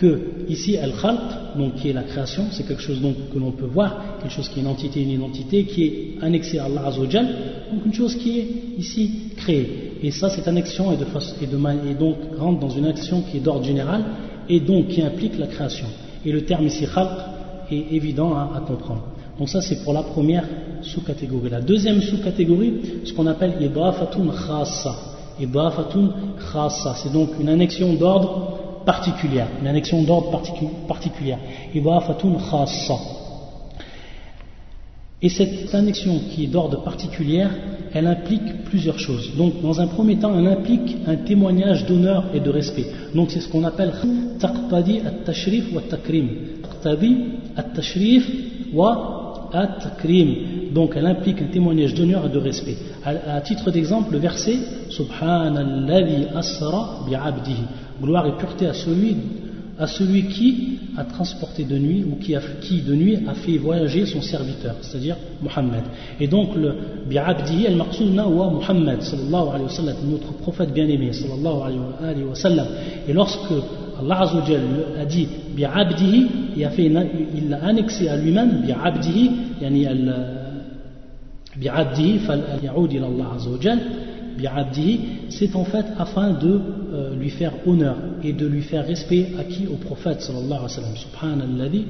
que 0.02 0.18
ici, 0.48 0.76
al-khalq, 0.76 1.76
qui 1.76 1.90
est 1.90 1.92
la 1.92 2.02
création, 2.02 2.46
c'est 2.50 2.66
quelque 2.66 2.82
chose 2.82 3.00
donc 3.00 3.14
que 3.32 3.38
l'on 3.38 3.52
peut 3.52 3.66
voir, 3.66 4.18
quelque 4.20 4.32
chose 4.32 4.48
qui 4.48 4.58
est 4.58 4.62
une 4.62 4.68
entité, 4.68 5.00
une 5.00 5.10
identité, 5.10 5.64
qui 5.64 5.84
est 5.84 6.14
annexée 6.20 6.58
à 6.58 6.64
Allah 6.64 6.86
Azzawajal, 6.88 7.26
donc 7.72 7.86
une 7.86 7.94
chose 7.94 8.16
qui 8.16 8.40
est 8.40 8.48
ici 8.78 9.10
créée. 9.36 9.92
Et 10.02 10.10
ça, 10.10 10.28
cette 10.28 10.48
annexion 10.48 10.90
est, 10.92 11.94
donc 11.98 12.16
rentre 12.36 12.58
dans 12.58 12.68
une 12.70 12.86
action 12.86 13.22
qui 13.22 13.36
est 13.36 13.40
d'ordre 13.40 13.64
général 13.64 14.04
et 14.48 14.58
donc 14.58 14.88
qui 14.88 15.02
implique 15.02 15.38
la 15.38 15.46
création. 15.46 15.86
Et 16.26 16.32
le 16.32 16.44
terme 16.44 16.66
ici 16.66 16.84
khalq 16.92 17.18
est 17.70 17.94
évident 17.94 18.34
à 18.34 18.60
comprendre. 18.66 19.04
Donc 19.38 19.48
ça 19.48 19.60
c'est 19.60 19.84
pour 19.84 19.92
la 19.92 20.02
première 20.02 20.44
sous-catégorie. 20.82 21.48
La 21.48 21.60
deuxième 21.60 22.02
sous-catégorie, 22.02 22.74
ce 23.04 23.12
qu'on 23.12 23.28
appelle 23.28 23.54
idafatun 23.60 24.26
khassa. 24.46 24.94
Idafatun 25.40 26.10
khassa, 26.52 26.94
c'est 27.00 27.12
donc 27.12 27.30
une 27.40 27.48
annexion 27.48 27.94
d'ordre 27.94 28.58
particulière, 28.84 29.48
une 29.60 29.66
annexion 29.66 30.02
d'ordre 30.02 30.30
particulière. 30.86 31.38
Idafatun 31.74 32.36
khassa. 32.50 32.94
Et 35.24 35.28
cette 35.28 35.72
annexion 35.72 36.18
qui 36.30 36.44
est 36.44 36.46
d'ordre 36.48 36.82
particulière, 36.82 37.50
elle 37.94 38.08
implique 38.08 38.64
plusieurs 38.64 38.98
choses. 38.98 39.36
Donc, 39.36 39.62
dans 39.62 39.80
un 39.80 39.86
premier 39.86 40.16
temps, 40.16 40.36
elle 40.36 40.48
implique 40.48 40.96
un 41.06 41.14
témoignage 41.16 41.86
d'honneur 41.86 42.24
et 42.34 42.40
de 42.40 42.50
respect. 42.50 42.86
Donc, 43.14 43.30
c'est 43.30 43.40
ce 43.40 43.48
qu'on 43.48 43.62
appelle 43.62 43.92
taqtadi 44.40 45.00
at-tashrif 45.00 45.72
wa 45.72 45.82
takrim. 45.82 46.28
Taqtadi 46.62 47.16
at-tashrif 47.56 48.28
wa 48.72 49.48
at-takrim. 49.52 50.51
Donc 50.72 50.94
elle 50.96 51.06
implique 51.06 51.40
un 51.42 51.46
témoignage 51.46 51.94
d'honneur 51.94 52.26
et 52.26 52.28
de 52.30 52.38
respect. 52.38 52.76
À, 53.04 53.40
titre 53.40 53.70
d'exemple, 53.70 54.12
le 54.12 54.18
verset 54.18 54.56
Subhanalladhi 54.88 56.26
asra 56.34 57.00
bi'abdihi. 57.08 57.64
Gloire 58.02 58.26
et 58.26 58.36
pureté 58.36 58.66
à 58.66 58.72
celui, 58.72 59.16
à 59.78 59.86
celui 59.86 60.24
qui 60.28 60.78
a 60.96 61.04
transporté 61.04 61.64
de 61.64 61.78
nuit 61.78 62.04
ou 62.04 62.16
qui, 62.16 62.82
de 62.82 62.94
nuit 62.94 63.18
a 63.26 63.34
fait 63.34 63.56
voyager 63.58 64.06
son 64.06 64.20
serviteur, 64.20 64.76
c'est-à-dire 64.82 65.16
Muhammad. 65.42 65.84
Et 66.20 66.26
donc 66.26 66.54
le 66.56 66.74
bi'abdihi 67.08 67.66
al-maqsoudna 67.66 68.26
wa 68.28 68.50
Muhammad 68.50 69.02
sallallahu 69.02 69.48
alayhi 69.48 69.64
wa 69.64 69.70
sallam, 69.70 69.96
notre 70.10 70.32
prophète 70.34 70.72
bien-aimé 70.72 71.12
sallallahu 71.12 71.94
alayhi 72.02 72.24
wa 72.24 72.34
sallam. 72.34 72.66
Et 73.08 73.12
lorsque 73.12 73.52
Allah 74.00 74.22
a 75.00 75.04
dit 75.04 75.28
bi'abdihi, 75.54 76.26
il 76.56 76.64
a 76.64 76.70
fait 76.70 76.86
il 76.86 77.48
l'a 77.48 77.64
annexé 77.64 78.08
à 78.08 78.16
lui-même 78.16 78.62
bi'abdihi, 78.62 79.30
yani 79.60 79.86
Azzawajal, 83.34 83.78
bi'abdihi, 84.38 85.00
c'est 85.28 85.54
en 85.54 85.64
fait 85.64 85.84
afin 85.98 86.32
de 86.32 86.60
euh, 86.92 87.14
lui 87.16 87.30
faire 87.30 87.52
honneur 87.66 87.96
et 88.22 88.32
de 88.32 88.46
lui 88.46 88.62
faire 88.62 88.86
respect 88.86 89.28
à 89.38 89.44
qui? 89.44 89.66
Au 89.66 89.76
prophète 89.76 90.22
sallallahu 90.22 90.46
alayhi 90.46 90.62
wa 90.62 90.68
sallam. 90.68 90.96
Subhanalladhi 90.96 91.84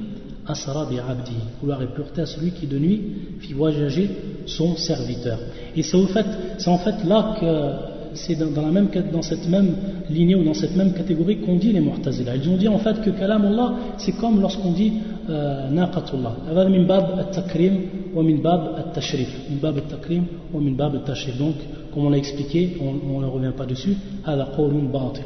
asara 0.47 0.85
bi'abdihi. 0.85 1.37
Vouloir 1.61 1.81
et 1.81 1.87
pureté 1.87 2.21
à 2.21 2.25
celui 2.25 2.51
qui 2.51 2.67
de 2.67 2.77
nuit 2.77 3.01
fit 3.39 3.53
voyager 3.53 4.09
son 4.45 4.75
serviteur. 4.75 5.39
Et 5.75 5.83
c'est 5.83 5.97
en 5.97 6.07
fait, 6.07 6.25
c'est 6.57 6.69
en 6.69 6.77
fait 6.79 7.03
là 7.05 7.35
que 7.39 7.92
c'est 8.14 8.34
dans, 8.36 8.62
la 8.62 8.70
même, 8.70 8.88
dans 9.12 9.22
cette 9.22 9.48
même 9.48 9.74
lignée 10.10 10.34
ou 10.34 10.44
dans 10.44 10.54
cette 10.54 10.76
même 10.76 10.92
catégorie 10.92 11.38
qu'on 11.38 11.56
dit 11.56 11.72
les 11.72 11.80
Mu'tazila. 11.80 12.36
Ils 12.36 12.48
ont 12.48 12.56
dit 12.56 12.68
en 12.68 12.78
fait 12.78 13.00
que 13.02 13.10
Kalam 13.10 13.44
Allah, 13.46 13.74
c'est 13.98 14.12
comme 14.12 14.40
lorsqu'on 14.40 14.72
dit 14.72 14.92
euh, 15.28 15.70
Naqatullah. 15.70 16.36
min 16.68 16.84
bab 16.84 17.04
at-takrim 17.18 17.74
wa 18.14 18.22
min 18.22 18.36
bab 18.36 18.60
at-tashrif. 18.78 19.28
Min 19.50 19.56
bab 19.56 19.78
at-takrim 19.78 20.24
wa 20.52 20.60
min 20.60 20.72
bab 20.72 20.94
at-tashrif. 20.96 21.36
Donc, 21.38 21.54
comme 21.92 22.06
on 22.06 22.10
l'a 22.10 22.18
expliqué, 22.18 22.76
on 22.80 23.20
ne 23.20 23.26
revient 23.26 23.52
pas 23.56 23.66
dessus. 23.66 23.96
Hada 24.24 24.48
qawlun 24.56 24.90
batil. 24.92 25.24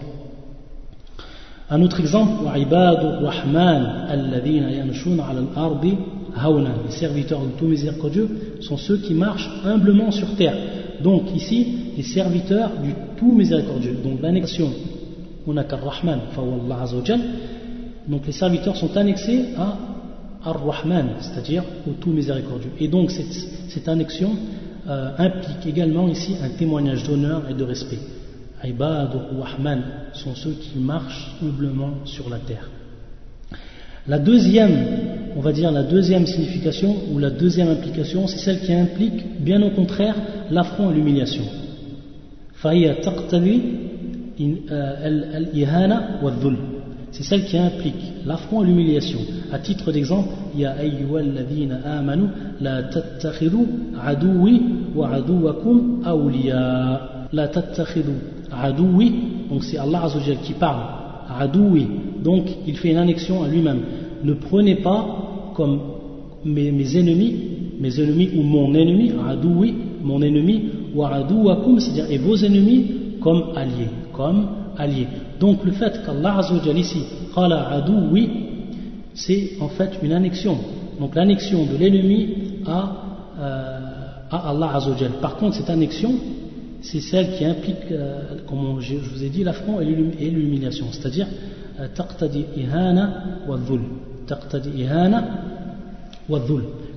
Un 1.70 1.80
autre 1.80 2.00
exemple, 2.00 2.44
وعباد 2.44 3.04
الرحمن 3.04 3.82
الذين 4.10 4.62
يمشون 4.62 5.20
على 5.20 5.40
الأرض 5.40 5.94
هونا. 6.36 6.74
Les 6.86 6.92
serviteurs 6.92 7.40
de 7.40 7.58
tout 7.58 7.66
miséricordieux 7.66 8.28
sont 8.60 8.76
ceux 8.76 8.98
qui 8.98 9.14
marchent 9.14 9.48
humblement 9.64 10.10
sur 10.10 10.34
terre. 10.36 10.54
Donc 11.03 11.35
ici, 11.35 11.93
les 11.95 12.03
serviteurs 12.03 12.71
du 12.81 12.93
tout 13.17 13.31
miséricordieux. 13.31 13.97
Donc 14.03 14.21
l'annexion, 14.21 14.69
on 15.45 15.57
a 15.57 15.63
Rahman, 15.63 16.19
donc 18.07 18.25
les 18.25 18.31
serviteurs 18.31 18.75
sont 18.75 18.95
annexés 18.95 19.49
à 19.57 19.77
Ar-Rahman, 20.43 21.09
c'est-à-dire 21.19 21.63
au 21.87 21.91
tout 21.93 22.11
miséricordieux. 22.11 22.71
Et 22.79 22.87
donc 22.87 23.11
cette, 23.11 23.87
annexion 23.87 24.31
euh, 24.87 25.11
implique 25.17 25.65
également 25.67 26.07
ici 26.07 26.35
un 26.41 26.49
témoignage 26.49 27.03
d'honneur 27.03 27.43
et 27.49 27.53
de 27.53 27.63
respect. 27.63 27.99
Ibad 28.63 29.11
ou 29.15 29.41
Rahman 29.41 29.83
sont 30.13 30.35
ceux 30.35 30.53
qui 30.53 30.79
marchent 30.79 31.35
humblement 31.43 32.05
sur 32.05 32.29
la 32.29 32.39
terre. 32.39 32.69
La 34.07 34.19
deuxième, 34.19 34.71
on 35.35 35.41
va 35.41 35.51
dire 35.51 35.69
la 35.69 35.83
deuxième 35.83 36.25
signification 36.25 36.95
ou 37.11 37.19
la 37.19 37.29
deuxième 37.29 37.67
implication, 37.67 38.25
c'est 38.27 38.37
celle 38.37 38.61
qui 38.61 38.73
implique, 38.73 39.43
bien 39.43 39.61
au 39.61 39.71
contraire, 39.71 40.15
l'affront 40.49 40.91
et 40.91 40.93
l'humiliation. 40.93 41.43
C'est 47.11 47.23
celle 47.23 47.45
qui 47.45 47.57
implique 47.57 48.13
l'affront 48.25 48.63
et 48.63 48.67
l'humiliation. 48.67 49.19
À 49.51 49.59
titre 49.59 49.91
d'exemple, 49.91 50.29
il 50.53 50.61
y 50.61 50.65
a 50.65 50.75
amanu 51.97 52.27
la 52.61 52.83
tattakhidhu 52.83 53.57
aduwi 54.01 54.61
wa 54.95 55.15
aduwakum 55.15 56.01
awliya. 56.05 57.27
La 57.33 57.49
tattakhidhu 57.49 58.13
aduwi, 58.51 59.13
donc 59.49 59.65
c'est 59.65 59.77
Allah 59.77 60.05
Azzawajal 60.05 60.37
qui 60.37 60.53
parle. 60.53 61.06
Adoui, 61.29 61.87
donc 62.23 62.45
il 62.65 62.77
fait 62.77 62.91
une 62.91 62.97
annexion 62.97 63.43
à 63.43 63.47
lui-même. 63.47 63.81
Ne 64.23 64.33
prenez 64.33 64.75
pas 64.75 65.51
comme 65.55 65.79
mes, 66.45 66.97
ennemis, 66.97 67.35
mes 67.79 67.99
ennemis 67.99 68.29
ou 68.35 68.43
mon 68.43 68.73
ennemi, 68.73 69.11
adoui, 69.27 69.73
mon 70.03 70.21
ennemi, 70.21 70.63
ou 70.95 71.03
adouakum, 71.03 71.79
c'est-à-dire 71.79 72.05
et 72.09 72.17
vos 72.17 72.35
ennemis 72.35 72.85
comme 73.21 73.43
alliés, 73.55 73.89
comme 74.13 74.47
alliés. 74.77 75.07
Donc 75.39 75.63
le 75.65 75.71
fait 75.71 76.01
qu'Allah 76.05 76.37
Azzawajal 76.37 76.77
ici, 76.77 76.99
adoui, 77.35 78.29
c'est 79.13 79.51
en 79.59 79.67
fait 79.67 79.91
une 80.03 80.13
annexion. 80.13 80.57
Donc 80.99 81.15
l'annexion 81.15 81.65
de 81.65 81.77
l'ennemi 81.77 82.29
à, 82.65 82.91
euh, 83.39 83.79
à 84.31 84.49
Allah 84.49 84.75
Azzawajal. 84.75 85.11
Par 85.21 85.37
contre, 85.37 85.55
cette 85.55 85.69
annexion, 85.69 86.13
c'est 86.91 87.01
celle 87.01 87.35
qui 87.35 87.43
implique, 87.43 87.91
euh, 87.91 88.37
comme 88.47 88.79
je, 88.79 88.95
vous 88.95 89.23
ai 89.23 89.29
dit, 89.29 89.43
l'affront 89.43 89.81
et 89.81 89.85
l'humiliation, 90.29 90.87
c'est-à-dire 90.91 91.27
euh, 91.79 91.87
taqtadi 91.93 92.45
ihana 92.55 93.23
wa. 93.47 93.59
Taqtadi 94.25 94.69
ihana 94.69 95.23
wa. 96.29 96.39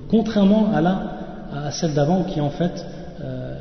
Contrairement 0.09 0.71
à, 0.73 1.71
celle 1.71 1.93
d'avant 1.93 2.23
qui 2.23 2.39
en 2.39 2.49
fait, 2.49 2.85
euh, 3.21 3.55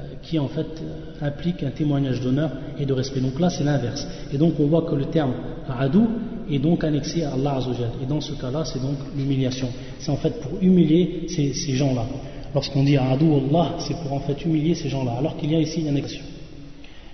implique 1.20 1.64
un 1.64 1.70
témoignage 1.70 2.20
d'honneur 2.20 2.50
et 2.78 2.86
de 2.86 2.92
respect. 2.92 3.20
Donc 3.20 3.38
là, 3.40 3.50
c'est 3.50 3.64
l'inverse. 3.64 4.06
Et 4.32 4.38
donc 4.38 4.54
on 4.60 4.66
voit 4.66 4.82
que 4.82 4.94
le 4.94 5.06
terme 5.06 5.32
adou 5.68 6.08
est 6.50 6.58
donc 6.58 6.84
annexé 6.84 7.24
à 7.24 7.32
Allah. 7.32 7.58
Et 8.02 8.06
dans 8.06 8.20
ce 8.20 8.34
cas-là, 8.34 8.64
c'est 8.64 8.80
donc 8.80 8.96
l'humiliation. 9.16 9.68
C'est 9.98 10.10
en 10.10 10.16
fait 10.16 10.40
pour 10.40 10.52
humilier 10.60 11.26
ces 11.28 11.74
gens-là. 11.74 12.06
Lorsqu'on 12.54 12.82
dit 12.82 12.96
Adou 12.96 13.36
Allah, 13.36 13.76
c'est 13.78 13.96
pour 14.02 14.12
en 14.12 14.20
fait 14.20 14.44
humilier 14.44 14.74
ces 14.74 14.88
gens-là, 14.88 15.12
alors 15.18 15.36
qu'il 15.36 15.52
y 15.52 15.56
a 15.56 15.60
ici 15.60 15.80
une 15.80 15.88
annexion. 15.88 16.22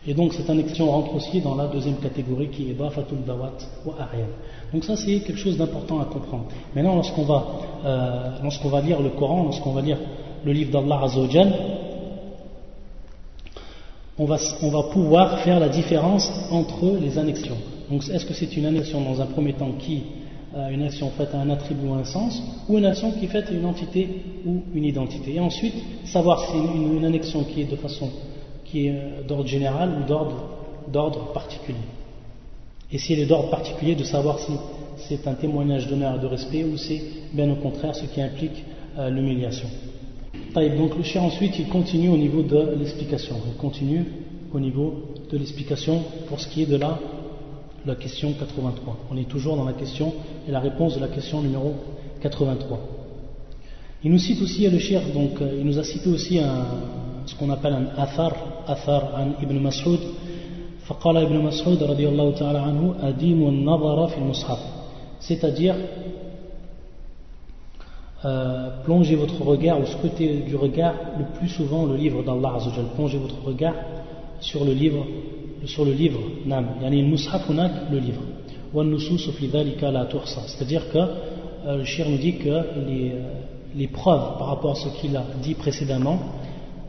Et 0.09 0.15
donc 0.15 0.35
cette 0.35 0.49
annexion 0.49 0.91
rentre 0.91 1.15
aussi 1.15 1.41
dans 1.41 1.57
la 1.57 1.67
deuxième 1.67 1.97
catégorie 1.97 2.49
qui 2.49 2.71
est 2.71 2.75
Bafatul 2.75 3.25
Dawat 3.27 3.59
ou 3.85 3.91
Ariel. 3.99 4.29
Donc 4.73 4.85
ça 4.85 4.97
c'est 4.97 5.19
quelque 5.21 5.39
chose 5.39 5.57
d'important 5.57 6.01
à 6.01 6.05
comprendre. 6.05 6.47
Maintenant 6.75 6.95
lorsqu'on 6.95 7.25
va, 7.25 7.45
euh, 7.85 8.31
lorsqu'on 8.43 8.69
va 8.69 8.81
lire 8.81 9.03
le 9.03 9.11
Coran, 9.11 9.43
lorsqu'on 9.43 9.73
va 9.73 9.83
lire 9.83 9.99
le 10.45 10.53
livre 10.53 10.71
d'Allah 10.71 11.03
Azzawajal, 11.03 11.53
on 14.19 14.25
va, 14.25 14.37
on 14.63 14.71
va 14.71 14.83
pouvoir 14.85 15.41
faire 15.41 15.59
la 15.59 15.69
différence 15.69 16.31
entre 16.51 16.99
les 17.01 17.19
annexions. 17.19 17.57
Donc 17.91 18.09
est-ce 18.09 18.25
que 18.25 18.33
c'est 18.33 18.57
une 18.57 18.67
annexion 18.67 19.01
dans 19.01 19.21
un 19.21 19.27
premier 19.27 19.55
temps 19.55 19.73
qui 19.79 20.05
une 20.55 20.83
action 20.83 21.11
faite 21.11 21.35
à 21.35 21.39
un 21.39 21.51
attribut 21.51 21.89
ou 21.89 21.95
un 21.95 22.05
sens, 22.05 22.43
ou 22.69 22.79
une 22.79 22.87
action 22.87 23.11
qui 23.13 23.25
est 23.25 23.29
faite 23.29 23.49
à 23.51 23.53
une 23.53 23.67
entité 23.67 24.09
ou 24.47 24.63
une 24.75 24.85
identité. 24.85 25.35
Et 25.35 25.41
ensuite, 25.41 25.75
savoir 26.05 26.41
si 26.41 26.53
c'est 26.53 26.59
une, 26.59 27.05
annexion 27.05 27.45
qui 27.45 27.63
est 27.63 27.71
de 27.71 27.77
façon 27.77 28.11
qui 28.65 28.87
est 28.87 28.93
euh, 28.93 29.23
d'ordre 29.27 29.47
général 29.47 29.91
ou 30.01 30.91
d'ordre 30.91 31.33
particulier. 31.33 31.79
Et 32.93 32.99
si 32.99 33.13
elle 33.13 33.21
est 33.21 33.27
d'ordre 33.27 33.51
particulier, 33.51 33.95
de 33.95 34.05
savoir 34.05 34.39
si 34.39 34.53
c'est 34.97 35.27
un 35.27 35.35
témoignage 35.35 35.89
d'honneur 35.89 36.17
et 36.17 36.21
de 36.21 36.27
respect 36.27 36.65
ou 36.65 36.77
c'est 36.77 37.03
bien 37.33 37.51
au 37.51 37.57
contraire 37.57 37.95
ce 37.95 38.05
qui 38.07 38.21
implique 38.21 38.65
euh, 38.99 39.11
l'humiliation. 39.11 39.69
Donc 40.55 40.97
le 40.97 41.03
chien 41.03 41.21
ensuite 41.21 41.59
il 41.59 41.69
continue 41.69 42.09
au 42.09 42.17
niveau 42.17 42.43
de 42.43 42.77
l'explication. 42.79 43.37
Il 43.47 43.57
continue 43.59 44.07
au 44.55 44.59
niveau 44.59 45.13
de 45.31 45.37
l'explication 45.37 46.03
pour 46.29 46.41
ce 46.41 46.49
qui 46.49 46.63
est 46.63 46.67
de 46.67 46.77
la 46.77 46.99
la 47.86 47.96
question 47.96 48.34
83. 48.34 48.98
On 49.12 49.18
est 49.18 49.28
toujours 49.28 49.56
dans 49.56 49.66
la 49.66 49.74
question 49.74 50.14
et 50.48 50.52
la 50.52 50.60
réponse 50.60 50.96
de 50.96 51.02
la 51.02 51.08
question 51.08 51.42
numéro 51.42 51.74
83. 52.22 52.80
Il 54.04 54.12
nous 54.12 54.20
cite 54.20 54.42
aussi 54.42 54.68
le 54.68 54.80
shir, 54.80 55.02
donc 55.14 55.42
euh, 55.42 55.58
il 55.60 55.66
nous 55.66 55.78
a 55.78 55.84
cité 55.84 56.10
aussi 56.10 56.40
un, 56.40 56.66
ce 57.26 57.36
qu'on 57.36 57.50
appelle 57.50 57.74
un 57.74 58.02
athar, 58.02 58.34
athar 58.68 59.16
an 59.16 59.42
ibn 59.42 59.60
Mas'ud. 59.60 60.00
فقال 60.92 61.18
ابن 61.18 61.38
مسعود 61.38 61.84
رضي 61.84 62.10
الله 62.10 62.32
تعالى 62.32 62.60
عنه 62.60 62.96
أديم 63.02 63.48
النظر 63.48 64.08
في 64.08 64.18
المصحف 64.18 64.60
c'est-à-dire 65.20 65.76
euh, 68.26 68.70
plongez 68.84 69.16
votre 69.16 69.42
regard 69.44 69.80
ou 69.80 69.86
scrutez 69.86 70.42
du 70.48 70.56
regard 70.56 70.96
le 71.20 71.26
plus 71.38 71.50
souvent 71.50 71.86
le 71.86 71.96
livre 71.96 72.24
d'Allah 72.24 72.56
Azzawajal 72.56 72.86
plongez 72.96 73.20
votre 73.20 73.42
regard 73.46 73.76
sur 74.40 74.66
le 74.66 74.74
livre 74.74 75.06
sur 75.65 75.85
le 75.85 75.93
livre, 75.93 76.21
le 76.45 77.99
livre. 77.99 78.23
C'est-à-dire 80.47 80.91
que 80.91 80.99
euh, 80.99 81.77
le 81.79 81.85
shir 81.85 82.09
nous 82.09 82.19
dit 82.19 82.37
que 82.37 82.49
les, 82.87 83.13
euh, 83.13 83.43
les, 83.75 83.89
preuves 83.89 84.39
par 84.39 84.49
rapport 84.49 84.73
à 84.73 84.75
ce 84.75 84.89
qu'il 85.01 85.17
a 85.17 85.25
dit 85.43 85.55
précédemment 85.55 86.19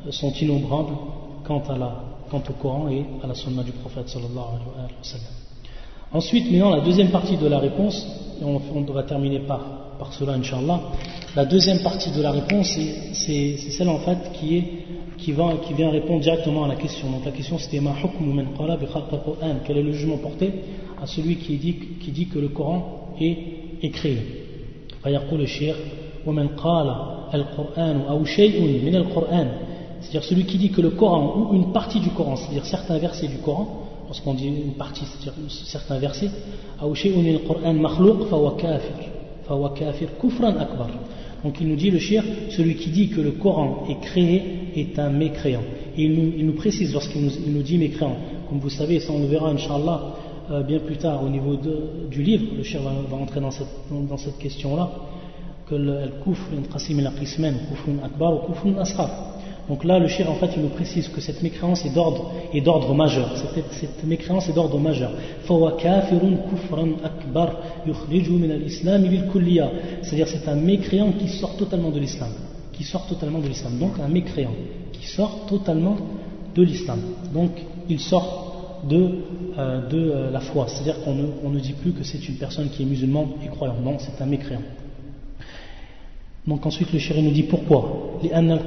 euh, 0.05 0.11
sont 0.11 0.31
innombrables 0.33 0.93
quant, 1.43 1.63
à 1.69 1.77
la, 1.77 2.03
quant 2.29 2.43
au 2.49 2.53
Coran 2.53 2.89
et 2.89 3.05
à 3.23 3.27
la 3.27 3.33
sunna 3.33 3.63
du 3.63 3.71
prophète 3.71 4.09
sallallahu 4.09 4.37
alayhi 4.37 4.91
wa. 4.93 6.17
Ensuite, 6.17 6.51
maintenant, 6.51 6.75
la 6.75 6.81
deuxième 6.81 7.09
partie 7.09 7.37
de 7.37 7.47
la 7.47 7.59
réponse, 7.59 8.05
et 8.39 8.43
on, 8.43 8.61
on 8.75 8.93
va 8.93 9.03
terminer 9.03 9.39
par, 9.39 9.61
par 9.97 10.13
cela, 10.13 10.33
inshallah. 10.33 10.79
La 11.35 11.45
deuxième 11.45 11.79
partie 11.79 12.11
de 12.11 12.21
la 12.21 12.31
réponse, 12.31 12.77
c'est 13.13 13.57
celle 13.71 13.89
en 13.89 13.99
fait 13.99 14.17
qui 14.33 14.57
est 14.57 14.63
qui, 15.17 15.31
vient 15.31 15.89
répondre 15.89 16.21
directement 16.21 16.63
à 16.65 16.67
la 16.67 16.75
question. 16.75 17.09
Donc 17.09 17.25
la 17.25 17.31
question 17.31 17.57
c'était 17.57 17.79
Ma 17.79 17.95
Quel 19.65 19.77
est 19.77 19.83
le 19.83 19.91
jugement 19.91 20.17
porté 20.17 20.53
à 21.01 21.05
celui 21.05 21.35
qui 21.37 21.57
dit, 21.57 22.27
que 22.27 22.39
le 22.39 22.49
Coran 22.49 23.13
est, 23.19 23.37
est 23.81 23.89
créé 23.89 24.17
c'est-à-dire 30.01 30.23
celui 30.23 30.45
qui 30.45 30.57
dit 30.57 30.69
que 30.69 30.81
le 30.81 30.91
Coran 30.91 31.49
ou 31.49 31.55
une 31.55 31.71
partie 31.71 31.99
du 31.99 32.09
Coran, 32.09 32.35
c'est-à-dire 32.35 32.65
certains 32.65 32.97
versets 32.97 33.27
du 33.27 33.37
Coran, 33.37 33.67
lorsqu'on 34.07 34.33
dit 34.33 34.47
une 34.47 34.73
partie, 34.73 35.05
c'est-à-dire 35.05 35.33
certains 35.49 35.97
versets, 35.97 36.29
donc 41.47 41.61
il 41.61 41.67
nous 41.69 41.77
dit 41.77 41.91
le 41.91 41.97
shir, 41.97 42.25
celui 42.49 42.75
qui 42.75 42.89
dit 42.89 43.07
que 43.07 43.21
le 43.21 43.31
Coran 43.31 43.85
est 43.89 44.01
créé 44.01 44.43
est 44.75 44.99
un 44.99 45.09
mécréant. 45.09 45.61
Et 45.95 46.03
il 46.03 46.45
nous, 46.45 46.51
précise 46.55 46.91
lorsqu'il 46.91 47.21
nous, 47.21 47.61
dit 47.61 47.77
mécréant. 47.77 48.17
Comme 48.49 48.59
vous 48.59 48.69
savez, 48.69 48.99
ça 48.99 49.13
on 49.13 49.19
le 49.19 49.27
verra, 49.27 49.51
Inch'Allah, 49.51 50.13
euh, 50.51 50.63
bien 50.63 50.79
plus 50.79 50.97
tard 50.97 51.23
au 51.23 51.29
niveau 51.29 51.55
du 52.11 52.21
livre, 52.21 52.47
le 52.57 52.63
shir 52.63 52.81
va, 52.81 53.15
entrer 53.15 53.39
dans 53.39 53.49
cette, 53.51 54.37
question-là, 54.39 54.91
que 55.69 55.75
le 55.75 56.21
kufr, 56.21 56.51
akbar 58.03 58.33
ou 58.33 58.51
kufr 58.51 58.77
asghar. 58.77 59.36
Donc 59.67 59.83
là, 59.83 59.99
le 59.99 60.07
shir, 60.07 60.29
en 60.31 60.35
fait, 60.35 60.51
il 60.55 60.63
nous 60.63 60.69
précise 60.69 61.09
que 61.09 61.19
cette 61.19 61.43
mécréance 61.43 61.85
est 61.85 61.93
d'ordre, 61.93 62.31
est 62.53 62.61
d'ordre 62.61 62.93
majeur. 62.93 63.29
Cette, 63.35 64.05
mécréance 64.05 64.47
est 64.47 64.53
d'ordre 64.53 64.79
majeur. 64.79 65.11
C'est-à-dire, 70.01 70.27
c'est 70.27 70.47
un 70.47 70.55
mécréant 70.55 71.11
qui 71.11 71.27
sort 71.27 71.57
totalement 71.57 71.89
de 71.89 71.99
l'islam. 71.99 72.29
Qui 72.71 72.83
sort 72.83 73.07
totalement 73.07 73.39
de 73.39 73.47
l'islam. 73.47 73.77
Donc, 73.77 73.99
un 74.01 74.07
mécréant 74.07 74.53
qui 74.93 75.05
sort 75.05 75.45
totalement 75.47 75.97
de 76.55 76.63
l'islam. 76.63 76.99
Donc, 77.33 77.51
il 77.89 77.99
sort 77.99 78.83
de, 78.87 78.95
euh, 79.57 79.81
euh, 79.91 80.31
la 80.31 80.39
foi. 80.39 80.67
C'est-à-dire 80.67 81.03
qu'on 81.03 81.15
ne, 81.15 81.55
ne 81.55 81.59
dit 81.59 81.73
plus 81.73 81.91
que 81.91 82.03
c'est 82.03 82.25
une 82.29 82.35
personne 82.35 82.69
qui 82.69 82.83
est 82.83 82.85
musulmane 82.85 83.31
et 83.43 83.47
croyant. 83.47 83.75
Non, 83.83 83.97
c'est 83.99 84.21
un 84.23 84.27
mécréant. 84.27 84.61
Donc 86.46 86.66
ensuite 86.66 86.92
le 86.92 86.98
chéri 86.98 87.22
nous 87.22 87.30
dit 87.30 87.44
pourquoi 87.44 88.18
C'est-à-dire 88.20 88.58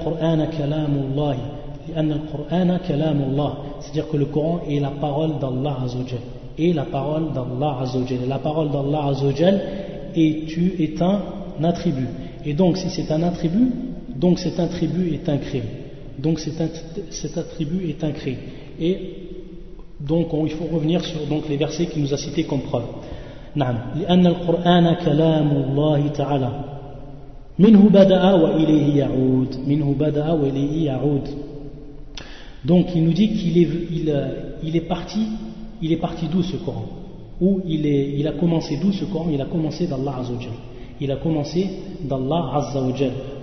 que 4.09 4.17
le 4.17 4.25
Coran 4.25 4.61
est 4.69 4.79
la 4.79 4.91
parole 4.91 5.39
d'Allah 5.39 5.77
Azzawajal. 5.83 6.19
Et 6.57 6.71
la 6.73 6.85
parole 6.85 7.33
d'Allah 7.33 7.79
Azzawajal. 7.81 8.19
La 8.27 8.39
parole 8.39 8.71
d'Allah 8.71 9.07
Azzawajal 9.07 9.61
est, 10.15 10.57
est 10.79 11.01
un 11.01 11.21
attribut. 11.63 12.07
Et 12.45 12.53
donc 12.53 12.77
si 12.77 12.89
c'est 12.89 13.11
un 13.11 13.23
attribut, 13.23 13.71
donc 14.15 14.39
cet 14.39 14.59
attribut 14.59 15.13
est 15.13 15.27
un 15.27 15.37
crime. 15.37 15.65
Donc 16.17 16.39
cet, 16.39 17.37
attribut 17.37 17.89
est 17.89 18.03
un 18.03 18.11
crime. 18.11 18.37
Et 18.79 18.97
donc 19.99 20.27
il 20.45 20.51
faut 20.51 20.65
revenir 20.65 21.03
sur 21.03 21.25
donc, 21.27 21.49
les 21.49 21.57
versets 21.57 21.87
qu'il 21.87 22.01
nous 22.03 22.13
a 22.13 22.17
cités 22.17 22.45
comme 22.45 22.61
preuve. 22.61 22.85
نعم 23.55 23.77
لأن 23.95 24.27
القرآن 24.27 24.93
كلام 24.93 25.51
الله 25.51 26.07
تعالى 26.07 26.49
donc 32.64 32.86
il 32.94 33.04
nous 33.04 33.12
dit 33.12 33.28
qu'il 33.32 33.58
est, 33.58 34.76
est 34.76 34.80
parti, 34.88 35.20
il 35.82 35.92
est 35.92 35.96
parti 35.96 36.26
d'où 36.26 36.42
ce 36.42 36.56
Coran? 36.56 36.84
Ou 37.40 37.60
il, 37.66 38.26
a 38.26 38.32
commencé 38.32 38.78
d'où 38.80 38.92
ce 38.92 39.04
Coran? 39.06 39.28
Il 39.32 39.40
a 39.40 39.46
commencé 39.46 39.86
d'Allah 39.86 40.16
Azzawajal. 40.20 40.52
Il 41.00 41.10
a 41.10 41.16
commencé 41.16 41.66
d'Allah 42.04 42.50
Azza 42.54 42.80
wa 42.82 42.92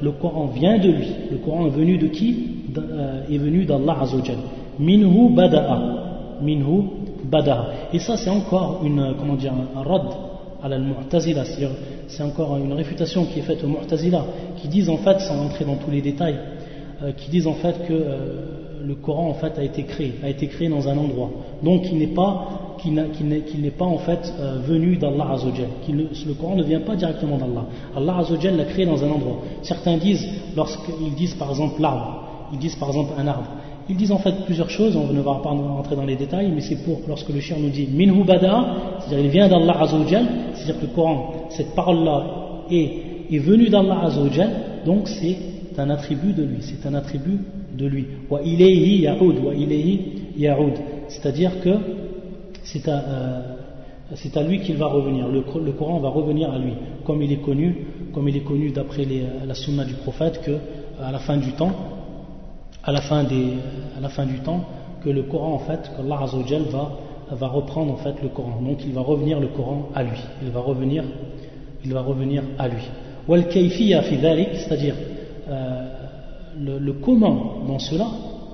Le 0.02 0.12
Coran 0.12 0.46
vient 0.48 0.78
de 0.78 0.90
lui. 0.90 1.08
Le 1.32 1.38
Coran 1.38 1.66
est 1.68 1.72
venu 1.72 1.98
de 1.98 2.08
qui? 2.08 2.36
Euh, 2.78 3.24
Est 3.30 3.38
venu 3.38 3.66
d'Allah 3.66 3.98
Azza 4.02 4.16
wa 4.16 4.24
Minhu 4.80 5.34
bada'a. 5.34 6.40
Minhu 6.42 6.84
bada'a. 7.26 7.68
Et 7.94 8.00
ça 8.00 8.16
c'est 8.16 8.30
encore 8.30 8.82
une, 8.86 9.16
comment 9.18 9.36
dire, 9.36 9.54
un 9.76 9.82
rad 9.82 10.04
à 10.62 10.70
la 10.70 10.78
Mu'tazila. 10.78 11.44
C'est 12.08 12.24
encore 12.24 12.58
une 12.58 12.74
réfutation 12.74 13.26
qui 13.26 13.40
est 13.40 13.44
faite 13.44 13.64
aux 13.64 13.68
Mu'tazila, 13.68 14.26
qui 14.58 14.68
disent 14.68 14.90
en 14.90 14.98
fait, 14.98 15.20
sans 15.20 15.46
entrer 15.46 15.66
dans 15.66 15.76
tous 15.76 15.92
les 15.92 16.02
détails, 16.02 16.38
euh, 17.04 17.12
qui 17.12 17.30
disent 17.30 17.48
en 17.48 17.54
fait 17.54 17.86
que 17.88 17.94
euh, 17.94 18.58
le 18.84 18.96
Coran 18.96 19.30
en 19.30 19.34
fait 19.34 19.58
a 19.58 19.64
été 19.64 19.84
créé, 19.84 20.16
a 20.24 20.30
été 20.30 20.48
créé 20.48 20.70
dans 20.70 20.88
un 20.88 20.98
endroit. 20.98 21.30
Donc 21.64 21.84
il 21.92 21.98
n'est 21.98 22.08
pas 22.08 22.68
qu'il 22.78 22.94
n'est 22.94 23.72
pas 23.72 23.86
en 23.86 23.98
fait 23.98 24.34
euh, 24.40 24.60
venu 24.66 24.98
d'Allah 24.98 25.32
Azzawajal. 25.34 25.68
Le 25.90 26.34
Coran 26.34 26.56
ne 26.56 26.64
vient 26.64 26.80
pas 26.82 26.96
directement 26.96 27.38
d'Allah. 27.38 27.66
Allah 27.96 28.18
Azzawajal 28.18 28.56
l'a 28.56 28.66
créé 28.66 28.86
dans 28.86 29.04
un 29.04 29.10
endroit. 29.10 29.40
Certains 29.64 29.98
disent, 29.98 30.28
lorsqu'ils 30.56 31.16
disent 31.16 31.36
par 31.36 31.50
exemple 31.50 31.82
l'arbre, 31.82 32.24
ils 32.54 32.60
disent 32.60 32.76
par 32.76 32.90
exemple 32.90 33.14
un 33.18 33.28
arbre. 33.28 33.50
Ils 33.90 33.96
disent 33.96 34.12
en 34.12 34.18
fait 34.18 34.34
plusieurs 34.46 34.70
choses, 34.70 34.96
on 34.96 35.14
ne 35.14 35.22
va 35.22 35.36
pas 35.36 35.50
rentrer 35.50 35.96
dans 35.96 36.06
les 36.06 36.16
détails, 36.16 36.52
mais 36.54 36.62
c'est 36.62 36.84
pour 36.84 37.00
lorsque 37.08 37.30
le 37.30 37.40
chien 37.40 37.58
nous 37.60 37.70
dit 37.70 37.88
minhu 37.88 38.24
bada, 38.24 38.66
c'est-à-dire 39.00 39.26
il 39.26 39.32
vient 39.32 39.48
d'Allah 39.48 39.82
Azzawajal, 39.82 40.26
c'est-à-dire 40.54 40.82
que 40.82 40.86
le 40.88 40.92
Coran, 40.94 41.32
cette 41.50 41.74
parole-là 41.74 42.24
est, 42.70 42.92
est 43.32 43.40
venue 43.40 43.70
d'Allah 43.70 44.02
Azzawajal, 44.06 44.50
donc 44.86 45.08
c'est 45.08 45.38
un 45.78 45.90
attribut 45.90 46.34
de 46.34 46.44
lui, 46.44 46.58
c'est 46.62 46.86
un 46.88 46.94
attribut 46.96 47.40
de 47.78 47.86
lui. 47.86 48.06
Wa 48.30 48.42
ilayhi 48.42 49.02
ya'ud, 49.02 49.44
wa 49.44 49.54
ilayhi 49.54 50.00
ya'ud. 50.38 50.74
C'est-à-dire 51.08 51.60
que 51.62 51.70
c'est 52.64 52.88
à, 52.90 52.98
euh, 52.98 53.42
à 54.36 54.44
lui 54.44 54.60
qu'il 54.60 54.76
va 54.76 54.88
revenir. 54.88 55.28
Le, 55.28 55.44
le, 55.64 55.72
Coran 55.72 56.00
va 56.00 56.10
revenir 56.10 56.52
à 56.52 56.58
lui, 56.58 56.74
comme 57.06 57.22
il 57.22 57.32
est 57.32 57.42
connu, 57.42 57.76
comme 58.14 58.28
il 58.28 58.36
est 58.36 58.42
connu 58.44 58.72
d'après 58.72 59.06
la 59.46 59.54
sunna 59.54 59.86
du 59.86 59.94
prophète 59.94 60.42
que 60.42 60.58
à 61.02 61.12
la 61.12 61.20
fin 61.20 61.38
du 61.38 61.52
temps, 61.52 61.72
à 62.88 62.92
la 62.92 63.02
fin, 63.02 63.24
du 63.24 64.40
temps, 64.40 64.62
que 65.04 65.10
le 65.10 65.24
Coran 65.24 65.54
en 65.54 65.60
fait, 65.60 65.92
qu'Allah 65.96 66.22
Azzawajal 66.24 66.64
va, 66.64 66.92
va 67.32 67.48
reprendre 67.48 67.94
en 67.94 67.98
fait 67.98 68.16
le 68.24 68.30
Coran. 68.30 68.62
Donc 68.62 68.80
il 68.86 68.94
va 68.94 69.02
revenir 69.02 69.40
le 69.40 69.48
Coran 69.48 69.90
à 69.94 70.04
lui. 70.04 70.18
Il 70.42 70.50
va 70.50 70.62
revenir, 70.62 71.04
il 71.84 71.94
va 71.94 72.02
revenir 72.02 72.44
à 72.58 72.70
lui. 72.70 72.84
Wal 73.28 73.46
c'est-à-dire 73.52 74.96
euh, 75.50 75.88
le, 76.58 76.94
comment 76.94 77.58
dans 77.68 77.80
cela, 77.80 78.08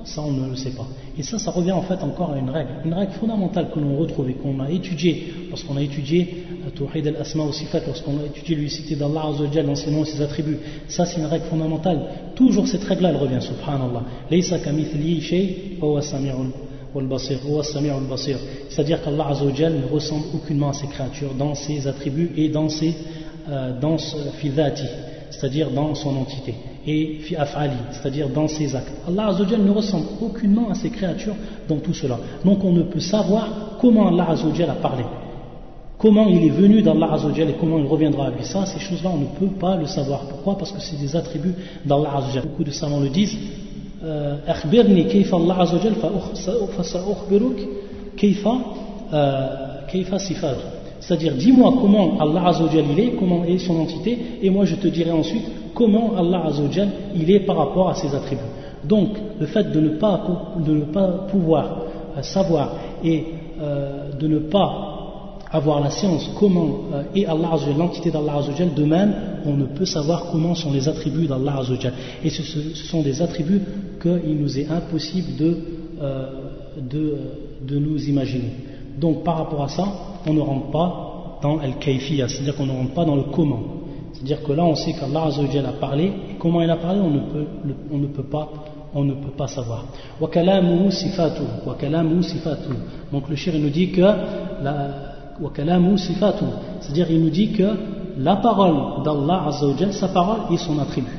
ça 0.06 0.22
on 0.22 0.32
ne 0.32 0.50
le 0.50 0.56
sait 0.56 0.72
pas. 0.72 0.88
Et 1.18 1.24
ça, 1.24 1.38
ça 1.38 1.52
revient 1.52 1.72
en 1.72 1.82
fait 1.82 2.02
encore 2.02 2.32
à 2.32 2.40
une 2.40 2.50
règle, 2.50 2.70
une 2.86 2.94
règle 2.94 3.14
fondamentale 3.14 3.70
que 3.74 3.80
l'on 3.80 3.98
retrouve 3.98 4.30
et 4.30 4.34
qu'on 4.34 4.60
a 4.60 4.70
étudiée 4.70 5.34
lorsqu'on 5.50 5.78
a 5.78 5.82
étudié 5.82 6.46
euh, 6.66 6.70
Tawhid 6.72 7.08
al-Asma 7.08 7.44
au 7.44 7.52
Sifat, 7.52 7.82
lorsqu'on 7.86 8.18
a 8.20 8.26
étudié 8.26 8.56
l'unicité 8.56 8.96
d'Allah 8.96 9.28
Azzawajal 9.30 9.66
dans 9.66 9.76
ses 9.76 9.92
noms 9.92 10.04
et 10.04 10.08
ses 10.08 10.22
attributs. 10.22 10.58
Ça, 10.88 11.06
c'est 11.06 11.20
une 11.20 11.28
règle 11.28 11.46
fondamentale. 11.46 12.00
Toujours 12.36 12.68
cette 12.68 12.84
règle-là, 12.84 13.10
elle 13.10 13.18
revient, 13.18 13.42
subhanallah. 13.42 14.04
C'est-à-dire 18.70 19.04
qu'Allah 19.04 19.28
Azzawajal 19.30 19.74
ne 19.74 19.94
ressemble 19.94 20.26
aucunement 20.34 20.70
à 20.70 20.74
ses 20.74 20.88
créatures 20.88 21.34
dans 21.34 21.56
ses 21.56 21.88
attributs 21.88 22.32
et 22.36 22.50
dans 22.50 22.70
ses 22.70 22.94
euh, 23.50 23.78
dans 23.80 23.98
c'est-à-dire 23.98 25.70
dans 25.72 25.94
son 25.96 26.16
entité 26.16 26.56
et 26.87 27.19
fi 27.21 27.37
af'ali, 27.37 27.77
c'est-à-dire 27.93 28.29
dans 28.29 28.49
ses 28.49 28.75
actes. 28.75 28.93
Allah 29.07 29.29
Azzawajal 29.29 29.63
ne 29.63 29.71
ressemble 29.71 30.07
aucunement 30.23 30.71
à 30.71 30.75
ses 30.75 30.91
créatures 30.91 31.35
dans 31.69 31.77
tout 31.77 31.93
cela. 31.93 32.19
Donc 32.45 32.65
on 32.65 32.73
ne 32.73 32.83
peut 32.83 33.01
savoir 33.01 33.77
comment 33.81 34.09
Allah 34.09 34.31
Azzawajal 34.31 34.71
a 34.71 34.75
parlé. 34.75 35.05
Comment 35.99 36.29
il 36.29 36.45
est 36.47 36.51
venu 36.51 36.81
d'Allah 36.81 37.13
Azzawajal 37.13 37.51
et 37.51 37.55
comment 37.61 37.79
il 37.79 37.87
reviendra 37.87 38.29
à 38.29 38.31
lui. 38.31 38.45
Ça, 38.45 38.65
ces 38.65 38.79
choses-là, 38.79 39.11
on 39.13 39.19
ne 39.19 39.27
peut 39.27 39.55
pas 39.59 39.77
le 39.77 39.87
savoir. 39.87 40.21
Pourquoi 40.21 40.57
Parce 40.57 40.73
que 40.73 40.81
c'est 40.81 40.99
des 40.99 41.15
attributs 41.15 41.55
d'Allah 41.85 42.17
Azzawajal. 42.17 42.45
Beaucoup 42.45 42.65
de 42.65 42.71
savants 42.71 43.01
le 43.01 43.09
disent. 43.09 43.37
Euh, 44.05 44.37
أخبرني 44.47 45.05
كيف 45.05 45.35
الله 45.35 45.55
عز 45.55 45.75
وجل 45.75 45.95
فسأخبرك 46.79 47.69
كيف 48.17 48.49
كيف 49.91 50.15
صفاته 50.15 50.79
c'est-à-dire 51.01 51.35
dis-moi 51.35 51.75
comment 51.81 52.19
Allah 52.21 52.49
Azzawajal 52.49 52.85
il 52.93 53.01
est, 53.01 53.11
comment 53.19 53.45
est 53.45 53.59
son 53.59 53.81
entité 53.81 54.19
et 54.43 54.51
moi 54.51 54.65
je 54.65 54.77
te 54.77 54.87
dirai 54.89 55.11
ensuite 55.11 55.45
comment 55.74 56.16
Allah 56.18 56.46
Azzawajal 56.48 56.90
il 57.16 57.30
est 57.32 57.42
par 57.42 57.58
rapport 57.58 57.90
à 57.90 57.96
ses 57.96 58.14
attributs. 58.16 58.42
Donc, 58.84 59.18
le 59.40 59.46
fait 59.46 59.72
de 59.72 59.80
ne 59.80 59.90
pas, 59.90 60.20
pouvoir 61.30 61.84
euh, 62.18 62.22
savoir 62.22 62.74
et 63.04 63.26
euh, 63.62 64.12
de 64.12 64.28
ne 64.28 64.40
pas 64.40 65.40
avoir 65.52 65.80
la 65.80 65.90
science 65.90 66.32
comment 66.38 66.68
euh, 66.94 67.04
est 67.16 67.26
Allah 67.26 67.52
l'entité 67.78 68.12
d'Allah 68.12 68.38
Azzawajal, 68.38 68.74
de 68.74 68.84
même, 68.84 69.14
on 69.46 69.54
ne 69.54 69.66
peut 69.66 69.86
savoir 69.86 70.26
comment 70.32 70.56
sont 70.56 70.72
les 70.74 70.90
attributs 70.90 71.28
d'Allah 71.28 71.60
Azzawajal. 71.60 71.94
Et 72.24 72.30
ce, 72.30 72.44
sont 72.76 73.02
des 73.02 73.22
attributs 73.22 73.62
qu'il 74.02 74.38
nous 74.38 74.60
est 74.60 74.68
impossible 74.68 75.38
de, 75.38 75.58
nous 77.70 78.10
imaginer. 78.10 78.52
Donc, 79.00 79.24
par 79.24 79.38
rapport 79.38 79.64
à 79.64 79.70
ça, 79.70 79.86
on 80.26 80.34
ne 80.34 80.42
rentre 80.42 80.72
pas 80.72 81.40
dans 81.42 81.60
Al-Kayfiyya, 81.60 82.28
c'est-à-dire 82.28 82.56
qu'on 82.56 82.66
ne 82.66 82.72
rentre 82.72 82.94
pas 82.94 83.06
dans 83.06 83.16
le 83.16 83.24
comment. 83.24 83.73
C'est-à-dire 84.23 84.43
que 84.43 84.53
là, 84.53 84.65
on 84.65 84.75
sait 84.75 84.93
qu'Allah 84.93 85.25
a 85.27 85.73
parlé, 85.81 86.05
et 86.05 86.35
comment 86.39 86.61
il 86.61 86.71
a 86.71 86.77
parlé, 86.77 87.01
on 87.01 87.11
ne 87.11 87.21
peut, 87.21 87.47
on 87.93 87.99
ne 87.99 88.07
peut 88.07 88.25
pas 88.25 88.49
on 88.95 89.05
ne 89.05 89.13
peut 89.13 89.33
pas 89.37 89.47
savoir. 89.47 89.85
Donc 90.21 90.35
le 93.29 93.37
shir 93.37 93.55
nous 93.59 93.69
dit 93.69 93.91
que 93.91 94.03
c'est-à-dire 96.81 97.11
il 97.11 97.23
nous 97.23 97.31
dit 97.31 97.53
que 97.53 97.69
la 98.19 98.37
parole 98.37 99.03
d'Allah 99.05 99.51
sa 99.91 100.09
parole 100.09 100.53
est 100.53 100.57
son 100.57 100.79
attribut. 100.79 101.13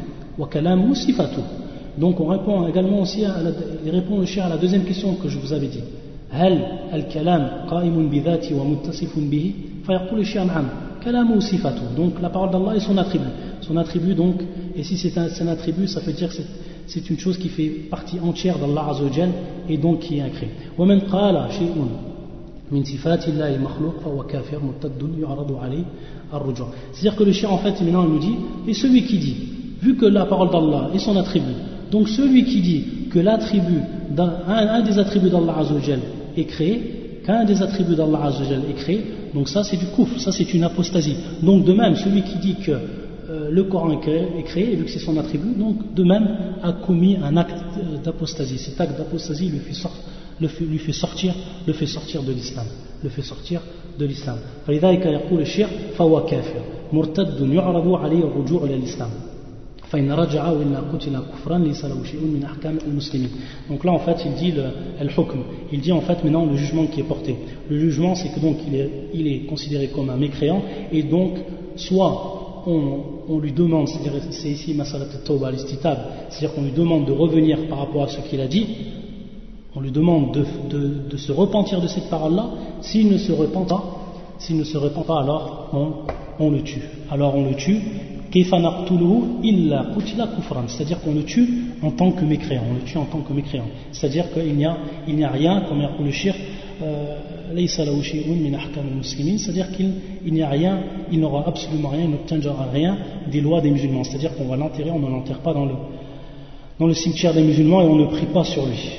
Donc 1.98 2.20
on 2.20 2.28
répond 2.28 2.68
également 2.68 3.02
aussi 3.02 3.24
à 3.26 3.42
la, 3.42 3.52
il 3.86 3.92
répond 3.92 4.20
le 4.20 4.26
shir 4.26 4.46
à 4.46 4.50
la 4.50 4.58
deuxième 4.58 4.84
question 4.84 5.14
que 5.16 5.30
je 5.30 5.38
vous 5.38 5.54
avais 5.54 5.68
dit. 5.68 5.84
هل 6.32 6.62
الكلام 6.94 7.50
قائم 7.70 8.10
بذاته 8.10 8.62
ومتصف 8.62 9.20
به 9.20 9.54
فيقول 9.86 10.20
الشيخ 10.20 10.44
نعم 10.44 10.66
kalamu 11.04 11.42
sifatu. 11.42 11.82
Donc 11.96 12.22
la 12.22 12.30
parole 12.30 12.52
d'Allah 12.52 12.76
est 12.76 12.80
son 12.80 12.98
attribut. 12.98 13.32
Son 13.62 13.78
attribut 13.78 14.14
donc, 14.14 14.42
et 14.76 14.84
si 14.84 14.98
c'est 14.98 15.18
un, 15.18 15.28
un, 15.28 15.48
attribut, 15.48 15.88
ça 15.88 16.00
veut 16.00 16.14
dire 16.14 16.30
que 16.30 16.42
c'est 16.88 17.10
une 17.10 17.20
chose 17.20 17.38
qui 17.38 17.50
fait 17.50 17.70
partie 17.90 18.20
entière 18.20 18.58
d'Allah 18.58 18.88
Azzawajal 18.90 19.30
et 19.70 19.78
donc 19.78 20.00
qui 20.00 20.18
est 20.18 20.22
incréé. 20.22 20.50
ومن 20.78 21.00
قال 21.00 21.52
شيء 21.52 21.76
من 22.72 22.84
صفات 22.84 23.28
الله 23.28 23.56
المخلوق 23.56 24.00
فهو 24.06 24.24
كافر 24.24 24.60
مرتد 24.64 25.02
يعرض 25.20 25.52
عليه 25.54 25.84
الرجوع. 26.34 26.68
C'est-à-dire 26.94 27.16
que 27.16 27.24
le 27.24 27.32
chien 27.32 27.50
en 27.50 27.58
fait 27.58 27.82
maintenant 27.82 28.06
il 28.06 28.14
nous 28.14 28.20
dit, 28.20 28.36
et 28.68 28.74
celui 28.74 29.04
qui 29.04 29.18
dit, 29.18 29.38
vu 29.82 29.96
que 29.96 30.06
la 30.06 30.26
parole 30.26 30.50
d'Allah 30.50 30.90
est 30.94 31.00
son 31.00 31.16
attribut, 31.16 31.58
donc 31.92 32.10
celui 32.10 32.46
qui 32.46 32.62
dit 32.62 32.84
que 33.12 33.20
l'attribut, 33.20 33.82
un, 34.18 34.28
un 34.48 34.82
des 34.82 34.98
attributs 35.00 35.30
d'Allah 35.30 35.58
Azzawajal 35.60 36.00
est 36.38 36.46
créé, 36.46 37.22
qu'un 37.26 37.46
des 37.46 37.62
attributs 37.62 37.96
d'Allah 37.96 38.26
Azzawajal 38.26 38.62
est 38.70 38.74
créé, 38.74 39.04
donc 39.35 39.49
ça 39.49 39.65
c'est 39.65 39.77
du 39.77 39.87
kouf, 39.87 40.17
ça 40.19 40.31
c'est 40.31 40.55
une 40.55 40.63
apostasie. 40.63 41.17
Donc 41.43 41.65
de 41.65 41.73
même, 41.73 41.97
celui 41.97 42.23
qui 42.23 42.39
dit 42.39 42.55
que 42.55 42.71
euh, 42.71 43.51
le 43.51 43.65
Coran 43.65 43.91
est 43.91 44.43
créé, 44.45 44.77
vu 44.77 44.85
que 44.85 44.91
c'est 44.91 45.01
son 45.01 45.17
attribut, 45.19 45.55
donc 45.59 45.93
de 45.93 46.05
même 46.05 46.29
a 46.63 46.73
commis 46.73 47.17
un 47.17 47.37
acte 47.37 47.59
d'apostasie. 48.05 48.59
Cet 48.59 48.81
acte 48.81 48.97
d'apostasie 48.97 49.49
lui, 49.49 49.59
lui, 49.59 50.79
fait 50.79 50.93
sortir, 50.93 51.35
le 51.67 51.73
fait 51.73 51.87
sortir 51.87 52.23
de 52.23 52.33
l'islam. 52.33 52.67
Le 53.03 53.11
fait 53.11 53.23
sortir 53.23 53.61
de 53.99 54.05
l'islam. 54.05 54.39
Donc 63.69 63.85
là 63.85 63.93
en 63.93 63.99
fait 63.99 64.17
il 64.25 64.33
dit 64.35 64.53
le, 64.53 64.65
il 65.73 65.81
dit 65.81 65.93
en 65.93 66.01
fait 66.01 66.25
maintenant 66.25 66.47
le 66.47 66.57
jugement 66.57 66.87
qui 66.87 67.01
est 67.01 67.05
porté. 67.05 67.37
Le 67.69 67.79
jugement 67.79 68.15
c'est 68.15 68.29
que 68.29 68.41
donc 68.41 68.57
il 68.67 68.75
est, 68.75 68.91
il 69.15 69.27
est 69.29 69.41
considéré 69.47 69.89
comme 69.89 70.11
un 70.11 70.17
mécréant 70.17 70.63
et 70.93 71.03
donc 71.03 71.35
soit 71.77 72.35
on, 72.67 73.39
lui 73.39 73.53
demande, 73.53 73.89
c'est 74.31 74.49
ici 74.49 74.75
Masalat 74.75 75.07
Tawba 75.25 75.51
c'est-à-dire 75.57 76.55
qu'on 76.55 76.63
lui 76.63 76.73
demande 76.73 77.07
de 77.07 77.13
revenir 77.13 77.69
par 77.69 77.79
rapport 77.79 78.05
à 78.05 78.09
ce 78.09 78.21
qu'il 78.29 78.41
a 78.41 78.47
dit, 78.47 78.67
on 79.75 79.81
lui 79.81 79.91
demande 79.91 80.33
de, 80.71 81.17
se 81.17 81.33
repentir 81.33 81.81
de 81.81 81.89
cette 81.89 82.09
parole-là, 82.09 82.47
s'il 82.81 83.11
ne 83.11 83.19
se 83.19 83.33
repent 83.33 83.67
pas, 83.67 83.85
s'il 84.39 84.57
ne 84.57 84.65
se 84.65 84.79
repent 84.79 85.05
pas 85.07 85.21
alors 85.21 85.69
on, 85.73 86.45
on 86.45 86.51
le 86.51 86.63
tue. 86.63 86.83
Alors 87.11 87.37
on 87.37 87.45
le 87.45 87.55
tue 87.55 87.81
c'est-à-dire 90.69 91.01
qu'on 91.01 91.15
le 91.15 91.25
tue 91.25 91.49
en 91.83 91.91
tant 91.91 92.11
que 92.11 92.25
mécréant, 92.25 92.65
on 92.71 92.75
le 92.75 92.81
tue 92.81 92.99
en 92.99 93.05
tant 93.05 93.21
que 93.21 93.33
mécréant. 93.33 93.69
C'est-à-dire 93.93 94.33
qu'il 94.33 94.55
n'y 94.55 94.65
a, 94.65 94.77
il 95.07 95.17
n'y 95.17 95.25
a 95.25 95.31
rien, 95.31 95.63
comme 95.69 95.87
le 96.05 96.11
shir, 96.11 96.35
euh, 96.83 97.17
c'est-à-dire 99.39 99.71
qu'il 99.73 100.33
n'y 100.33 100.43
a 100.43 100.49
rien, 100.49 100.81
il 101.13 101.21
n'aura 101.21 101.47
absolument 101.47 101.91
rien, 101.91 102.05
il 102.05 102.11
n'obtiendra 102.11 102.69
rien 102.73 102.99
des 103.31 103.41
lois 103.41 103.61
des 103.61 103.71
musulmans. 103.71 104.03
C'est-à-dire 104.03 104.35
qu'on 104.35 104.47
va 104.47 104.57
l'enterrer, 104.57 104.91
on 104.91 104.99
ne 104.99 105.09
l'enterre 105.09 105.39
pas 105.39 105.53
dans 105.53 105.67
le, 105.67 105.75
dans 106.81 106.87
le 106.87 106.95
cimetière 106.95 107.33
des 107.33 107.43
musulmans 107.43 107.83
et 107.83 107.85
on 107.85 107.97
ne 107.97 108.07
prie 108.07 108.27
pas 108.27 108.45
sur 108.45 108.67
lui. 108.67 108.91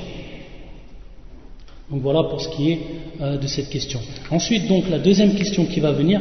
Donc 1.90 2.00
voilà 2.02 2.24
pour 2.24 2.40
ce 2.40 2.48
qui 2.48 2.72
est 2.72 2.80
euh, 3.20 3.36
de 3.36 3.46
cette 3.46 3.68
question. 3.68 4.00
Ensuite, 4.30 4.68
donc, 4.68 4.88
la 4.88 4.98
deuxième 4.98 5.34
question 5.34 5.66
qui 5.66 5.80
va 5.80 5.92
venir, 5.92 6.20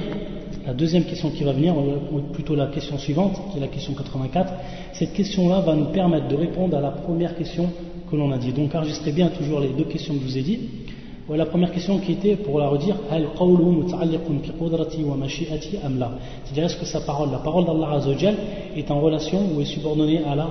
la 0.65 0.73
deuxième 0.73 1.03
question 1.05 1.29
qui 1.29 1.43
va 1.43 1.53
venir, 1.53 1.75
ou 1.77 2.19
plutôt 2.33 2.55
la 2.55 2.67
question 2.67 2.97
suivante, 2.97 3.39
qui 3.51 3.57
est 3.57 3.61
la 3.61 3.67
question 3.67 3.93
84, 3.93 4.51
cette 4.93 5.13
question-là 5.13 5.59
va 5.59 5.75
nous 5.75 5.91
permettre 5.91 6.27
de 6.27 6.35
répondre 6.35 6.75
à 6.75 6.81
la 6.81 6.91
première 6.91 7.35
question 7.35 7.69
que 8.09 8.15
l'on 8.15 8.31
a 8.31 8.37
dit. 8.37 8.51
Donc 8.51 8.73
enregistrez 8.73 9.11
bien 9.11 9.29
toujours 9.29 9.59
les 9.59 9.69
deux 9.69 9.83
questions 9.83 10.15
que 10.15 10.21
je 10.21 10.25
vous 10.25 10.37
ai 10.37 10.41
dit. 10.41 10.59
la 11.29 11.45
première 11.45 11.71
question 11.71 11.99
qui 11.99 12.13
était, 12.13 12.35
pour 12.35 12.57
la 12.59 12.67
redire, 12.67 12.95
c'est-à-dire 16.43 16.65
est-ce 16.65 16.77
que 16.77 16.85
sa 16.85 17.01
parole, 17.01 17.29
la 17.31 17.39
parole 17.39 17.65
d'Allah 17.65 17.99
est 18.75 18.89
en 18.91 18.99
relation 18.99 19.39
ou 19.55 19.61
est 19.61 19.65
subordonnée 19.65 20.23
à 20.23 20.35
la 20.35 20.49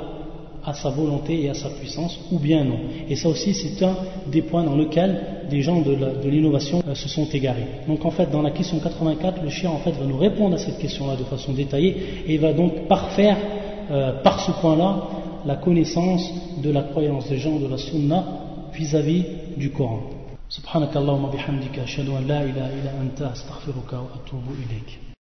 à 0.64 0.72
sa 0.74 0.90
volonté 0.90 1.42
et 1.42 1.50
à 1.50 1.54
sa 1.54 1.68
puissance, 1.68 2.18
ou 2.32 2.38
bien 2.38 2.64
non. 2.64 2.78
Et 3.08 3.16
ça 3.16 3.28
aussi, 3.28 3.54
c'est 3.54 3.84
un 3.84 3.96
des 4.26 4.42
points 4.42 4.64
dans 4.64 4.76
lesquels 4.76 5.20
des 5.50 5.60
gens 5.62 5.80
de 5.80 6.28
l'innovation 6.28 6.82
euh, 6.88 6.94
se 6.94 7.08
sont 7.08 7.26
égarés. 7.32 7.66
Donc 7.86 8.04
en 8.04 8.10
fait, 8.10 8.30
dans 8.30 8.42
la 8.42 8.50
question 8.50 8.78
84, 8.78 9.42
le 9.42 9.50
chien 9.50 9.70
va 9.84 10.06
nous 10.06 10.16
répondre 10.16 10.54
à 10.54 10.58
cette 10.58 10.78
question-là 10.78 11.16
de 11.16 11.24
façon 11.24 11.52
détaillée 11.52 12.24
et 12.26 12.38
va 12.38 12.52
donc 12.52 12.88
parfaire 12.88 13.36
euh, 13.90 14.22
par 14.22 14.40
ce 14.40 14.52
point-là 14.60 15.08
la 15.44 15.56
connaissance 15.56 16.30
de 16.62 16.70
la 16.70 16.82
croyance 16.82 17.28
des 17.28 17.38
gens 17.38 17.58
de 17.58 17.68
la 17.68 17.76
sunna 17.76 18.24
vis-à-vis 18.72 19.24
du 19.56 19.70
Coran. 19.70 20.00